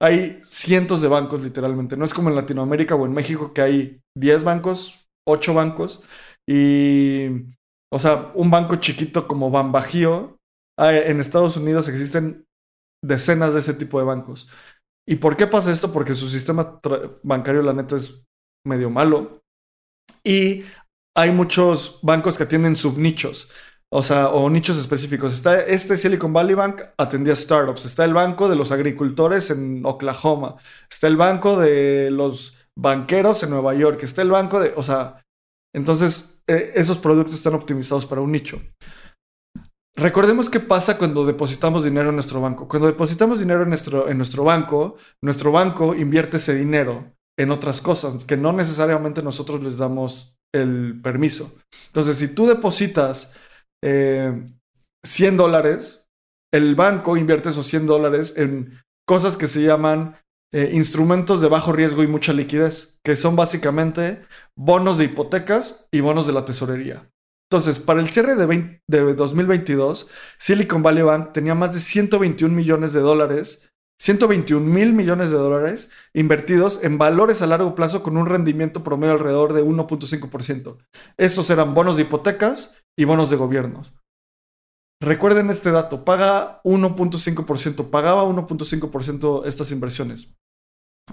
Hay 0.00 0.40
cientos 0.44 1.02
de 1.02 1.08
bancos 1.08 1.42
literalmente. 1.42 1.96
No 1.96 2.04
es 2.04 2.14
como 2.14 2.28
en 2.28 2.36
Latinoamérica 2.36 2.94
o 2.94 3.06
en 3.06 3.12
México 3.12 3.52
que 3.52 3.62
hay 3.62 4.00
10 4.16 4.44
bancos, 4.44 5.06
8 5.26 5.52
bancos 5.52 6.02
y, 6.48 7.26
o 7.92 7.98
sea, 7.98 8.30
un 8.34 8.50
banco 8.50 8.76
chiquito 8.76 9.26
como 9.26 9.50
Banbajío 9.50 10.38
en 10.78 11.20
Estados 11.20 11.56
Unidos 11.56 11.88
existen 11.88 12.44
decenas 13.04 13.52
de 13.52 13.60
ese 13.60 13.74
tipo 13.74 13.98
de 13.98 14.04
bancos. 14.04 14.48
¿Y 15.06 15.16
por 15.16 15.36
qué 15.36 15.46
pasa 15.46 15.72
esto? 15.72 15.92
Porque 15.92 16.14
su 16.14 16.28
sistema 16.28 16.80
bancario, 17.22 17.62
la 17.62 17.72
neta, 17.72 17.96
es 17.96 18.24
medio 18.66 18.90
malo. 18.90 19.42
Y 20.24 20.64
hay 21.16 21.30
muchos 21.30 22.00
bancos 22.02 22.36
que 22.36 22.44
atienden 22.44 22.76
subnichos, 22.76 23.50
o 23.90 24.02
sea, 24.02 24.28
o 24.30 24.50
nichos 24.50 24.76
específicos. 24.76 25.32
Está 25.32 25.60
este 25.60 25.96
Silicon 25.96 26.32
Valley 26.32 26.54
Bank 26.54 26.82
atendía 26.98 27.36
startups. 27.36 27.84
Está 27.84 28.04
el 28.04 28.12
banco 28.12 28.48
de 28.48 28.56
los 28.56 28.72
agricultores 28.72 29.50
en 29.50 29.86
Oklahoma. 29.86 30.56
Está 30.90 31.06
el 31.06 31.16
banco 31.16 31.58
de 31.58 32.10
los 32.10 32.56
banqueros 32.76 33.42
en 33.44 33.50
Nueva 33.50 33.74
York. 33.74 34.02
Está 34.02 34.22
el 34.22 34.30
banco 34.30 34.58
de, 34.58 34.74
o 34.76 34.82
sea, 34.82 35.24
entonces 35.72 36.42
eh, 36.48 36.72
esos 36.74 36.98
productos 36.98 37.34
están 37.36 37.54
optimizados 37.54 38.04
para 38.04 38.20
un 38.20 38.32
nicho. 38.32 38.58
Recordemos 39.96 40.50
qué 40.50 40.58
pasa 40.58 40.98
cuando 40.98 41.24
depositamos 41.24 41.84
dinero 41.84 42.08
en 42.08 42.16
nuestro 42.16 42.40
banco. 42.40 42.66
Cuando 42.66 42.88
depositamos 42.88 43.38
dinero 43.38 43.62
en 43.62 43.68
nuestro, 43.68 44.08
en 44.08 44.16
nuestro 44.16 44.42
banco, 44.42 44.96
nuestro 45.22 45.52
banco 45.52 45.94
invierte 45.94 46.38
ese 46.38 46.56
dinero 46.56 47.14
en 47.38 47.52
otras 47.52 47.80
cosas 47.80 48.24
que 48.24 48.36
no 48.36 48.52
necesariamente 48.52 49.22
nosotros 49.22 49.62
les 49.62 49.78
damos 49.78 50.33
el 50.54 51.00
permiso. 51.02 51.58
Entonces, 51.88 52.16
si 52.16 52.34
tú 52.34 52.46
depositas 52.46 53.34
100 53.82 53.84
eh, 53.84 55.36
dólares, 55.36 56.08
el 56.52 56.74
banco 56.74 57.16
invierte 57.16 57.50
esos 57.50 57.66
100 57.66 57.86
dólares 57.86 58.34
en 58.36 58.80
cosas 59.06 59.36
que 59.36 59.46
se 59.46 59.62
llaman 59.62 60.16
eh, 60.52 60.70
instrumentos 60.72 61.40
de 61.40 61.48
bajo 61.48 61.72
riesgo 61.72 62.04
y 62.04 62.06
mucha 62.06 62.32
liquidez, 62.32 63.00
que 63.04 63.16
son 63.16 63.34
básicamente 63.34 64.22
bonos 64.56 64.98
de 64.98 65.06
hipotecas 65.06 65.88
y 65.92 66.00
bonos 66.00 66.26
de 66.28 66.32
la 66.32 66.44
tesorería. 66.44 67.10
Entonces, 67.50 67.80
para 67.80 68.00
el 68.00 68.08
cierre 68.08 68.36
de, 68.36 69.14
2022, 69.14 70.08
Silicon 70.38 70.82
Valley 70.82 71.02
Bank 71.02 71.32
tenía 71.32 71.54
más 71.54 71.74
de 71.74 71.80
121 71.80 72.54
millones 72.54 72.92
de 72.92 73.00
dólares, 73.00 73.68
121 74.00 74.60
mil 74.66 74.92
millones 74.92 75.30
de 75.30 75.36
dólares 75.36 75.90
invertidos 76.12 76.82
en 76.82 76.98
valores 76.98 77.42
a 77.42 77.46
largo 77.46 77.74
plazo 77.74 78.02
con 78.02 78.16
un 78.16 78.26
rendimiento 78.26 78.82
promedio 78.82 79.14
alrededor 79.14 79.52
de 79.52 79.64
1.5%. 79.64 80.76
Estos 81.16 81.50
eran 81.50 81.74
bonos 81.74 81.96
de 81.96 82.02
hipotecas 82.02 82.82
y 82.98 83.04
bonos 83.04 83.30
de 83.30 83.36
gobiernos. 83.36 83.94
Recuerden 85.00 85.50
este 85.50 85.70
dato, 85.70 86.04
paga 86.04 86.60
1.5%, 86.64 87.90
pagaba 87.90 88.24
1.5% 88.24 89.46
estas 89.46 89.70
inversiones. 89.70 90.34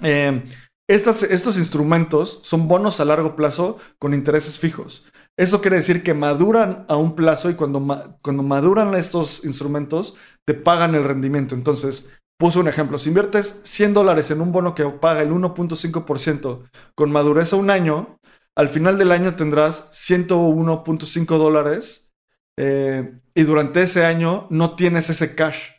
Eh, 0.02 0.44
estos 0.90 1.58
instrumentos 1.58 2.40
son 2.44 2.68
bonos 2.68 3.00
a 3.00 3.06
largo 3.06 3.36
plazo 3.36 3.78
con 4.00 4.14
intereses 4.14 4.60
fijos. 4.60 5.06
Eso 5.38 5.62
quiere 5.62 5.78
decir 5.78 6.04
que 6.04 6.14
maduran 6.14 6.86
a 6.90 6.98
un 6.98 7.16
plazo 7.16 7.50
y 7.50 7.54
cuando, 7.54 8.18
cuando 8.22 8.44
maduran 8.44 8.94
estos 8.96 9.46
instrumentos, 9.46 10.16
te 10.46 10.54
pagan 10.54 10.94
el 10.96 11.06
rendimiento. 11.06 11.56
Entonces, 11.56 12.10
puso 12.42 12.60
un 12.60 12.68
ejemplo. 12.68 12.98
Si 12.98 13.10
inviertes 13.10 13.62
100 13.66 13.94
dólares 13.94 14.32
en 14.32 14.42
un 14.42 14.52
bono 14.52 14.74
que 14.74 14.84
paga 14.86 15.22
el 15.22 15.30
1.5% 15.30 16.64
con 16.96 17.12
madurez 17.12 17.54
a 17.54 17.56
un 17.56 17.70
año, 17.70 18.18
al 18.58 18.68
final 18.68 18.98
del 18.98 19.12
año 19.12 19.36
tendrás 19.36 19.92
101.5 19.92 21.38
dólares 21.38 22.12
eh, 22.58 23.14
y 23.36 23.44
durante 23.44 23.84
ese 23.84 24.06
año 24.06 24.48
no 24.50 24.76
tienes 24.76 25.12
ese 25.12 25.36
cash. 25.36 25.70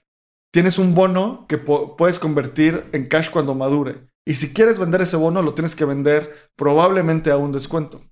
Tienes 0.52 0.78
un 0.78 0.94
bono 0.94 1.46
que 1.48 1.58
puedes 1.58 2.20
convertir 2.20 2.88
en 2.92 3.08
cash 3.08 3.30
cuando 3.30 3.56
madure. 3.56 4.02
Y 4.24 4.34
si 4.34 4.54
quieres 4.54 4.78
vender 4.78 5.02
ese 5.02 5.16
bono, 5.16 5.42
lo 5.42 5.54
tienes 5.54 5.74
que 5.74 5.84
vender 5.84 6.48
probablemente 6.56 7.32
a 7.32 7.38
un 7.38 7.50
descuento. 7.50 8.02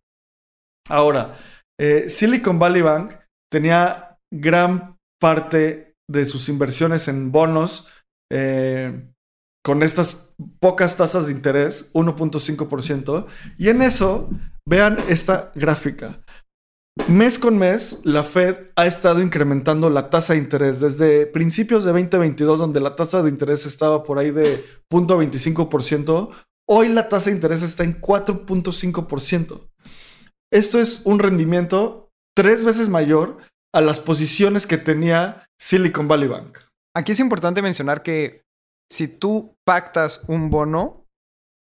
Ahora, 0.88 1.38
eh, 1.78 2.08
Silicon 2.08 2.58
Valley 2.58 2.82
Bank 2.82 3.12
tenía 3.48 4.18
gran 4.28 4.98
parte 5.20 5.94
de 6.10 6.26
sus 6.26 6.48
inversiones 6.48 7.06
en 7.06 7.30
bonos 7.30 7.86
eh, 8.30 9.12
con 9.62 9.82
estas 9.82 10.32
pocas 10.58 10.96
tasas 10.96 11.26
de 11.26 11.32
interés, 11.32 11.92
1.5%. 11.92 13.26
Y 13.58 13.68
en 13.68 13.82
eso, 13.82 14.30
vean 14.66 14.98
esta 15.08 15.52
gráfica. 15.54 16.20
Mes 17.08 17.38
con 17.38 17.56
mes, 17.58 18.00
la 18.04 18.22
Fed 18.24 18.56
ha 18.76 18.86
estado 18.86 19.22
incrementando 19.22 19.90
la 19.90 20.10
tasa 20.10 20.34
de 20.34 20.38
interés 20.38 20.80
desde 20.80 21.26
principios 21.26 21.84
de 21.84 21.92
2022, 21.92 22.58
donde 22.58 22.80
la 22.80 22.96
tasa 22.96 23.22
de 23.22 23.30
interés 23.30 23.64
estaba 23.66 24.02
por 24.02 24.18
ahí 24.18 24.30
de 24.30 24.64
0.25%. 24.90 26.30
Hoy 26.68 26.88
la 26.88 27.08
tasa 27.08 27.30
de 27.30 27.36
interés 27.36 27.62
está 27.62 27.84
en 27.84 28.00
4.5%. 28.00 29.68
Esto 30.52 30.78
es 30.78 31.02
un 31.04 31.18
rendimiento 31.18 32.10
tres 32.36 32.64
veces 32.64 32.88
mayor 32.88 33.38
a 33.72 33.80
las 33.80 34.00
posiciones 34.00 34.66
que 34.66 34.78
tenía 34.78 35.46
Silicon 35.60 36.08
Valley 36.08 36.28
Bank. 36.28 36.58
Aquí 36.94 37.12
es 37.12 37.20
importante 37.20 37.62
mencionar 37.62 38.02
que 38.02 38.42
si 38.90 39.08
tú 39.08 39.56
pactas 39.64 40.22
un 40.26 40.50
bono, 40.50 41.06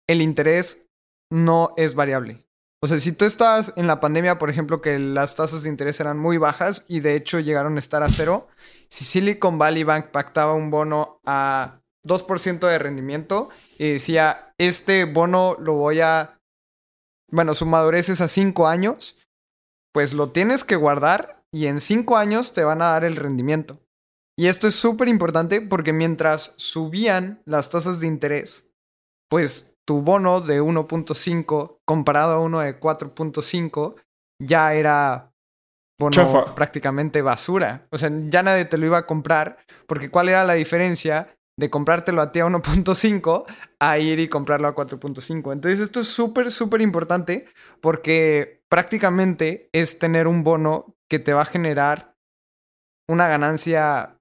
el 0.09 0.23
interés 0.23 0.87
no 1.31 1.75
es 1.77 1.95
variable. 1.95 2.47
O 2.83 2.89
sea, 2.89 2.99
si 2.99 3.13
tú 3.13 3.27
estás 3.27 3.75
en 3.77 3.87
la 3.87 4.01
pandemia, 4.01 4.39
por 4.39 4.49
ejemplo, 4.49 4.81
que 4.81 4.99
las 4.99 5.37
tasas 5.37 5.63
de 5.63 5.69
interés 5.69 6.01
eran 6.01 6.19
muy 6.19 6.39
bajas 6.39 6.85
y 6.89 7.01
de 7.01 7.15
hecho 7.15 7.39
llegaron 7.39 7.77
a 7.77 7.79
estar 7.79 8.03
a 8.03 8.09
cero, 8.09 8.49
si 8.89 9.05
Silicon 9.05 9.59
Valley 9.59 9.85
Bank 9.85 10.07
pactaba 10.07 10.55
un 10.55 10.71
bono 10.71 11.21
a 11.27 11.81
2% 12.07 12.67
de 12.67 12.79
rendimiento 12.79 13.51
y 13.79 13.93
decía, 13.93 14.55
este 14.57 15.05
bono 15.05 15.57
lo 15.61 15.75
voy 15.75 16.01
a 16.01 16.41
bueno, 17.31 17.55
su 17.55 17.65
madurez 17.67 18.09
es 18.09 18.21
a 18.21 18.29
cinco 18.29 18.67
años, 18.67 19.17
pues 19.93 20.13
lo 20.13 20.31
tienes 20.31 20.65
que 20.65 20.77
guardar 20.77 21.43
y 21.53 21.67
en 21.67 21.81
cinco 21.81 22.17
años 22.17 22.53
te 22.53 22.65
van 22.65 22.83
a 22.83 22.91
dar 22.91 23.05
el 23.05 23.17
rendimiento. 23.17 23.79
Y 24.39 24.47
esto 24.47 24.69
es 24.69 24.75
súper 24.75 25.09
importante 25.09 25.61
porque 25.61 25.93
mientras 25.93 26.55
subían 26.57 27.43
las 27.45 27.71
tasas 27.71 28.01
de 28.01 28.07
interés, 28.07 28.71
pues 29.29 29.75
tu 29.85 30.03
bono 30.03 30.41
de 30.41 30.63
1.5 30.63 31.81
comparado 31.85 32.35
a 32.35 32.41
uno 32.41 32.61
de 32.61 32.79
4.5 32.79 33.97
ya 34.41 34.73
era 34.75 35.33
bono 35.99 36.55
prácticamente 36.55 37.23
basura. 37.23 37.87
O 37.91 37.99
sea, 37.99 38.11
ya 38.29 38.43
nadie 38.43 38.65
te 38.65 38.79
lo 38.79 38.87
iba 38.87 38.99
a 38.99 39.07
comprar 39.07 39.59
porque 39.87 40.11
¿cuál 40.11 40.29
era 40.31 40.45
la 40.45 40.55
diferencia? 40.55 41.35
de 41.61 41.69
comprártelo 41.69 42.23
a 42.23 42.33
ti 42.33 42.41
a 42.41 42.47
1.5 42.47 43.45
a 43.79 43.99
ir 43.99 44.19
y 44.19 44.29
comprarlo 44.29 44.67
a 44.67 44.75
4.5. 44.75 45.53
Entonces 45.53 45.81
esto 45.81 46.01
es 46.01 46.09
súper, 46.09 46.51
súper 46.51 46.81
importante 46.81 47.47
porque 47.83 48.63
prácticamente 48.69 49.69
es 49.73 49.99
tener 49.99 50.27
un 50.27 50.43
bono 50.43 50.97
que 51.09 51.19
te 51.19 51.35
va 51.35 51.43
a 51.43 51.47
generar 51.47 52.17
una 53.09 53.29
ganancia 53.29 54.17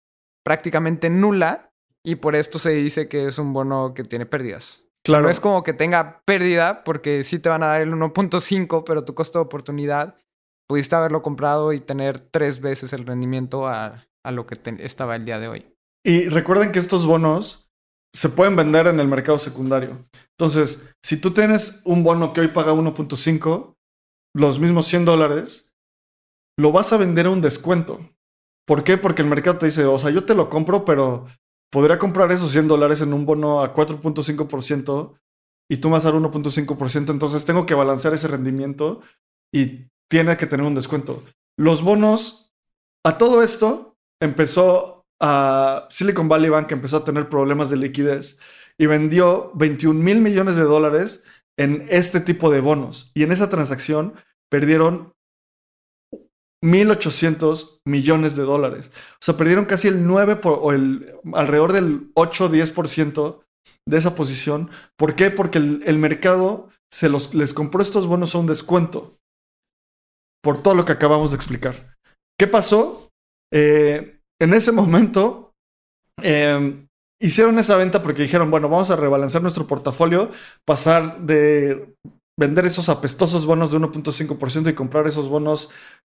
prácticamente 0.49 1.11
nula 1.11 1.71
y 2.03 2.15
por 2.15 2.35
esto 2.35 2.57
se 2.57 2.71
dice 2.71 3.07
que 3.07 3.27
es 3.27 3.37
un 3.37 3.53
bono 3.53 3.93
que 3.93 4.03
tiene 4.03 4.25
pérdidas. 4.25 4.81
Claro. 5.05 5.25
No 5.25 5.29
es 5.29 5.39
como 5.39 5.61
que 5.61 5.73
tenga 5.73 6.23
pérdida 6.25 6.83
porque 6.83 7.23
sí 7.23 7.37
te 7.37 7.49
van 7.49 7.61
a 7.61 7.67
dar 7.67 7.81
el 7.83 7.93
1.5, 7.93 8.83
pero 8.83 9.05
tu 9.05 9.13
costo 9.13 9.37
de 9.37 9.45
oportunidad 9.45 10.17
pudiste 10.67 10.95
haberlo 10.95 11.21
comprado 11.21 11.71
y 11.71 11.79
tener 11.79 12.19
tres 12.19 12.61
veces 12.61 12.93
el 12.93 13.05
rendimiento 13.05 13.67
a, 13.67 14.07
a 14.25 14.31
lo 14.31 14.47
que 14.47 14.55
te- 14.55 14.83
estaba 14.83 15.15
el 15.15 15.25
día 15.25 15.37
de 15.39 15.49
hoy. 15.49 15.75
Y 16.03 16.29
recuerden 16.29 16.71
que 16.71 16.79
estos 16.79 17.05
bonos 17.05 17.69
se 18.11 18.29
pueden 18.29 18.55
vender 18.55 18.87
en 18.87 18.99
el 18.99 19.07
mercado 19.07 19.37
secundario. 19.37 20.03
Entonces, 20.35 20.89
si 21.05 21.17
tú 21.17 21.29
tienes 21.29 21.81
un 21.85 22.03
bono 22.03 22.33
que 22.33 22.41
hoy 22.41 22.47
paga 22.47 22.73
1.5, 22.73 23.75
los 24.35 24.59
mismos 24.59 24.87
100 24.87 25.05
dólares, 25.05 25.75
lo 26.57 26.71
vas 26.71 26.91
a 26.91 26.97
vender 26.97 27.27
a 27.27 27.29
un 27.29 27.41
descuento. 27.41 27.99
¿Por 28.69 28.83
qué? 28.83 28.99
Porque 28.99 29.23
el 29.23 29.27
mercado 29.27 29.57
te 29.57 29.65
dice, 29.65 29.83
o 29.85 29.97
sea, 29.97 30.11
yo 30.11 30.25
te 30.25 30.35
lo 30.35 30.47
compro, 30.47 30.85
pero 30.85 31.25
podría 31.71 31.97
comprar 31.97 32.31
esos 32.31 32.51
100 32.51 32.67
dólares 32.67 33.01
en 33.01 33.13
un 33.13 33.25
bono 33.25 33.61
a 33.61 33.73
4.5% 33.73 35.17
y 35.67 35.77
tú 35.77 35.89
vas 35.89 36.05
a 36.05 36.11
dar 36.11 36.21
1.5%, 36.21 37.09
entonces 37.09 37.45
tengo 37.45 37.65
que 37.65 37.73
balancear 37.73 38.13
ese 38.13 38.27
rendimiento 38.27 39.01
y 39.51 39.87
tiene 40.07 40.37
que 40.37 40.45
tener 40.45 40.67
un 40.67 40.75
descuento. 40.75 41.23
Los 41.57 41.81
bonos, 41.81 42.53
a 43.03 43.17
todo 43.17 43.41
esto, 43.41 43.97
empezó 44.21 45.03
a 45.19 45.87
Silicon 45.89 46.29
Valley 46.29 46.51
Bank 46.51 46.71
empezó 46.71 46.97
a 46.97 47.03
tener 47.03 47.27
problemas 47.27 47.71
de 47.71 47.77
liquidez 47.77 48.37
y 48.77 48.85
vendió 48.85 49.51
21 49.55 49.99
mil 49.99 50.21
millones 50.21 50.57
de 50.57 50.63
dólares 50.63 51.23
en 51.57 51.87
este 51.89 52.19
tipo 52.19 52.51
de 52.51 52.61
bonos. 52.61 53.09
Y 53.15 53.23
en 53.23 53.31
esa 53.31 53.49
transacción 53.49 54.13
perdieron 54.47 55.15
1.800 56.63 57.79
millones 57.85 58.35
de 58.35 58.43
dólares. 58.43 58.91
O 59.13 59.21
sea, 59.21 59.37
perdieron 59.37 59.65
casi 59.65 59.87
el 59.87 60.05
9 60.05 60.35
por- 60.35 60.59
o 60.61 60.71
el 60.71 61.15
alrededor 61.33 61.73
del 61.73 62.11
8-10% 62.15 63.43
de 63.87 63.97
esa 63.97 64.15
posición. 64.15 64.69
¿Por 64.97 65.15
qué? 65.15 65.31
Porque 65.31 65.57
el, 65.57 65.97
mercado 65.97 66.69
se 66.91 67.09
los, 67.09 67.33
les 67.33 67.53
compró 67.53 67.81
estos 67.81 68.07
bonos 68.07 68.35
a 68.35 68.39
un 68.39 68.47
descuento. 68.47 69.17
Por 70.43 70.61
todo 70.61 70.73
lo 70.73 70.85
que 70.85 70.91
acabamos 70.91 71.31
de 71.31 71.37
explicar. 71.37 71.95
¿Qué 72.37 72.47
pasó? 72.47 73.09
Eh, 73.51 74.19
en 74.41 74.53
ese 74.53 74.71
momento 74.71 75.53
eh, 76.21 76.85
hicieron 77.21 77.59
esa 77.59 77.77
venta 77.77 78.01
porque 78.01 78.23
dijeron, 78.23 78.51
bueno, 78.51 78.69
vamos 78.69 78.91
a 78.91 78.95
rebalancear 78.95 79.41
nuestro 79.41 79.67
portafolio, 79.67 80.31
pasar 80.65 81.19
de 81.21 81.95
vender 82.39 82.65
esos 82.65 82.87
apestosos 82.87 83.45
bonos 83.45 83.71
de 83.71 83.79
1.5% 83.79 84.69
y 84.69 84.73
comprar 84.73 85.07
esos 85.07 85.27
bonos 85.27 85.69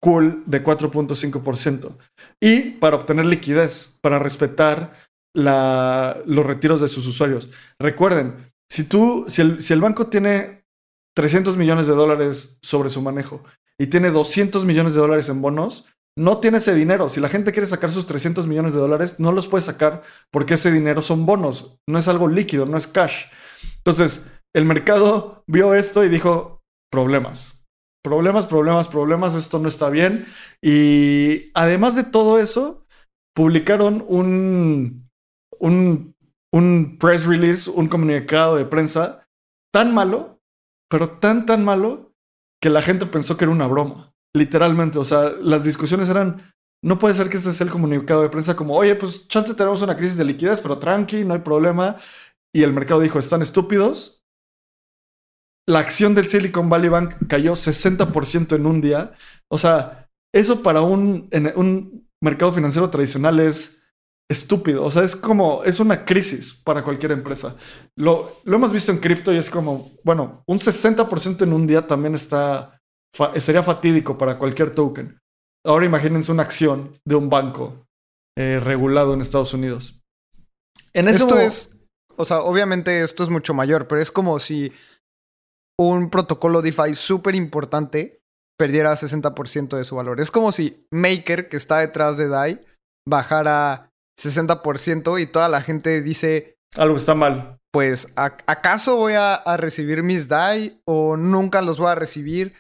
cool 0.04 0.44
de 0.46 0.62
4.5%. 0.62 1.98
Y 2.42 2.72
para 2.72 2.98
obtener 2.98 3.26
liquidez, 3.26 3.98
para 4.02 4.20
respetar 4.20 4.94
la- 5.34 6.22
los 6.26 6.46
retiros 6.46 6.82
de 6.82 6.90
sus 6.90 7.08
usuarios. 7.08 7.50
Recuerden, 7.80 8.52
si 8.70 8.84
tú, 8.84 9.26
si 9.30 9.42
el, 9.42 9.62
si 9.62 9.72
el 9.72 9.80
banco 9.80 10.08
tiene 10.08 10.66
300 11.16 11.56
millones 11.56 11.88
de 11.88 11.94
dólares 11.94 12.58
sobre 12.62 12.90
su 12.90 13.02
manejo 13.02 13.40
y 13.80 13.88
tiene 13.88 14.12
200 14.12 14.66
millones 14.66 14.94
de 14.94 15.00
dólares 15.00 15.30
en 15.30 15.42
bonos, 15.42 15.86
no 16.18 16.40
tiene 16.40 16.58
ese 16.58 16.76
dinero. 16.76 17.08
Si 17.08 17.22
la 17.22 17.30
gente 17.30 17.54
quiere 17.54 17.66
sacar 17.66 17.90
sus 17.90 18.06
300 18.06 18.46
millones 18.46 18.74
de 18.74 18.82
dólares, 18.82 19.20
no 19.20 19.32
los 19.32 19.48
puede 19.48 19.62
sacar 19.62 20.04
porque 20.32 20.56
ese 20.56 20.70
dinero 20.72 21.02
son 21.02 21.26
bonos, 21.26 21.78
no 21.88 21.98
es 21.98 22.08
algo 22.10 22.28
líquido, 22.28 22.66
no 22.66 22.78
es 22.78 22.88
cash. 22.88 23.26
Entonces, 23.78 24.30
el 24.54 24.66
mercado 24.66 25.44
vio 25.48 25.74
esto 25.74 26.04
y 26.04 26.10
dijo, 26.10 26.62
problemas. 26.92 27.63
Problemas, 28.04 28.48
problemas, 28.48 28.90
problemas, 28.90 29.34
esto 29.34 29.60
no 29.60 29.70
está 29.70 29.90
bien. 29.90 30.26
Y 30.62 31.52
además 31.54 31.96
de 31.96 32.04
todo 32.04 32.38
eso, 32.38 32.86
publicaron 33.34 34.04
un, 34.08 35.10
un, 35.60 36.16
un 36.52 36.98
press 37.00 37.26
release, 37.26 37.70
un 37.70 37.88
comunicado 37.88 38.58
de 38.58 38.66
prensa 38.66 39.26
tan 39.74 39.94
malo, 39.94 40.42
pero 40.90 41.10
tan, 41.12 41.46
tan 41.46 41.64
malo, 41.64 42.12
que 42.62 42.70
la 42.70 42.82
gente 42.82 43.06
pensó 43.06 43.38
que 43.38 43.46
era 43.46 43.52
una 43.52 43.68
broma. 43.68 44.14
Literalmente, 44.36 45.00
o 45.00 45.04
sea, 45.04 45.30
las 45.30 45.64
discusiones 45.64 46.10
eran, 46.10 46.54
no 46.84 47.00
puede 47.00 47.16
ser 47.16 47.30
que 47.30 47.38
este 47.38 47.54
sea 47.54 47.66
el 47.66 47.72
comunicado 47.72 48.22
de 48.22 48.30
prensa 48.30 48.56
como, 48.56 48.76
oye, 48.76 48.96
pues 48.96 49.28
chance 49.28 49.54
tenemos 49.54 49.82
una 49.82 49.96
crisis 49.96 50.18
de 50.18 50.26
liquidez, 50.26 50.62
pero 50.62 50.80
tranqui, 50.80 51.24
no 51.24 51.34
hay 51.34 51.40
problema. 51.40 51.98
Y 52.54 52.64
el 52.64 52.74
mercado 52.74 53.00
dijo, 53.00 53.18
están 53.18 53.42
estúpidos. 53.42 54.23
La 55.68 55.80
acción 55.80 56.14
del 56.14 56.28
Silicon 56.28 56.70
Valley 56.70 56.90
Bank 56.90 57.16
cayó 57.28 57.54
60% 57.56 58.56
en 58.56 58.66
un 58.66 58.82
día. 58.82 59.14
O 59.50 59.58
sea, 59.58 60.10
eso 60.34 60.62
para 60.62 60.82
un, 60.82 61.28
en 61.32 61.52
un 61.56 62.08
mercado 62.22 62.52
financiero 62.52 62.90
tradicional 62.90 63.40
es 63.40 63.84
estúpido. 64.30 64.84
O 64.84 64.92
sea, 64.92 65.04
es 65.04 65.16
como, 65.16 65.64
es 65.64 65.80
una 65.80 66.04
crisis 66.06 66.54
para 66.54 66.84
cualquier 66.84 67.12
empresa. 67.14 67.56
Lo, 67.98 68.40
lo 68.44 68.56
hemos 68.56 68.72
visto 68.72 68.92
en 68.92 69.00
cripto 69.00 69.32
y 69.34 69.38
es 69.38 69.50
como, 69.50 69.92
bueno, 70.04 70.44
un 70.48 70.60
60% 70.60 71.44
en 71.44 71.54
un 71.54 71.68
día 71.68 71.88
también 71.88 72.16
está, 72.16 72.80
fa- 73.16 73.40
sería 73.40 73.64
fatídico 73.64 74.18
para 74.18 74.38
cualquier 74.38 74.72
token. 74.72 75.18
Ahora 75.66 75.86
imagínense 75.86 76.32
una 76.32 76.44
acción 76.44 76.98
de 77.06 77.16
un 77.16 77.30
banco 77.30 77.86
eh, 78.38 78.60
regulado 78.62 79.14
en 79.14 79.22
Estados 79.22 79.54
Unidos. 79.54 80.02
En 80.94 81.08
Esto 81.08 81.38
es, 81.40 81.80
o 82.18 82.26
sea, 82.26 82.42
obviamente 82.42 83.02
esto 83.02 83.24
es 83.24 83.30
mucho 83.30 83.54
mayor, 83.54 83.88
pero 83.88 84.02
es 84.02 84.12
como 84.12 84.40
si 84.40 84.74
un 85.80 86.10
protocolo 86.10 86.62
DeFi 86.62 86.96
súper 86.96 87.36
importante 87.36 88.20
perdiera 88.58 88.96
60% 88.96 89.78
de 89.78 89.84
su 89.86 89.96
valor. 89.96 90.20
Es 90.22 90.32
como 90.32 90.52
si 90.52 90.86
Maker, 90.92 91.50
que 91.50 91.58
está 91.58 91.80
detrás 91.80 92.18
de 92.18 92.28
DAI, 92.28 92.62
bajara 93.08 93.92
60% 94.22 95.20
y 95.22 95.26
toda 95.26 95.50
la 95.50 95.62
gente 95.62 96.02
dice, 96.02 96.56
algo 96.76 96.96
está 96.98 97.16
mal. 97.16 97.58
pues, 97.72 98.08
¿a- 98.16 98.38
¿acaso 98.48 98.96
voy 98.96 99.14
a, 99.14 99.34
a 99.34 99.58
recibir 99.58 100.04
mis 100.04 100.28
DAI 100.28 100.82
o 100.86 101.18
nunca 101.18 101.62
los 101.62 101.80
voy 101.80 101.88
a 101.90 101.96
recibir? 101.96 102.54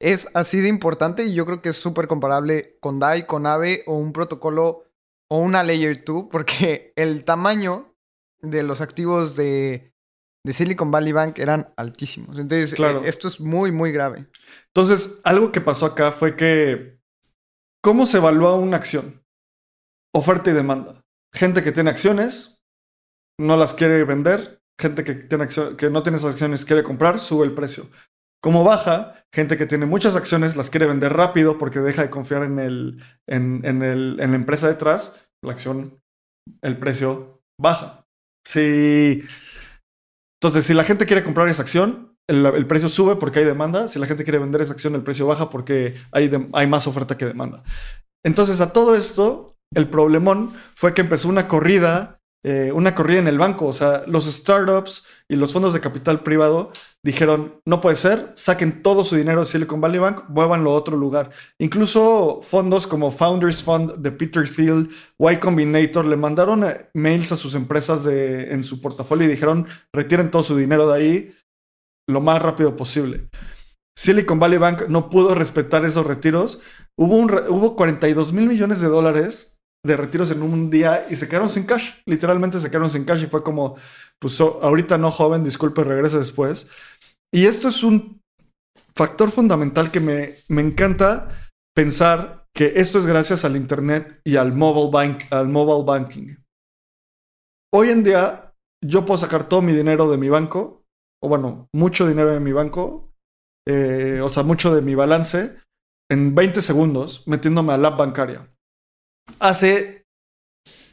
Es 0.00 0.28
así 0.34 0.60
de 0.60 0.68
importante 0.68 1.24
y 1.24 1.34
yo 1.34 1.44
creo 1.44 1.60
que 1.60 1.70
es 1.70 1.76
súper 1.76 2.06
comparable 2.06 2.78
con 2.80 2.98
DAI, 3.00 3.26
con 3.26 3.46
AVE 3.46 3.82
o 3.86 3.96
un 3.98 4.12
protocolo 4.12 4.84
o 5.28 5.38
una 5.38 5.62
Layer 5.62 6.02
2 6.04 6.24
porque 6.30 6.92
el 6.96 7.24
tamaño 7.24 7.92
de 8.40 8.62
los 8.62 8.80
activos 8.80 9.36
de, 9.36 9.89
de 10.44 10.52
Silicon 10.52 10.90
Valley 10.90 11.12
Bank 11.12 11.38
eran 11.38 11.72
altísimos. 11.76 12.38
Entonces, 12.38 12.74
Claro. 12.74 13.04
eh, 13.04 13.08
esto 13.08 13.28
es 13.28 13.40
muy, 13.40 13.72
muy 13.72 13.92
grave. 13.92 14.26
Entonces, 14.68 15.20
algo 15.24 15.52
que 15.52 15.60
pasó 15.60 15.86
acá 15.86 16.12
fue 16.12 16.36
que, 16.36 16.98
¿cómo 17.82 18.06
se 18.06 18.18
evalúa 18.18 18.54
una 18.54 18.76
acción? 18.76 19.22
Oferta 20.14 20.50
y 20.50 20.54
demanda. 20.54 21.04
Gente 21.34 21.62
que 21.62 21.72
tiene 21.72 21.90
acciones, 21.90 22.62
no 23.38 23.56
las 23.56 23.74
quiere 23.74 24.02
vender. 24.04 24.60
Gente 24.80 25.04
que, 25.04 25.14
tiene 25.14 25.46
que 25.76 25.90
no 25.90 26.02
tiene 26.02 26.16
esas 26.16 26.32
acciones 26.32 26.64
quiere 26.64 26.82
comprar, 26.82 27.20
sube 27.20 27.44
el 27.44 27.52
precio. 27.54 27.86
Como 28.42 28.64
baja, 28.64 29.22
gente 29.32 29.58
que 29.58 29.66
tiene 29.66 29.84
muchas 29.84 30.16
acciones 30.16 30.56
las 30.56 30.70
quiere 30.70 30.86
vender 30.86 31.12
rápido 31.12 31.58
porque 31.58 31.80
deja 31.80 32.00
de 32.02 32.08
confiar 32.08 32.42
en, 32.44 32.58
el, 32.58 33.04
en, 33.26 33.60
en 33.64 33.82
el- 33.82 34.18
en 34.20 34.30
la 34.30 34.36
empresa 34.36 34.68
detrás, 34.68 35.28
la 35.44 35.52
acción, 35.52 36.00
el 36.62 36.78
precio 36.78 37.42
baja. 37.60 38.06
Si, 38.46 39.22
entonces, 40.42 40.64
si 40.64 40.72
la 40.72 40.84
gente 40.84 41.04
quiere 41.04 41.22
comprar 41.22 41.48
esa 41.48 41.60
acción, 41.60 42.16
el, 42.26 42.66
precio 42.66 42.88
sube 42.88 43.16
porque 43.16 43.40
hay 43.40 43.44
demanda. 43.44 43.88
Si 43.88 43.98
la 43.98 44.06
gente 44.06 44.24
quiere 44.24 44.38
vender 44.38 44.62
esa 44.62 44.72
acción, 44.72 44.94
el 44.94 45.02
precio 45.02 45.26
baja 45.26 45.50
porque 45.50 45.96
hay, 46.12 46.30
hay 46.54 46.66
más 46.66 46.86
oferta 46.86 47.18
que 47.18 47.26
demanda. 47.26 47.62
Entonces, 48.24 48.62
a 48.62 48.72
todo 48.72 48.94
esto, 48.94 49.58
el 49.74 49.86
problemón 49.86 50.54
fue 50.74 50.94
que 50.94 51.02
empezó 51.02 51.28
una 51.28 51.46
corrida, 51.46 52.19
eh, 52.42 52.72
una 52.72 52.94
corrida 52.94 53.18
en 53.18 53.28
el 53.28 53.38
banco. 53.38 53.66
O 53.66 53.72
sea, 53.72 54.04
los 54.06 54.24
startups 54.24 55.04
y 55.28 55.36
los 55.36 55.52
fondos 55.52 55.74
de 55.74 55.80
capital 55.80 56.20
privado 56.20 56.72
dijeron, 57.02 57.60
no 57.66 57.80
puede 57.80 57.96
ser, 57.96 58.32
saquen 58.34 58.82
todo 58.82 59.04
su 59.04 59.16
dinero 59.16 59.40
de 59.40 59.46
Silicon 59.46 59.80
Valley 59.80 59.98
Bank, 59.98 60.24
muévanlo 60.28 60.70
a 60.70 60.74
otro 60.74 60.96
lugar. 60.96 61.30
Incluso 61.58 62.40
fondos 62.42 62.86
como 62.86 63.10
Founders 63.10 63.62
Fund 63.62 63.96
de 63.96 64.12
Peter 64.12 64.48
Thiel, 64.48 64.90
Y 65.18 65.36
Combinator, 65.36 66.06
le 66.06 66.16
mandaron 66.16 66.64
eh, 66.64 66.88
mails 66.94 67.32
a 67.32 67.36
sus 67.36 67.54
empresas 67.54 68.06
en 68.06 68.64
su 68.64 68.80
portafolio 68.80 69.26
y 69.26 69.30
dijeron, 69.30 69.66
retiren 69.92 70.30
todo 70.30 70.42
su 70.42 70.56
dinero 70.56 70.88
de 70.88 70.96
ahí 70.96 71.34
lo 72.08 72.20
más 72.20 72.40
rápido 72.42 72.74
posible. 72.74 73.28
Silicon 73.96 74.38
Valley 74.38 74.58
Bank 74.58 74.88
no 74.88 75.10
pudo 75.10 75.34
respetar 75.34 75.84
esos 75.84 76.06
retiros. 76.06 76.62
Hubo, 76.96 77.16
hubo 77.18 77.76
42 77.76 78.32
mil 78.32 78.46
millones 78.48 78.80
de 78.80 78.88
dólares 78.88 79.49
de 79.84 79.96
retiros 79.96 80.30
en 80.30 80.42
un 80.42 80.70
día 80.70 81.06
y 81.10 81.16
se 81.16 81.28
quedaron 81.28 81.48
sin 81.48 81.64
cash. 81.64 81.92
Literalmente 82.06 82.60
se 82.60 82.68
quedaron 82.68 82.90
sin 82.90 83.04
cash 83.04 83.22
y 83.22 83.26
fue 83.26 83.42
como, 83.42 83.76
pues 84.18 84.34
so- 84.34 84.60
ahorita 84.62 84.98
no, 84.98 85.10
joven, 85.10 85.44
disculpe, 85.44 85.84
regrese 85.84 86.18
después. 86.18 86.70
Y 87.32 87.46
esto 87.46 87.68
es 87.68 87.82
un 87.82 88.20
factor 88.94 89.30
fundamental 89.30 89.90
que 89.90 90.00
me, 90.00 90.36
me 90.48 90.62
encanta 90.62 91.50
pensar 91.74 92.46
que 92.54 92.72
esto 92.76 92.98
es 92.98 93.06
gracias 93.06 93.44
al 93.44 93.56
Internet 93.56 94.20
y 94.24 94.36
al 94.36 94.54
mobile, 94.56 94.90
bank, 94.92 95.24
al 95.30 95.48
mobile 95.48 95.84
banking. 95.84 96.36
Hoy 97.72 97.90
en 97.90 98.02
día 98.04 98.52
yo 98.84 99.04
puedo 99.04 99.18
sacar 99.18 99.48
todo 99.48 99.62
mi 99.62 99.72
dinero 99.72 100.10
de 100.10 100.16
mi 100.16 100.28
banco, 100.28 100.84
o 101.22 101.28
bueno, 101.28 101.68
mucho 101.72 102.06
dinero 102.08 102.30
de 102.32 102.40
mi 102.40 102.52
banco, 102.52 103.12
eh, 103.68 104.20
o 104.22 104.28
sea, 104.28 104.42
mucho 104.42 104.74
de 104.74 104.82
mi 104.82 104.94
balance, 104.94 105.56
en 106.10 106.34
20 106.34 106.62
segundos 106.62 107.26
metiéndome 107.26 107.72
a 107.72 107.78
la 107.78 107.88
app 107.88 107.98
bancaria. 107.98 108.50
Hace 109.40 110.06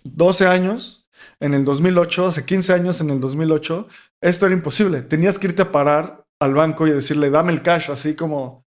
12 0.04 0.48
años, 0.48 1.08
en 1.40 1.54
el 1.54 1.66
2008, 1.66 2.28
hace 2.28 2.46
15 2.46 2.74
años, 2.74 3.02
en 3.02 3.12
el 3.12 3.20
2008, 3.20 3.88
esto 4.22 4.46
era 4.46 4.56
imposible. 4.56 5.02
Tenías 5.02 5.38
que 5.38 5.48
irte 5.48 5.62
a 5.62 5.72
parar 5.72 6.26
al 6.42 6.54
banco 6.54 6.88
y 6.88 6.92
decirle, 6.92 7.30
dame 7.30 7.52
el 7.52 7.62
cash, 7.62 7.92
así 7.92 8.16
como, 8.16 8.66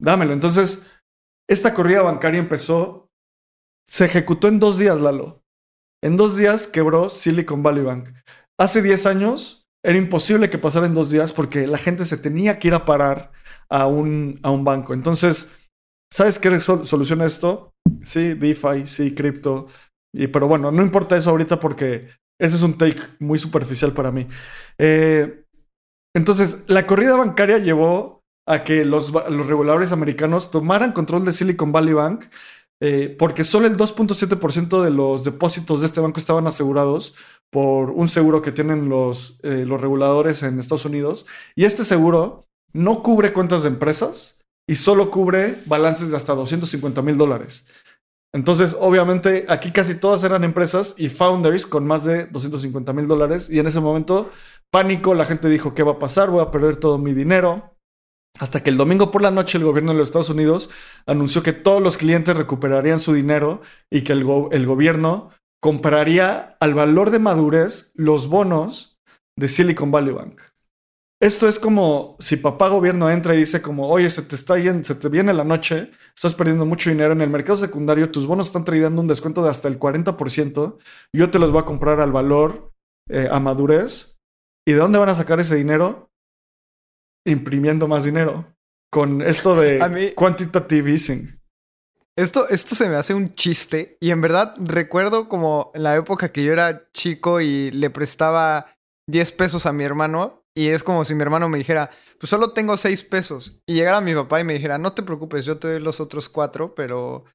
dámelo. 0.00 0.32
Entonces, 0.32 0.90
esta 1.48 1.74
corrida 1.74 2.02
bancaria 2.02 2.40
empezó, 2.40 3.08
se 3.86 4.06
ejecutó 4.06 4.48
en 4.48 4.58
dos 4.58 4.78
días, 4.78 5.00
Lalo. 5.00 5.42
En 6.02 6.16
dos 6.16 6.36
días 6.36 6.66
quebró 6.66 7.08
Silicon 7.08 7.62
Valley 7.62 7.84
Bank. 7.84 8.10
Hace 8.58 8.82
10 8.82 9.06
años 9.06 9.66
era 9.84 9.98
imposible 9.98 10.50
que 10.50 10.58
pasara 10.58 10.86
en 10.86 10.94
dos 10.94 11.10
días 11.10 11.32
porque 11.32 11.66
la 11.66 11.78
gente 11.78 12.04
se 12.04 12.16
tenía 12.16 12.58
que 12.58 12.68
ir 12.68 12.74
a 12.74 12.84
parar 12.84 13.30
a 13.68 13.86
un, 13.86 14.40
a 14.42 14.50
un 14.50 14.64
banco. 14.64 14.94
Entonces, 14.94 15.56
¿sabes 16.12 16.38
qué 16.38 16.58
soluciona 16.60 17.24
esto? 17.24 17.72
Sí, 18.02 18.34
DeFi, 18.34 18.86
sí, 18.86 19.14
cripto. 19.14 19.68
Y, 20.12 20.28
pero 20.28 20.48
bueno, 20.48 20.70
no 20.70 20.82
importa 20.82 21.16
eso 21.16 21.30
ahorita 21.30 21.60
porque 21.60 22.08
ese 22.40 22.56
es 22.56 22.62
un 22.62 22.78
take 22.78 23.02
muy 23.18 23.38
superficial 23.38 23.92
para 23.92 24.10
mí. 24.10 24.26
Eh, 24.78 25.44
entonces, 26.14 26.64
la 26.68 26.86
corrida 26.86 27.16
bancaria 27.16 27.58
llevó 27.58 28.22
a 28.46 28.64
que 28.64 28.84
los, 28.84 29.12
reguladores 29.12 29.92
americanos 29.92 30.50
tomaran 30.50 30.92
control 30.92 31.24
de 31.24 31.32
Silicon 31.32 31.72
Valley 31.72 31.94
Bank 31.94 32.24
eh, 32.80 33.14
porque 33.18 33.42
solo 33.42 33.66
el 33.66 33.76
2.7% 33.76 34.82
de 34.82 34.90
los 34.90 35.24
depósitos 35.24 35.80
de 35.80 35.86
este 35.86 36.00
banco 36.00 36.20
estaban 36.20 36.46
asegurados 36.46 37.14
por 37.50 37.90
un 37.90 38.08
seguro 38.08 38.42
que 38.42 38.52
tienen 38.52 38.88
los, 38.88 39.38
eh, 39.42 39.64
los 39.66 39.80
reguladores 39.80 40.42
en 40.42 40.58
Estados 40.58 40.84
Unidos. 40.84 41.26
Y 41.54 41.64
este 41.64 41.84
seguro 41.84 42.44
no 42.72 43.02
cubre 43.02 43.32
cuentas 43.32 43.62
de 43.62 43.68
empresas 43.68 44.35
y 44.68 44.76
solo 44.76 45.10
cubre 45.10 45.58
balances 45.66 46.10
de 46.10 46.16
hasta 46.16 46.34
250 46.34 47.02
mil 47.02 47.16
dólares. 47.16 47.66
Entonces, 48.32 48.76
obviamente, 48.78 49.46
aquí 49.48 49.70
casi 49.70 49.98
todas 49.98 50.22
eran 50.22 50.44
empresas 50.44 50.94
y 50.98 51.08
founders 51.08 51.66
con 51.66 51.86
más 51.86 52.04
de 52.04 52.26
250 52.26 52.92
mil 52.92 53.06
dólares. 53.06 53.48
Y 53.48 53.58
en 53.58 53.66
ese 53.66 53.80
momento, 53.80 54.30
pánico, 54.70 55.14
la 55.14 55.24
gente 55.24 55.48
dijo, 55.48 55.74
¿qué 55.74 55.82
va 55.82 55.92
a 55.92 55.98
pasar? 55.98 56.28
Voy 56.28 56.42
a 56.42 56.50
perder 56.50 56.76
todo 56.76 56.98
mi 56.98 57.14
dinero. 57.14 57.76
Hasta 58.38 58.62
que 58.62 58.68
el 58.68 58.76
domingo 58.76 59.10
por 59.10 59.22
la 59.22 59.30
noche 59.30 59.56
el 59.56 59.64
gobierno 59.64 59.92
de 59.92 59.98
los 59.98 60.08
Estados 60.08 60.28
Unidos 60.28 60.68
anunció 61.06 61.42
que 61.42 61.54
todos 61.54 61.80
los 61.80 61.96
clientes 61.96 62.36
recuperarían 62.36 62.98
su 62.98 63.14
dinero 63.14 63.62
y 63.90 64.02
que 64.02 64.12
el, 64.12 64.26
el 64.50 64.66
gobierno 64.66 65.30
compraría 65.62 66.56
al 66.60 66.74
valor 66.74 67.10
de 67.10 67.18
madurez 67.18 67.92
los 67.94 68.28
bonos 68.28 69.00
de 69.38 69.48
Silicon 69.48 69.90
Valley 69.90 70.12
Bank. 70.12 70.42
Esto 71.20 71.48
es 71.48 71.58
como 71.58 72.16
si 72.18 72.36
papá 72.36 72.68
gobierno 72.68 73.10
entra 73.10 73.34
y 73.34 73.38
dice 73.38 73.62
como, 73.62 73.88
oye, 73.88 74.10
se 74.10 74.22
te 74.22 74.34
está 74.34 74.58
yendo, 74.58 74.84
se 74.84 74.94
te 74.94 75.08
viene 75.08 75.32
la 75.32 75.44
noche, 75.44 75.90
estás 76.14 76.34
perdiendo 76.34 76.66
mucho 76.66 76.90
dinero 76.90 77.12
en 77.12 77.22
el 77.22 77.30
mercado 77.30 77.56
secundario, 77.56 78.10
tus 78.10 78.26
bonos 78.26 78.48
están 78.48 78.66
trayendo 78.66 79.00
un 79.00 79.08
descuento 79.08 79.42
de 79.42 79.48
hasta 79.48 79.68
el 79.68 79.78
40%, 79.78 80.78
yo 81.14 81.30
te 81.30 81.38
los 81.38 81.52
voy 81.52 81.62
a 81.62 81.64
comprar 81.64 82.00
al 82.00 82.12
valor 82.12 82.74
eh, 83.08 83.28
a 83.30 83.40
madurez. 83.40 84.18
¿Y 84.68 84.72
de 84.72 84.78
dónde 84.78 84.98
van 84.98 85.08
a 85.08 85.14
sacar 85.14 85.40
ese 85.40 85.56
dinero? 85.56 86.10
Imprimiendo 87.24 87.88
más 87.88 88.04
dinero. 88.04 88.54
Con 88.92 89.22
esto 89.22 89.54
de 89.56 90.12
quantitative 90.16 90.90
easing. 90.90 91.40
Esto, 92.18 92.48
esto 92.48 92.74
se 92.74 92.88
me 92.88 92.96
hace 92.96 93.14
un 93.14 93.34
chiste 93.34 93.96
y 94.00 94.10
en 94.10 94.20
verdad 94.20 94.54
recuerdo 94.58 95.28
como 95.28 95.70
en 95.74 95.82
la 95.82 95.96
época 95.96 96.30
que 96.30 96.42
yo 96.44 96.52
era 96.52 96.90
chico 96.92 97.40
y 97.40 97.70
le 97.70 97.90
prestaba 97.90 98.74
10 99.08 99.32
pesos 99.32 99.66
a 99.66 99.72
mi 99.72 99.84
hermano 99.84 100.45
y 100.56 100.68
es 100.68 100.82
como 100.82 101.04
si 101.04 101.14
mi 101.14 101.20
hermano 101.20 101.50
me 101.50 101.58
dijera, 101.58 101.90
pues 102.18 102.30
solo 102.30 102.52
tengo 102.52 102.78
6 102.78 103.02
pesos 103.04 103.60
y 103.66 103.74
llegara 103.74 104.00
mi 104.00 104.14
papá 104.14 104.40
y 104.40 104.44
me 104.44 104.54
dijera, 104.54 104.78
no 104.78 104.94
te 104.94 105.02
preocupes, 105.02 105.44
yo 105.44 105.58
te 105.58 105.68
doy 105.68 105.80
los 105.80 106.00
otros 106.00 106.30
4, 106.30 106.74
pero 106.74 107.26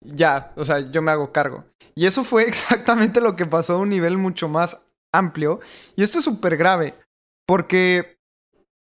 ya, 0.00 0.52
o 0.56 0.64
sea, 0.64 0.78
yo 0.78 1.02
me 1.02 1.10
hago 1.10 1.32
cargo. 1.32 1.64
Y 1.96 2.06
eso 2.06 2.22
fue 2.22 2.44
exactamente 2.48 3.20
lo 3.20 3.34
que 3.34 3.46
pasó 3.46 3.74
a 3.74 3.78
un 3.78 3.88
nivel 3.88 4.16
mucho 4.16 4.48
más 4.48 4.86
amplio 5.12 5.60
y 5.96 6.04
esto 6.04 6.20
es 6.20 6.24
súper 6.24 6.56
grave 6.56 6.94
porque 7.46 8.16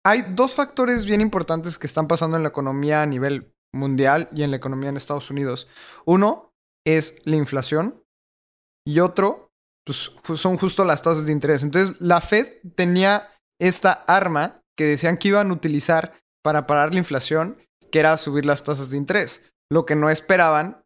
hay 0.04 0.22
dos 0.34 0.54
factores 0.54 1.06
bien 1.06 1.22
importantes 1.22 1.78
que 1.78 1.86
están 1.86 2.06
pasando 2.06 2.36
en 2.36 2.42
la 2.42 2.50
economía 2.50 3.00
a 3.00 3.06
nivel 3.06 3.50
mundial 3.72 4.28
y 4.32 4.42
en 4.42 4.50
la 4.50 4.58
economía 4.58 4.90
en 4.90 4.98
Estados 4.98 5.30
Unidos. 5.30 5.68
Uno 6.04 6.52
es 6.86 7.16
la 7.24 7.36
inflación 7.36 8.04
y 8.86 9.00
otro 9.00 9.50
pues, 9.84 10.12
son 10.34 10.58
justo 10.58 10.84
las 10.84 11.02
tasas 11.02 11.26
de 11.26 11.32
interés. 11.32 11.62
Entonces, 11.62 12.00
la 12.00 12.20
Fed 12.20 12.58
tenía 12.74 13.33
esta 13.60 13.92
arma 14.06 14.60
que 14.76 14.84
decían 14.84 15.16
que 15.16 15.28
iban 15.28 15.50
a 15.50 15.52
utilizar 15.52 16.12
para 16.42 16.66
parar 16.66 16.92
la 16.92 16.98
inflación, 16.98 17.58
que 17.90 18.00
era 18.00 18.16
subir 18.16 18.44
las 18.44 18.64
tasas 18.64 18.90
de 18.90 18.96
interés. 18.96 19.42
Lo 19.70 19.86
que 19.86 19.96
no 19.96 20.10
esperaban 20.10 20.84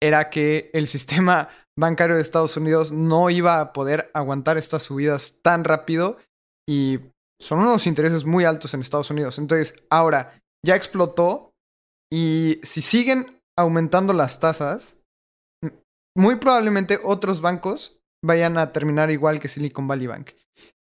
era 0.00 0.30
que 0.30 0.70
el 0.72 0.86
sistema 0.94 1.48
bancario 1.78 2.16
de 2.16 2.22
Estados 2.22 2.56
Unidos 2.56 2.90
no 2.92 3.30
iba 3.30 3.60
a 3.60 3.72
poder 3.72 4.10
aguantar 4.12 4.58
estas 4.58 4.82
subidas 4.82 5.38
tan 5.42 5.64
rápido 5.64 6.18
y 6.68 6.98
son 7.40 7.60
unos 7.60 7.86
intereses 7.86 8.24
muy 8.24 8.44
altos 8.44 8.74
en 8.74 8.80
Estados 8.80 9.10
Unidos. 9.10 9.38
Entonces, 9.38 9.74
ahora 9.90 10.40
ya 10.64 10.74
explotó 10.74 11.52
y 12.12 12.60
si 12.64 12.80
siguen 12.82 13.40
aumentando 13.56 14.12
las 14.12 14.40
tasas, 14.40 14.96
muy 16.16 16.36
probablemente 16.36 16.98
otros 17.04 17.40
bancos 17.40 18.00
vayan 18.24 18.58
a 18.58 18.72
terminar 18.72 19.10
igual 19.12 19.38
que 19.38 19.48
Silicon 19.48 19.86
Valley 19.86 20.08
Bank. 20.08 20.30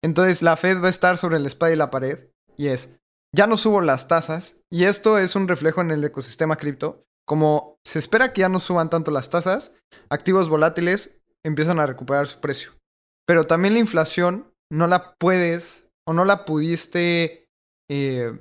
Entonces 0.04 0.42
la 0.42 0.58
Fed 0.58 0.82
va 0.82 0.88
a 0.88 0.92
estar 0.92 1.18
sobre 1.18 1.40
la 1.40 1.48
espada 1.48 1.74
y 1.74 1.78
la 1.78 1.92
pared 1.92 2.28
y 2.58 2.68
es, 2.68 2.90
ya 3.36 3.48
no 3.48 3.58
subo 3.58 3.82
las 3.82 4.08
tasas 4.08 4.62
y 4.72 4.84
esto 4.86 5.18
es 5.18 5.36
un 5.36 5.48
reflejo 5.48 5.82
en 5.82 5.92
el 5.92 6.04
ecosistema 6.04 6.56
cripto. 6.56 7.04
Como 7.26 7.78
se 7.86 8.00
espera 8.00 8.34
que 8.34 8.42
ya 8.42 8.50
no 8.50 8.60
suban 8.60 8.90
tanto 8.90 9.10
las 9.10 9.30
tasas, 9.30 9.74
activos 10.10 10.50
volátiles 10.50 11.22
empiezan 11.46 11.80
a 11.80 11.86
recuperar 11.86 12.28
su 12.28 12.40
precio. 12.40 12.72
Pero 13.26 13.46
también 13.46 13.74
la 13.74 13.80
inflación 13.80 14.52
no 14.72 14.88
la 14.88 15.16
puedes 15.18 15.88
o 16.08 16.14
no 16.14 16.26
la 16.26 16.46
pudiste 16.46 17.48
eh, 17.90 18.34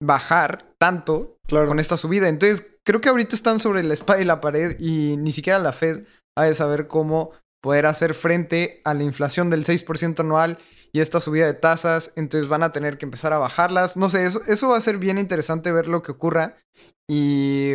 bajar 0.00 0.62
tanto 0.78 1.36
con 1.48 1.80
esta 1.80 1.96
subida. 1.96 2.28
Entonces, 2.28 2.78
creo 2.84 3.00
que 3.00 3.08
ahorita 3.08 3.34
están 3.34 3.58
sobre 3.58 3.82
la 3.82 3.94
espada 3.94 4.20
y 4.20 4.24
la 4.24 4.40
pared 4.40 4.78
y 4.78 5.16
ni 5.16 5.32
siquiera 5.32 5.58
la 5.58 5.72
Fed 5.72 6.06
ha 6.36 6.44
de 6.44 6.54
saber 6.54 6.86
cómo 6.86 7.32
poder 7.60 7.86
hacer 7.86 8.14
frente 8.14 8.80
a 8.84 8.94
la 8.94 9.02
inflación 9.02 9.50
del 9.50 9.64
6% 9.64 10.20
anual 10.20 10.58
y 10.92 11.00
esta 11.00 11.20
subida 11.20 11.46
de 11.46 11.54
tasas. 11.54 12.12
Entonces 12.16 12.48
van 12.48 12.62
a 12.62 12.72
tener 12.72 12.98
que 12.98 13.06
empezar 13.06 13.32
a 13.32 13.38
bajarlas. 13.38 13.96
No 13.96 14.10
sé, 14.10 14.26
eso, 14.26 14.40
eso 14.46 14.68
va 14.68 14.76
a 14.76 14.82
ser 14.82 14.98
bien 14.98 15.18
interesante 15.18 15.72
ver 15.72 15.88
lo 15.88 16.02
que 16.02 16.12
ocurra. 16.12 16.56
Y 17.08 17.74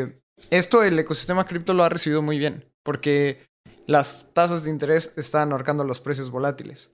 esto 0.50 0.84
el 0.84 0.98
ecosistema 1.00 1.46
cripto 1.46 1.74
lo 1.74 1.84
ha 1.84 1.90
recibido 1.90 2.22
muy 2.22 2.38
bien 2.38 2.66
porque 2.84 3.48
las 3.88 4.34
tasas 4.34 4.64
de 4.64 4.70
interés 4.70 5.14
están 5.16 5.52
ahorcando 5.52 5.84
los 5.84 6.00
precios 6.00 6.30
volátiles. 6.30 6.92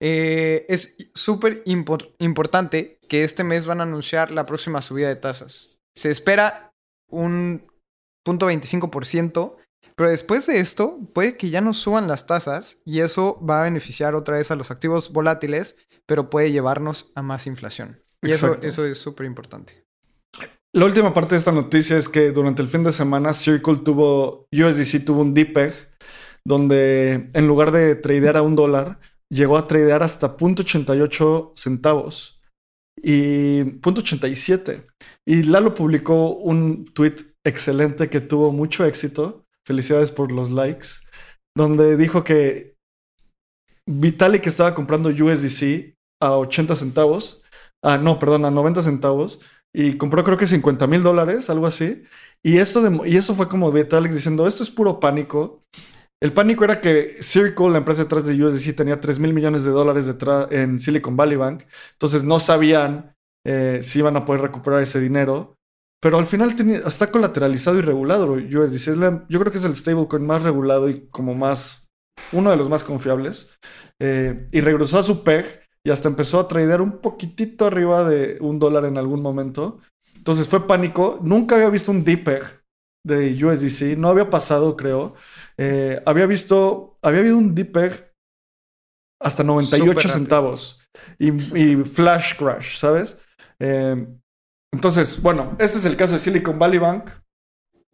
Eh, 0.00 0.66
es 0.68 1.10
súper 1.14 1.62
importante 1.64 2.98
que 3.08 3.22
este 3.22 3.44
mes 3.44 3.66
van 3.66 3.80
a 3.80 3.84
anunciar 3.84 4.30
la 4.30 4.44
próxima 4.44 4.82
subida 4.82 5.08
de 5.08 5.16
tasas. 5.16 5.70
Se 5.96 6.10
espera 6.10 6.72
un 7.10 7.70
punto 8.24 8.50
25%, 8.50 9.56
pero 9.96 10.10
después 10.10 10.46
de 10.46 10.60
esto 10.60 10.98
puede 11.14 11.36
que 11.36 11.50
ya 11.50 11.60
no 11.60 11.74
suban 11.74 12.06
las 12.06 12.26
tasas 12.26 12.78
y 12.84 13.00
eso 13.00 13.40
va 13.44 13.60
a 13.60 13.64
beneficiar 13.64 14.14
otra 14.14 14.36
vez 14.36 14.50
a 14.50 14.56
los 14.56 14.70
activos 14.70 15.12
volátiles, 15.12 15.76
pero 16.06 16.30
puede 16.30 16.52
llevarnos 16.52 17.10
a 17.14 17.22
más 17.22 17.46
inflación. 17.46 17.98
Y 18.22 18.30
eso, 18.30 18.58
eso 18.62 18.84
es 18.84 18.98
súper 18.98 19.26
importante. 19.26 19.84
La 20.72 20.84
última 20.84 21.14
parte 21.14 21.34
de 21.34 21.38
esta 21.38 21.52
noticia 21.52 21.96
es 21.96 22.08
que 22.08 22.32
durante 22.32 22.60
el 22.60 22.68
fin 22.68 22.84
de 22.84 22.92
semana 22.92 23.32
Circle 23.32 23.78
tuvo, 23.78 24.46
USDC 24.52 25.04
tuvo 25.04 25.22
un 25.22 25.32
DPEG 25.32 25.72
donde 26.46 27.28
en 27.32 27.46
lugar 27.48 27.72
de 27.72 27.96
tradear 27.96 28.36
a 28.36 28.42
un 28.42 28.54
dólar, 28.54 29.00
llegó 29.28 29.56
a 29.56 29.66
tradear 29.66 30.04
hasta 30.04 30.36
.88 30.36 31.52
centavos 31.56 32.40
y 32.96 33.62
.87. 33.80 34.86
Y 35.26 35.42
Lalo 35.42 35.74
publicó 35.74 36.36
un 36.36 36.84
tweet 36.84 37.16
excelente 37.44 38.08
que 38.08 38.20
tuvo 38.20 38.52
mucho 38.52 38.84
éxito. 38.84 39.45
Felicidades 39.66 40.12
por 40.12 40.32
los 40.32 40.50
likes. 40.50 40.86
Donde 41.56 41.96
dijo 41.96 42.22
que 42.22 42.76
Vitalik 43.88 44.46
estaba 44.46 44.74
comprando 44.74 45.08
USDC 45.08 45.94
a 46.22 46.36
80 46.36 46.76
centavos. 46.76 47.42
Ah, 47.82 47.98
no, 47.98 48.18
perdón, 48.18 48.44
a 48.44 48.50
90 48.50 48.82
centavos. 48.82 49.40
Y 49.74 49.98
compró 49.98 50.24
creo 50.24 50.38
que 50.38 50.46
50 50.46 50.86
mil 50.86 51.02
dólares, 51.02 51.50
algo 51.50 51.66
así. 51.66 52.04
Y, 52.42 52.58
esto 52.58 53.04
y 53.04 53.16
eso 53.16 53.34
fue 53.34 53.48
como 53.48 53.70
Vitalik 53.72 54.12
diciendo, 54.12 54.46
esto 54.46 54.62
es 54.62 54.70
puro 54.70 55.00
pánico. 55.00 55.62
El 56.22 56.32
pánico 56.32 56.64
era 56.64 56.80
que 56.80 57.22
Circle, 57.22 57.70
la 57.70 57.78
empresa 57.78 58.04
detrás 58.04 58.24
de 58.24 58.42
USDC, 58.42 58.74
tenía 58.74 59.00
3 59.00 59.18
mil 59.18 59.34
millones 59.34 59.64
de 59.64 59.70
dólares 59.70 60.06
detrás 60.06 60.48
en 60.50 60.80
Silicon 60.80 61.16
Valley 61.16 61.36
Bank. 61.36 61.64
Entonces 61.92 62.22
no 62.22 62.40
sabían 62.40 63.14
eh, 63.46 63.80
si 63.82 63.98
iban 63.98 64.16
a 64.16 64.24
poder 64.24 64.40
recuperar 64.40 64.80
ese 64.80 65.00
dinero. 65.00 65.55
Pero 66.00 66.18
al 66.18 66.26
final 66.26 66.54
está 66.84 67.10
colateralizado 67.10 67.78
y 67.78 67.82
regulado 67.82 68.32
USDC. 68.32 69.26
yo 69.28 69.40
creo 69.40 69.50
que 69.50 69.58
es 69.58 69.64
el 69.64 69.74
stablecoin 69.74 70.26
más 70.26 70.42
regulado 70.42 70.88
y 70.88 71.08
como 71.08 71.34
más, 71.34 71.88
uno 72.32 72.50
de 72.50 72.56
los 72.56 72.68
más 72.68 72.84
confiables. 72.84 73.50
Eh, 74.00 74.48
y 74.52 74.60
regresó 74.60 74.98
a 74.98 75.02
su 75.02 75.24
PEG 75.24 75.62
y 75.84 75.90
hasta 75.90 76.08
empezó 76.08 76.40
a 76.40 76.48
tradear 76.48 76.82
un 76.82 76.98
poquitito 76.98 77.64
arriba 77.64 78.08
de 78.08 78.38
un 78.40 78.58
dólar 78.58 78.84
en 78.84 78.98
algún 78.98 79.22
momento. 79.22 79.80
Entonces 80.16 80.48
fue 80.48 80.66
pánico. 80.66 81.18
Nunca 81.22 81.56
había 81.56 81.70
visto 81.70 81.92
un 81.92 82.04
DPEG 82.04 82.42
de 83.04 83.44
USDC. 83.44 83.96
No 83.96 84.08
había 84.08 84.28
pasado, 84.28 84.76
creo. 84.76 85.14
Eh, 85.56 86.02
había 86.04 86.26
visto, 86.26 86.98
había 87.02 87.20
habido 87.20 87.38
un 87.38 87.54
DPEG 87.54 88.12
hasta 89.20 89.42
98 89.42 90.08
centavos 90.08 90.82
y, 91.18 91.30
flash 91.84 92.36
crash, 92.36 92.76
¿sabes? 92.76 93.18
Eh, 93.58 94.06
entonces, 94.72 95.22
bueno, 95.22 95.56
este 95.58 95.78
es 95.78 95.84
el 95.84 95.96
caso 95.96 96.14
de 96.14 96.18
Silicon 96.18 96.58
Valley 96.58 96.78
Bank. 96.78 97.10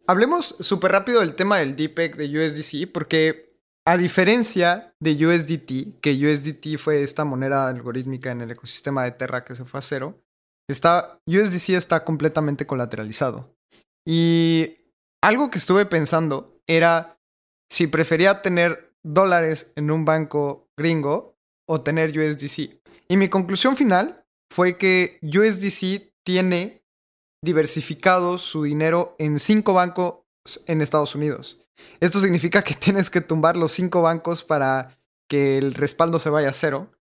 Hablemos 0.07 0.55
súper 0.59 0.91
rápido 0.91 1.21
del 1.21 1.35
tema 1.35 1.57
del 1.57 1.75
DPEG 1.75 2.17
de 2.17 2.45
USDC, 2.45 2.91
porque 2.91 3.57
a 3.85 3.97
diferencia 3.97 4.95
de 4.99 5.25
USDT, 5.25 5.99
que 6.01 6.13
USDT 6.13 6.77
fue 6.77 7.03
esta 7.03 7.25
moneda 7.25 7.67
algorítmica 7.67 8.31
en 8.31 8.41
el 8.41 8.51
ecosistema 8.51 9.03
de 9.03 9.11
Terra 9.11 9.43
que 9.43 9.55
se 9.55 9.65
fue 9.65 9.79
a 9.79 9.81
cero, 9.81 10.23
está, 10.69 11.19
USDC 11.25 11.69
está 11.69 12.03
completamente 12.03 12.65
colateralizado. 12.65 13.55
Y 14.05 14.75
algo 15.21 15.49
que 15.49 15.57
estuve 15.57 15.85
pensando 15.85 16.61
era 16.67 17.17
si 17.69 17.87
prefería 17.87 18.41
tener 18.41 18.93
dólares 19.03 19.71
en 19.75 19.91
un 19.91 20.05
banco 20.05 20.69
gringo 20.77 21.37
o 21.67 21.81
tener 21.81 22.17
USDC. 22.17 22.81
Y 23.07 23.17
mi 23.17 23.29
conclusión 23.29 23.75
final 23.75 24.25
fue 24.49 24.77
que 24.77 25.19
USDC 25.21 26.12
tiene 26.23 26.83
diversificado 27.43 28.37
su 28.37 28.63
dinero 28.63 29.15
en 29.19 29.39
cinco 29.39 29.73
bancos 29.73 30.21
en 30.65 30.81
Estados 30.81 31.15
Unidos. 31.15 31.59
Esto 31.99 32.19
significa 32.19 32.63
que 32.63 32.73
tienes 32.79 33.09
que 33.09 33.21
tumbar 33.21 33.57
los 33.57 33.71
cinco 33.71 34.01
bancos 34.01 34.43
para 34.43 34.97
que 35.29 35.57
el 35.57 35.73
respaldo 35.73 36.19
se 36.19 36.29
vaya 36.29 36.49
a 36.49 36.53
cero. 36.53 36.91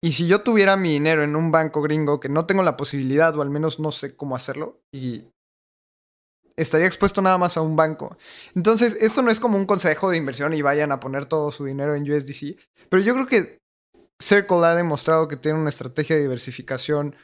Y 0.00 0.12
si 0.12 0.28
yo 0.28 0.42
tuviera 0.42 0.76
mi 0.76 0.92
dinero 0.92 1.24
en 1.24 1.34
un 1.34 1.50
banco 1.50 1.82
gringo 1.82 2.20
que 2.20 2.28
no 2.28 2.46
tengo 2.46 2.62
la 2.62 2.76
posibilidad, 2.76 3.36
o 3.36 3.42
al 3.42 3.50
menos 3.50 3.80
no 3.80 3.90
sé 3.90 4.14
cómo 4.14 4.36
hacerlo, 4.36 4.80
y 4.92 5.24
estaría 6.56 6.86
expuesto 6.86 7.20
nada 7.20 7.38
más 7.38 7.56
a 7.56 7.62
un 7.62 7.74
banco. 7.74 8.16
Entonces, 8.54 8.96
esto 9.00 9.22
no 9.22 9.30
es 9.30 9.40
como 9.40 9.56
un 9.56 9.66
consejo 9.66 10.10
de 10.10 10.16
inversión 10.16 10.54
y 10.54 10.62
vayan 10.62 10.92
a 10.92 11.00
poner 11.00 11.26
todo 11.26 11.50
su 11.50 11.64
dinero 11.64 11.96
en 11.96 12.08
USDC, 12.08 12.56
pero 12.88 13.02
yo 13.02 13.14
creo 13.14 13.26
que 13.26 13.58
Circle 14.20 14.66
ha 14.66 14.74
demostrado 14.76 15.26
que 15.26 15.36
tiene 15.36 15.58
una 15.58 15.68
estrategia 15.68 16.14
de 16.14 16.22
diversificación 16.22 17.16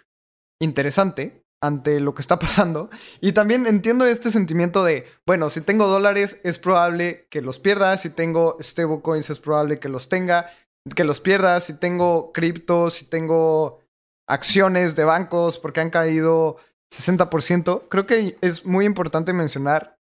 interesante 0.61 1.44
ante 1.67 2.01
lo 2.01 2.15
que 2.15 2.21
está 2.21 2.39
pasando. 2.39 2.91
Y 3.21 3.33
también 3.33 3.67
entiendo 3.67 4.07
este 4.07 4.31
sentimiento 4.31 4.85
de, 4.85 5.07
bueno, 5.27 5.51
si 5.51 5.61
tengo 5.61 5.87
dólares 5.89 6.41
es 6.45 6.59
probable 6.59 7.27
que 7.31 7.43
los 7.43 7.59
pierda, 7.59 7.97
si 7.97 8.11
tengo 8.11 8.57
stablecoins 8.61 9.31
es 9.31 9.39
probable 9.39 9.79
que 9.79 9.89
los 9.89 10.09
tenga, 10.09 10.51
que 10.95 11.05
los 11.05 11.21
pierda, 11.21 11.61
si 11.61 11.75
tengo 11.75 12.33
cripto, 12.33 12.91
si 12.91 13.07
tengo 13.07 13.81
acciones 14.29 14.97
de 14.97 15.05
bancos 15.05 15.59
porque 15.59 15.81
han 15.81 15.91
caído 15.91 16.57
60%. 16.95 17.89
Creo 17.89 18.07
que 18.07 18.37
es 18.41 18.65
muy 18.65 18.85
importante 18.85 19.33
mencionar 19.33 19.99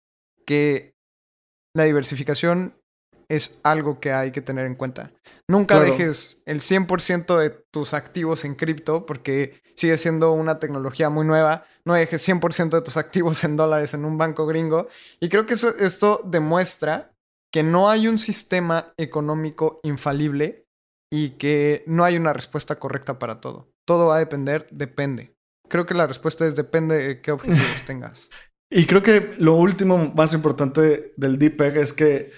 que 0.46 0.96
la 1.76 1.84
diversificación 1.84 2.79
es 3.30 3.60
algo 3.64 4.00
que 4.00 4.12
hay 4.12 4.32
que 4.32 4.42
tener 4.42 4.66
en 4.66 4.76
cuenta. 4.76 5.12
Nunca 5.48 5.80
dejes 5.80 6.42
el 6.46 6.62
100% 6.62 7.38
de 7.38 7.50
tus 7.50 7.94
activos 7.94 8.44
en 8.44 8.56
cripto 8.56 9.06
porque 9.06 9.62
sigue 9.76 9.98
siendo 9.98 10.34
una 10.34 10.60
tecnología 10.60 11.10
muy 11.10 11.26
nueva. 11.26 11.64
No 11.86 11.94
dejes 11.94 12.28
100% 12.28 12.72
de 12.72 12.82
tus 12.82 12.98
activos 12.98 13.44
en 13.44 13.56
dólares 13.56 13.94
en 13.94 14.04
un 14.04 14.18
banco 14.18 14.46
gringo. 14.46 14.88
Y 15.20 15.30
creo 15.30 15.46
que 15.46 15.54
eso, 15.54 15.76
esto 15.78 16.22
demuestra 16.26 17.14
que 17.52 17.64
no 17.64 17.90
hay 17.90 18.08
un 18.08 18.20
sistema 18.20 18.94
económico 18.98 19.80
infalible 19.84 20.66
y 21.12 21.32
que 21.32 21.84
no 21.88 22.04
hay 22.04 22.18
una 22.18 22.34
respuesta 22.34 22.78
correcta 22.78 23.20
para 23.20 23.42
todo. 23.42 23.72
Todo 23.86 24.08
va 24.08 24.18
a 24.18 24.20
depender, 24.20 24.68
depende. 24.72 25.36
Creo 25.68 25.86
que 25.86 25.94
la 25.94 26.08
respuesta 26.08 26.46
es 26.46 26.56
depende 26.56 26.96
de 27.08 27.22
qué 27.22 27.32
objetivos 27.32 27.82
tengas. 27.86 28.30
Y 28.72 28.86
creo 28.86 29.02
que 29.02 29.32
lo 29.40 29.56
último 29.56 30.14
más 30.16 30.34
importante 30.34 31.14
del 31.18 31.40
DPEG 31.40 31.78
es 31.78 31.94
que 31.94 32.32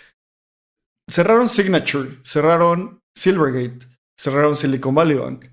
cerraron 1.11 1.49
Signature, 1.49 2.19
cerraron 2.23 3.01
Silvergate, 3.15 3.87
cerraron 4.17 4.55
Silicon 4.55 4.95
Valley 4.95 5.17
Bank. 5.17 5.45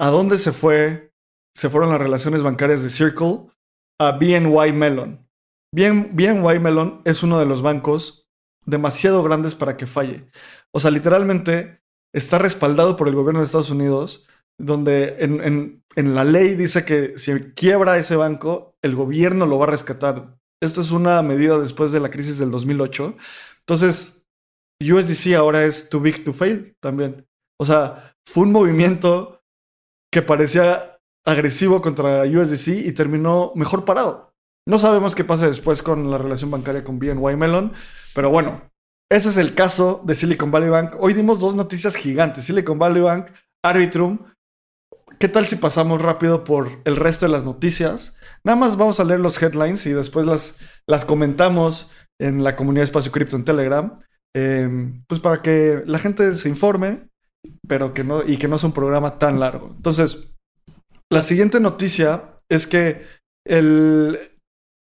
¿A 0.00 0.08
dónde 0.08 0.38
se 0.38 0.52
fue? 0.52 1.12
Se 1.54 1.68
fueron 1.68 1.90
las 1.90 2.00
relaciones 2.00 2.42
bancarias 2.42 2.82
de 2.82 2.90
Circle 2.90 3.46
a 4.00 4.12
BNY 4.12 4.72
Mellon. 4.72 5.28
BNY 5.74 6.58
Mellon 6.58 7.02
es 7.04 7.22
uno 7.22 7.38
de 7.38 7.46
los 7.46 7.62
bancos 7.62 8.30
demasiado 8.64 9.22
grandes 9.22 9.54
para 9.54 9.76
que 9.76 9.86
falle. 9.86 10.28
O 10.72 10.80
sea, 10.80 10.90
literalmente 10.90 11.82
está 12.14 12.38
respaldado 12.38 12.96
por 12.96 13.08
el 13.08 13.14
gobierno 13.14 13.40
de 13.40 13.46
Estados 13.46 13.70
Unidos, 13.70 14.26
donde 14.58 15.16
en, 15.18 15.82
en 15.94 16.14
la 16.14 16.24
ley 16.24 16.54
dice 16.54 16.84
que 16.84 17.18
si 17.18 17.32
quiebra 17.54 17.98
ese 17.98 18.16
banco, 18.16 18.76
el 18.82 18.94
gobierno 18.94 19.46
lo 19.46 19.58
va 19.58 19.66
a 19.66 19.70
rescatar. 19.70 20.38
Esto 20.60 20.80
es 20.80 20.90
una 20.90 21.20
medida 21.22 21.58
después 21.58 21.92
de 21.92 22.00
la 22.00 22.10
crisis 22.10 22.38
del 22.38 22.50
2008. 22.50 23.16
Entonces, 23.60 24.21
USDC 24.82 25.34
ahora 25.34 25.64
es 25.64 25.88
too 25.88 26.00
big 26.00 26.24
to 26.24 26.32
fail 26.32 26.76
también. 26.80 27.26
O 27.58 27.64
sea, 27.64 28.16
fue 28.26 28.44
un 28.44 28.52
movimiento 28.52 29.42
que 30.12 30.22
parecía 30.22 30.98
agresivo 31.24 31.80
contra 31.80 32.22
USDC 32.22 32.86
y 32.86 32.92
terminó 32.92 33.52
mejor 33.54 33.84
parado. 33.84 34.34
No 34.66 34.78
sabemos 34.78 35.14
qué 35.14 35.24
pasa 35.24 35.46
después 35.46 35.82
con 35.82 36.10
la 36.10 36.18
relación 36.18 36.50
bancaria 36.50 36.84
con 36.84 36.98
BNY 36.98 37.36
Mellon, 37.36 37.72
pero 38.14 38.30
bueno, 38.30 38.62
ese 39.10 39.28
es 39.28 39.36
el 39.36 39.54
caso 39.54 40.02
de 40.04 40.14
Silicon 40.14 40.50
Valley 40.50 40.68
Bank. 40.68 40.96
Hoy 40.98 41.12
dimos 41.12 41.40
dos 41.40 41.54
noticias 41.54 41.96
gigantes. 41.96 42.46
Silicon 42.46 42.78
Valley 42.78 43.02
Bank, 43.02 43.26
Arbitrum. 43.62 44.18
¿Qué 45.18 45.28
tal 45.28 45.46
si 45.46 45.56
pasamos 45.56 46.00
rápido 46.00 46.44
por 46.44 46.80
el 46.84 46.96
resto 46.96 47.26
de 47.26 47.32
las 47.32 47.44
noticias? 47.44 48.16
Nada 48.42 48.56
más 48.56 48.76
vamos 48.76 49.00
a 49.00 49.04
leer 49.04 49.20
los 49.20 49.40
headlines 49.42 49.84
y 49.86 49.92
después 49.92 50.24
las, 50.24 50.58
las 50.86 51.04
comentamos 51.04 51.92
en 52.18 52.42
la 52.42 52.56
comunidad 52.56 52.84
Espacio 52.84 53.12
Cripto 53.12 53.36
en 53.36 53.44
Telegram. 53.44 54.00
Em, 54.34 55.04
pues 55.06 55.20
para 55.20 55.42
que 55.42 55.82
la 55.86 55.98
gente 55.98 56.34
se 56.34 56.48
informe, 56.48 57.08
pero 57.68 57.92
que 57.92 58.04
no, 58.04 58.22
y 58.26 58.36
que 58.36 58.48
no 58.48 58.58
sea 58.58 58.68
un 58.68 58.74
programa 58.74 59.18
tan 59.18 59.40
largo. 59.40 59.72
Entonces, 59.76 60.32
la 61.10 61.22
siguiente 61.22 61.60
noticia 61.60 62.40
es 62.50 62.66
que 62.66 63.06
el, 63.46 64.18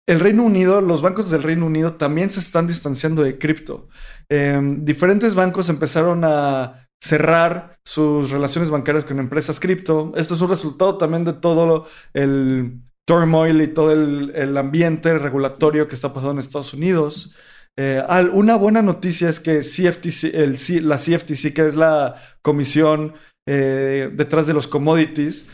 el 0.09 0.21
Reino 0.21 0.45
Unido, 0.45 0.81
los 0.81 1.03
bancos 1.03 1.31
del 1.31 1.43
Reino 1.43 1.67
Unido 1.67 1.95
también 1.95 2.31
se 2.31 2.41
están 2.41 2.67
distanciando 2.67 3.23
de 3.23 3.39
cripto. 3.39 3.89
Em, 4.31 4.85
diferentes 4.85 5.35
bancos 5.35 5.69
empezaron 5.69 6.25
a 6.25 6.87
cerrar 7.03 7.79
sus 7.85 8.31
relaciones 8.31 8.71
bancarias 8.71 9.05
con 9.05 9.19
empresas 9.19 9.61
cripto. 9.61 10.13
Esto 10.17 10.35
es 10.35 10.41
un 10.41 10.49
resultado 10.49 10.97
también 10.97 11.25
de 11.25 11.35
todo 11.35 11.87
el 12.15 12.81
turmoil 13.07 13.61
y 13.61 13.69
todo 13.69 13.93
el, 13.93 14.33
el 14.35 14.57
ambiente 14.57 15.17
regulatorio 15.19 15.87
que 15.87 15.95
está 15.95 16.13
pasando 16.13 16.33
en 16.33 16.39
Estados 16.39 16.73
Unidos. 16.73 17.35
Eh, 17.79 18.03
una 18.33 18.57
buena 18.57 18.81
noticia 18.81 19.29
es 19.29 19.39
que 19.39 19.61
CFTC, 19.61 20.81
la 20.83 20.97
CFTC, 20.97 21.53
que 21.53 21.67
es 21.67 21.77
la 21.77 22.17
comisión 22.43 23.15
eh, 23.47 24.11
detrás 24.13 24.47
de 24.47 24.55
los 24.55 24.67
commodities, 24.67 25.47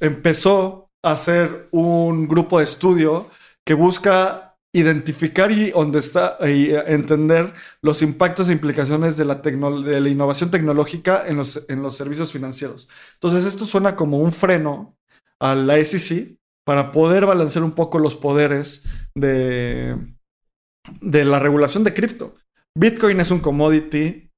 empezó 0.00 0.90
a 1.04 1.12
hacer 1.12 1.68
un 1.70 2.26
grupo 2.26 2.58
de 2.58 2.64
estudio 2.64 3.30
que 3.64 3.74
busca 3.74 4.56
identificar 4.74 5.50
y, 5.52 5.72
está, 5.94 6.38
y 6.46 6.70
entender 6.74 7.54
los 7.80 8.02
impactos 8.02 8.48
e 8.48 8.52
implicaciones 8.52 9.16
de 9.16 9.24
la, 9.24 9.36
de 9.36 10.00
la 10.00 10.08
innovación 10.08 10.50
tecnológica 10.50 11.26
en 11.26 11.36
los, 11.36 11.64
en 11.68 11.82
los 11.82 11.96
servicios 11.96 12.32
financieros. 12.32 12.88
Entonces, 13.14 13.44
esto 13.44 13.64
suena 13.64 13.96
como 13.96 14.18
un 14.18 14.32
freno 14.32 14.96
a 15.40 15.54
la 15.54 15.82
SEC 15.84 16.36
para 16.64 16.90
poder 16.90 17.24
balancear 17.24 17.64
un 17.64 17.72
poco 17.72 17.98
los 17.98 18.14
poderes 18.14 18.84
de, 19.14 19.96
de 21.00 21.24
la 21.24 21.38
regulación 21.38 21.84
de 21.84 21.94
cripto. 21.94 22.34
Bitcoin 22.76 23.20
es 23.20 23.30
un 23.30 23.40
commodity. 23.40 24.30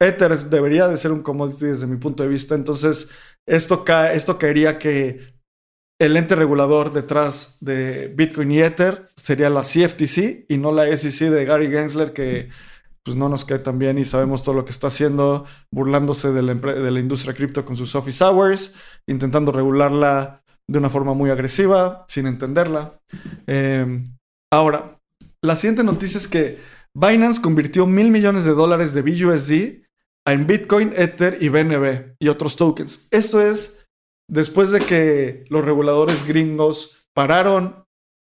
Ether 0.00 0.36
debería 0.36 0.88
de 0.88 0.96
ser 0.96 1.12
un 1.12 1.22
commodity 1.22 1.66
desde 1.66 1.86
mi 1.86 1.96
punto 1.96 2.22
de 2.22 2.28
vista. 2.28 2.54
Entonces, 2.54 3.10
esto, 3.46 3.84
esto 4.12 4.38
caería 4.38 4.78
que 4.78 5.36
el 5.98 6.16
ente 6.16 6.34
regulador 6.34 6.92
detrás 6.92 7.56
de 7.60 8.08
Bitcoin 8.08 8.52
y 8.52 8.60
Ether 8.60 9.08
sería 9.16 9.48
la 9.48 9.62
CFTC 9.62 10.46
y 10.48 10.58
no 10.58 10.72
la 10.72 10.94
SEC 10.94 11.30
de 11.30 11.44
Gary 11.44 11.68
Gensler, 11.68 12.12
que 12.12 12.50
pues 13.02 13.16
no 13.16 13.28
nos 13.28 13.44
cae 13.44 13.60
tan 13.60 13.78
bien 13.78 13.98
y 13.98 14.04
sabemos 14.04 14.42
todo 14.42 14.56
lo 14.56 14.64
que 14.64 14.72
está 14.72 14.88
haciendo, 14.88 15.46
burlándose 15.70 16.32
de 16.32 16.42
la, 16.42 16.54
de 16.54 16.90
la 16.90 17.00
industria 17.00 17.34
cripto 17.34 17.64
con 17.64 17.76
sus 17.76 17.94
office 17.94 18.22
hours, 18.22 18.74
intentando 19.06 19.52
regularla 19.52 20.42
de 20.68 20.78
una 20.78 20.90
forma 20.90 21.14
muy 21.14 21.30
agresiva, 21.30 22.04
sin 22.08 22.26
entenderla. 22.26 23.00
Eh, 23.46 24.04
ahora, 24.52 24.95
la 25.42 25.56
siguiente 25.56 25.84
noticia 25.84 26.18
es 26.18 26.28
que 26.28 26.58
Binance 26.94 27.42
convirtió 27.42 27.86
mil 27.86 28.10
millones 28.10 28.44
de 28.44 28.52
dólares 28.52 28.94
de 28.94 29.02
BUSD 29.02 29.84
en 30.26 30.46
Bitcoin, 30.46 30.92
Ether 30.96 31.38
y 31.40 31.48
BNB 31.48 32.16
y 32.18 32.28
otros 32.28 32.56
tokens. 32.56 33.06
Esto 33.10 33.40
es 33.40 33.86
después 34.28 34.70
de 34.70 34.80
que 34.80 35.44
los 35.48 35.64
reguladores 35.64 36.26
gringos 36.26 37.06
pararon 37.14 37.84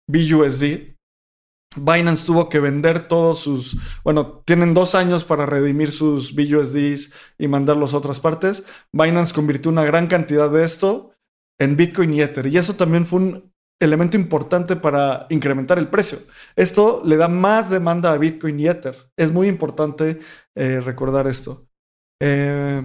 BUSD. 0.09 0.97
Binance 1.77 2.25
tuvo 2.25 2.49
que 2.49 2.59
vender 2.59 3.07
todos 3.07 3.41
sus, 3.41 3.77
bueno, 4.03 4.43
tienen 4.47 4.73
dos 4.73 4.95
años 4.95 5.25
para 5.25 5.45
redimir 5.45 5.93
sus 5.93 6.35
BUSDs 6.35 7.13
y 7.39 7.49
mandarlos 7.49 7.93
a 7.93 7.99
otras 7.99 8.21
partes. 8.21 8.67
Binance 8.93 9.35
convirtió 9.35 9.71
una 9.71 9.85
gran 9.85 10.07
cantidad 10.07 10.49
de 10.51 10.65
esto 10.65 11.13
en 11.61 11.77
Bitcoin 11.77 12.15
y 12.15 12.23
Ether. 12.23 12.47
Y 12.47 12.57
eso 12.57 12.75
también 12.75 13.05
fue 13.05 13.21
un 13.21 13.53
elemento 13.81 14.17
importante 14.17 14.77
para 14.77 15.27
incrementar 15.31 15.79
el 15.79 15.89
precio. 15.89 16.19
Esto 16.55 17.03
le 17.05 17.17
da 17.17 17.29
más 17.29 17.71
demanda 17.71 18.13
a 18.13 18.19
Bitcoin 18.19 18.59
y 18.59 18.69
Ether. 18.69 18.97
Es 19.17 19.33
muy 19.33 19.49
importante 19.49 20.19
eh, 20.55 20.81
recordar 20.81 21.27
esto. 21.27 21.67
Eh, 22.21 22.83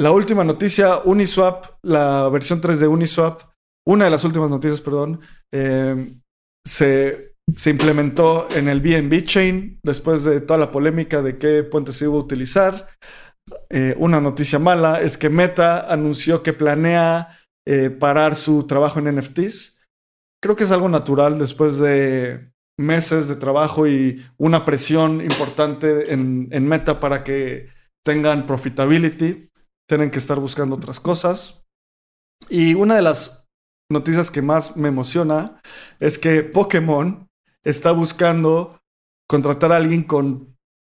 la 0.00 0.12
última 0.12 0.42
noticia, 0.44 0.98
Uniswap, 1.04 1.78
la 1.82 2.28
versión 2.28 2.60
3 2.60 2.80
de 2.80 2.88
Uniswap, 2.88 3.42
una 3.86 4.06
de 4.06 4.10
las 4.10 4.24
últimas 4.24 4.50
noticias, 4.50 4.80
perdón, 4.80 5.20
eh, 5.52 6.14
se, 6.66 7.34
se, 7.54 7.70
implementó 7.70 8.48
en 8.50 8.68
el 8.68 8.80
BNB 8.80 9.22
Chain 9.22 9.80
después 9.82 10.24
de 10.24 10.40
toda 10.40 10.58
la 10.58 10.70
polémica 10.70 11.22
de 11.22 11.38
qué 11.38 11.62
puente 11.64 11.92
se 11.92 12.04
iba 12.04 12.14
a 12.14 12.18
utilizar. 12.18 12.88
una 13.96 14.20
noticia 14.20 14.58
mala 14.58 15.00
es 15.00 15.16
que 15.16 15.28
Meta 15.28 15.92
anunció 15.92 16.42
que 16.42 16.52
planea 16.52 17.36
parar 17.98 18.36
su 18.36 18.66
trabajo 18.66 19.00
en 19.00 19.16
NFTs 19.16 19.79
creo 20.42 20.56
que 20.56 20.64
es 20.64 20.70
algo 20.70 20.88
natural 20.88 21.38
después 21.38 21.78
de 21.78 22.50
meses 22.78 23.28
de 23.28 23.36
trabajo 23.36 23.86
y 23.86 24.24
una 24.38 24.64
presión 24.64 25.20
importante 25.20 26.12
en, 26.12 26.48
Meta 26.66 26.98
para 26.98 27.22
que 27.22 27.68
tengan 28.04 28.46
profitability. 28.46 29.50
Tienen 29.86 30.10
que 30.10 30.18
estar 30.18 30.38
buscando 30.38 30.76
otras 30.76 30.98
cosas. 30.98 31.62
Y 32.48 32.74
una 32.74 32.96
de 32.96 33.02
las 33.02 33.48
noticias 33.90 34.30
que 34.30 34.40
más 34.40 34.76
me 34.76 34.88
emociona 34.88 35.60
es 35.98 36.18
que 36.18 36.42
Pokémon 36.42 37.28
está 37.64 37.92
buscando 37.92 38.80
contratar 39.28 39.72
a 39.72 39.76
alguien 39.76 40.04
con, 40.04 40.49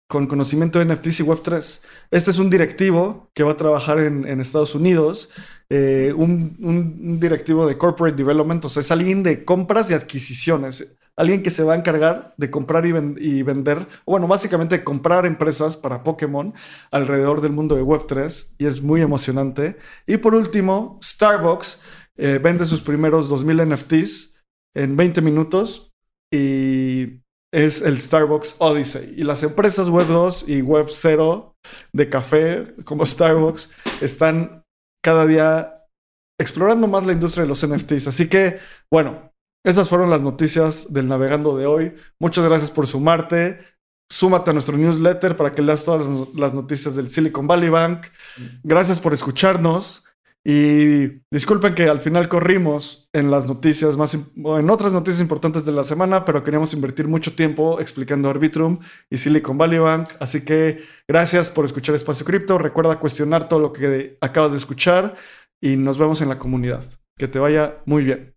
con 0.08 0.28
conocimiento 0.28 0.80
de 0.80 0.86
NFTs 0.86 1.20
y 1.20 1.24
Web3. 1.24 1.82
Este 2.12 2.32
es 2.32 2.39
un 2.39 2.49
directivo 2.49 3.30
que 3.34 3.43
va 3.43 3.51
a 3.51 3.58
trabajar 3.58 3.99
en, 3.99 4.39
Estados 4.39 4.74
Unidos 4.74 5.30
eh, 5.70 6.14
un, 6.16 7.20
directivo 7.20 7.68
de 7.68 7.78
corporate 7.78 8.16
development, 8.16 8.64
o 8.66 8.70
sea, 8.70 8.80
es 8.80 8.91
alguien 8.91 9.22
de 9.22 9.43
compras 9.43 9.91
y 9.91 9.93
adquisiciones, 9.93 10.97
alguien 11.18 11.43
que 11.43 11.49
se 11.49 11.64
va 11.64 11.74
a 11.74 11.78
encargar 11.78 12.34
de 12.38 12.49
comprar 12.49 12.86
y, 12.86 13.43
vender, 13.43 13.88
bueno, 14.05 14.28
básicamente 14.28 14.84
comprar 14.84 15.26
empresas 15.26 15.76
para 15.76 16.03
Pokémon 16.03 16.53
alrededor 16.91 17.41
del 17.41 17.51
mundo 17.51 17.76
de 17.76 17.84
Web3 17.84 18.55
y 18.60 18.66
es 18.66 18.82
muy 18.82 19.01
emocionante. 19.01 19.78
Y 20.05 20.18
por 20.18 20.36
último, 20.36 20.99
Starbucks 21.03 21.82
eh, 22.16 22.39
vende 22.41 22.66
sus 22.66 22.80
primeros 22.80 23.28
2000 23.28 23.70
NFTs 23.70 24.38
en 24.74 24.95
20 24.95 25.22
minutos 25.22 25.91
y 26.32 27.24
es 27.54 27.82
el 27.82 28.00
Starbucks 28.00 28.56
Odyssey. 28.60 29.16
Y 29.18 29.24
las 29.24 29.43
empresas 29.43 29.89
Web 29.89 30.08
2 30.08 30.50
y 30.50 30.62
Web 30.62 30.88
0 30.89 31.56
de 31.93 32.10
café 32.10 32.76
como 32.84 33.06
Starbucks 33.06 33.72
están 34.02 34.64
cada 35.04 35.26
día 35.26 35.86
explorando 36.39 36.88
más 36.88 37.06
la 37.06 37.14
industria 37.14 37.43
de 37.43 37.50
los 37.50 37.66
NFTs. 37.66 38.08
Así 38.08 38.30
que, 38.30 38.60
bueno, 38.91 39.34
esas 39.66 39.89
fueron 39.89 40.10
las 40.10 40.22
noticias 40.22 40.93
del 40.93 41.08
navegando 41.08 41.58
de 41.58 41.66
hoy. 41.66 41.93
Muchas 42.20 42.45
gracias 42.45 42.72
por 42.72 42.88
sumarte. 42.88 43.60
Súmate 44.10 44.52
a 44.52 44.54
nuestro 44.54 44.78
newsletter 44.78 45.36
para 45.36 45.54
que 45.54 45.62
leas 45.62 45.84
todas 45.84 46.08
las 46.36 46.54
noticias 46.54 46.95
del 46.95 47.10
Silicon 47.10 47.48
Valley 47.48 47.70
Bank. 47.70 48.08
Gracias 48.64 49.00
por 49.00 49.14
escucharnos. 49.14 50.07
Y 50.50 51.24
disculpen 51.30 51.76
que 51.76 51.89
al 51.89 52.00
final 52.00 52.30
corrimos 52.30 53.10
en 53.12 53.30
las 53.30 53.48
noticias 53.48 53.98
más, 53.98 54.14
en 54.14 54.70
otras 54.70 54.93
noticias 54.93 55.20
importantes 55.20 55.66
de 55.66 55.74
la 55.74 55.84
semana, 55.84 56.24
pero 56.24 56.41
queríamos 56.41 56.74
invertir 56.74 57.06
mucho 57.06 57.36
tiempo 57.36 57.82
explicando 57.82 58.30
Arbitrum 58.30 58.80
y 59.10 59.18
Silicon 59.18 59.58
Valley 59.58 59.80
Bank. 59.80 60.12
Así 60.22 60.45
que 60.45 60.80
gracias 61.06 61.50
por 61.50 61.66
escuchar 61.66 61.95
Espacio 61.95 62.26
Cripto. 62.26 62.58
Recuerda 62.58 62.98
cuestionar 62.98 63.50
todo 63.50 63.60
lo 63.60 63.74
que 63.74 64.18
acabas 64.22 64.54
de 64.54 64.60
escuchar 64.60 65.18
y 65.60 65.76
nos 65.76 65.98
vemos 65.98 66.22
en 66.22 66.30
la 66.30 66.39
comunidad. 66.39 66.86
Que 67.18 67.28
te 67.28 67.39
vaya 67.39 67.82
muy 67.86 68.06
bien. 68.06 68.37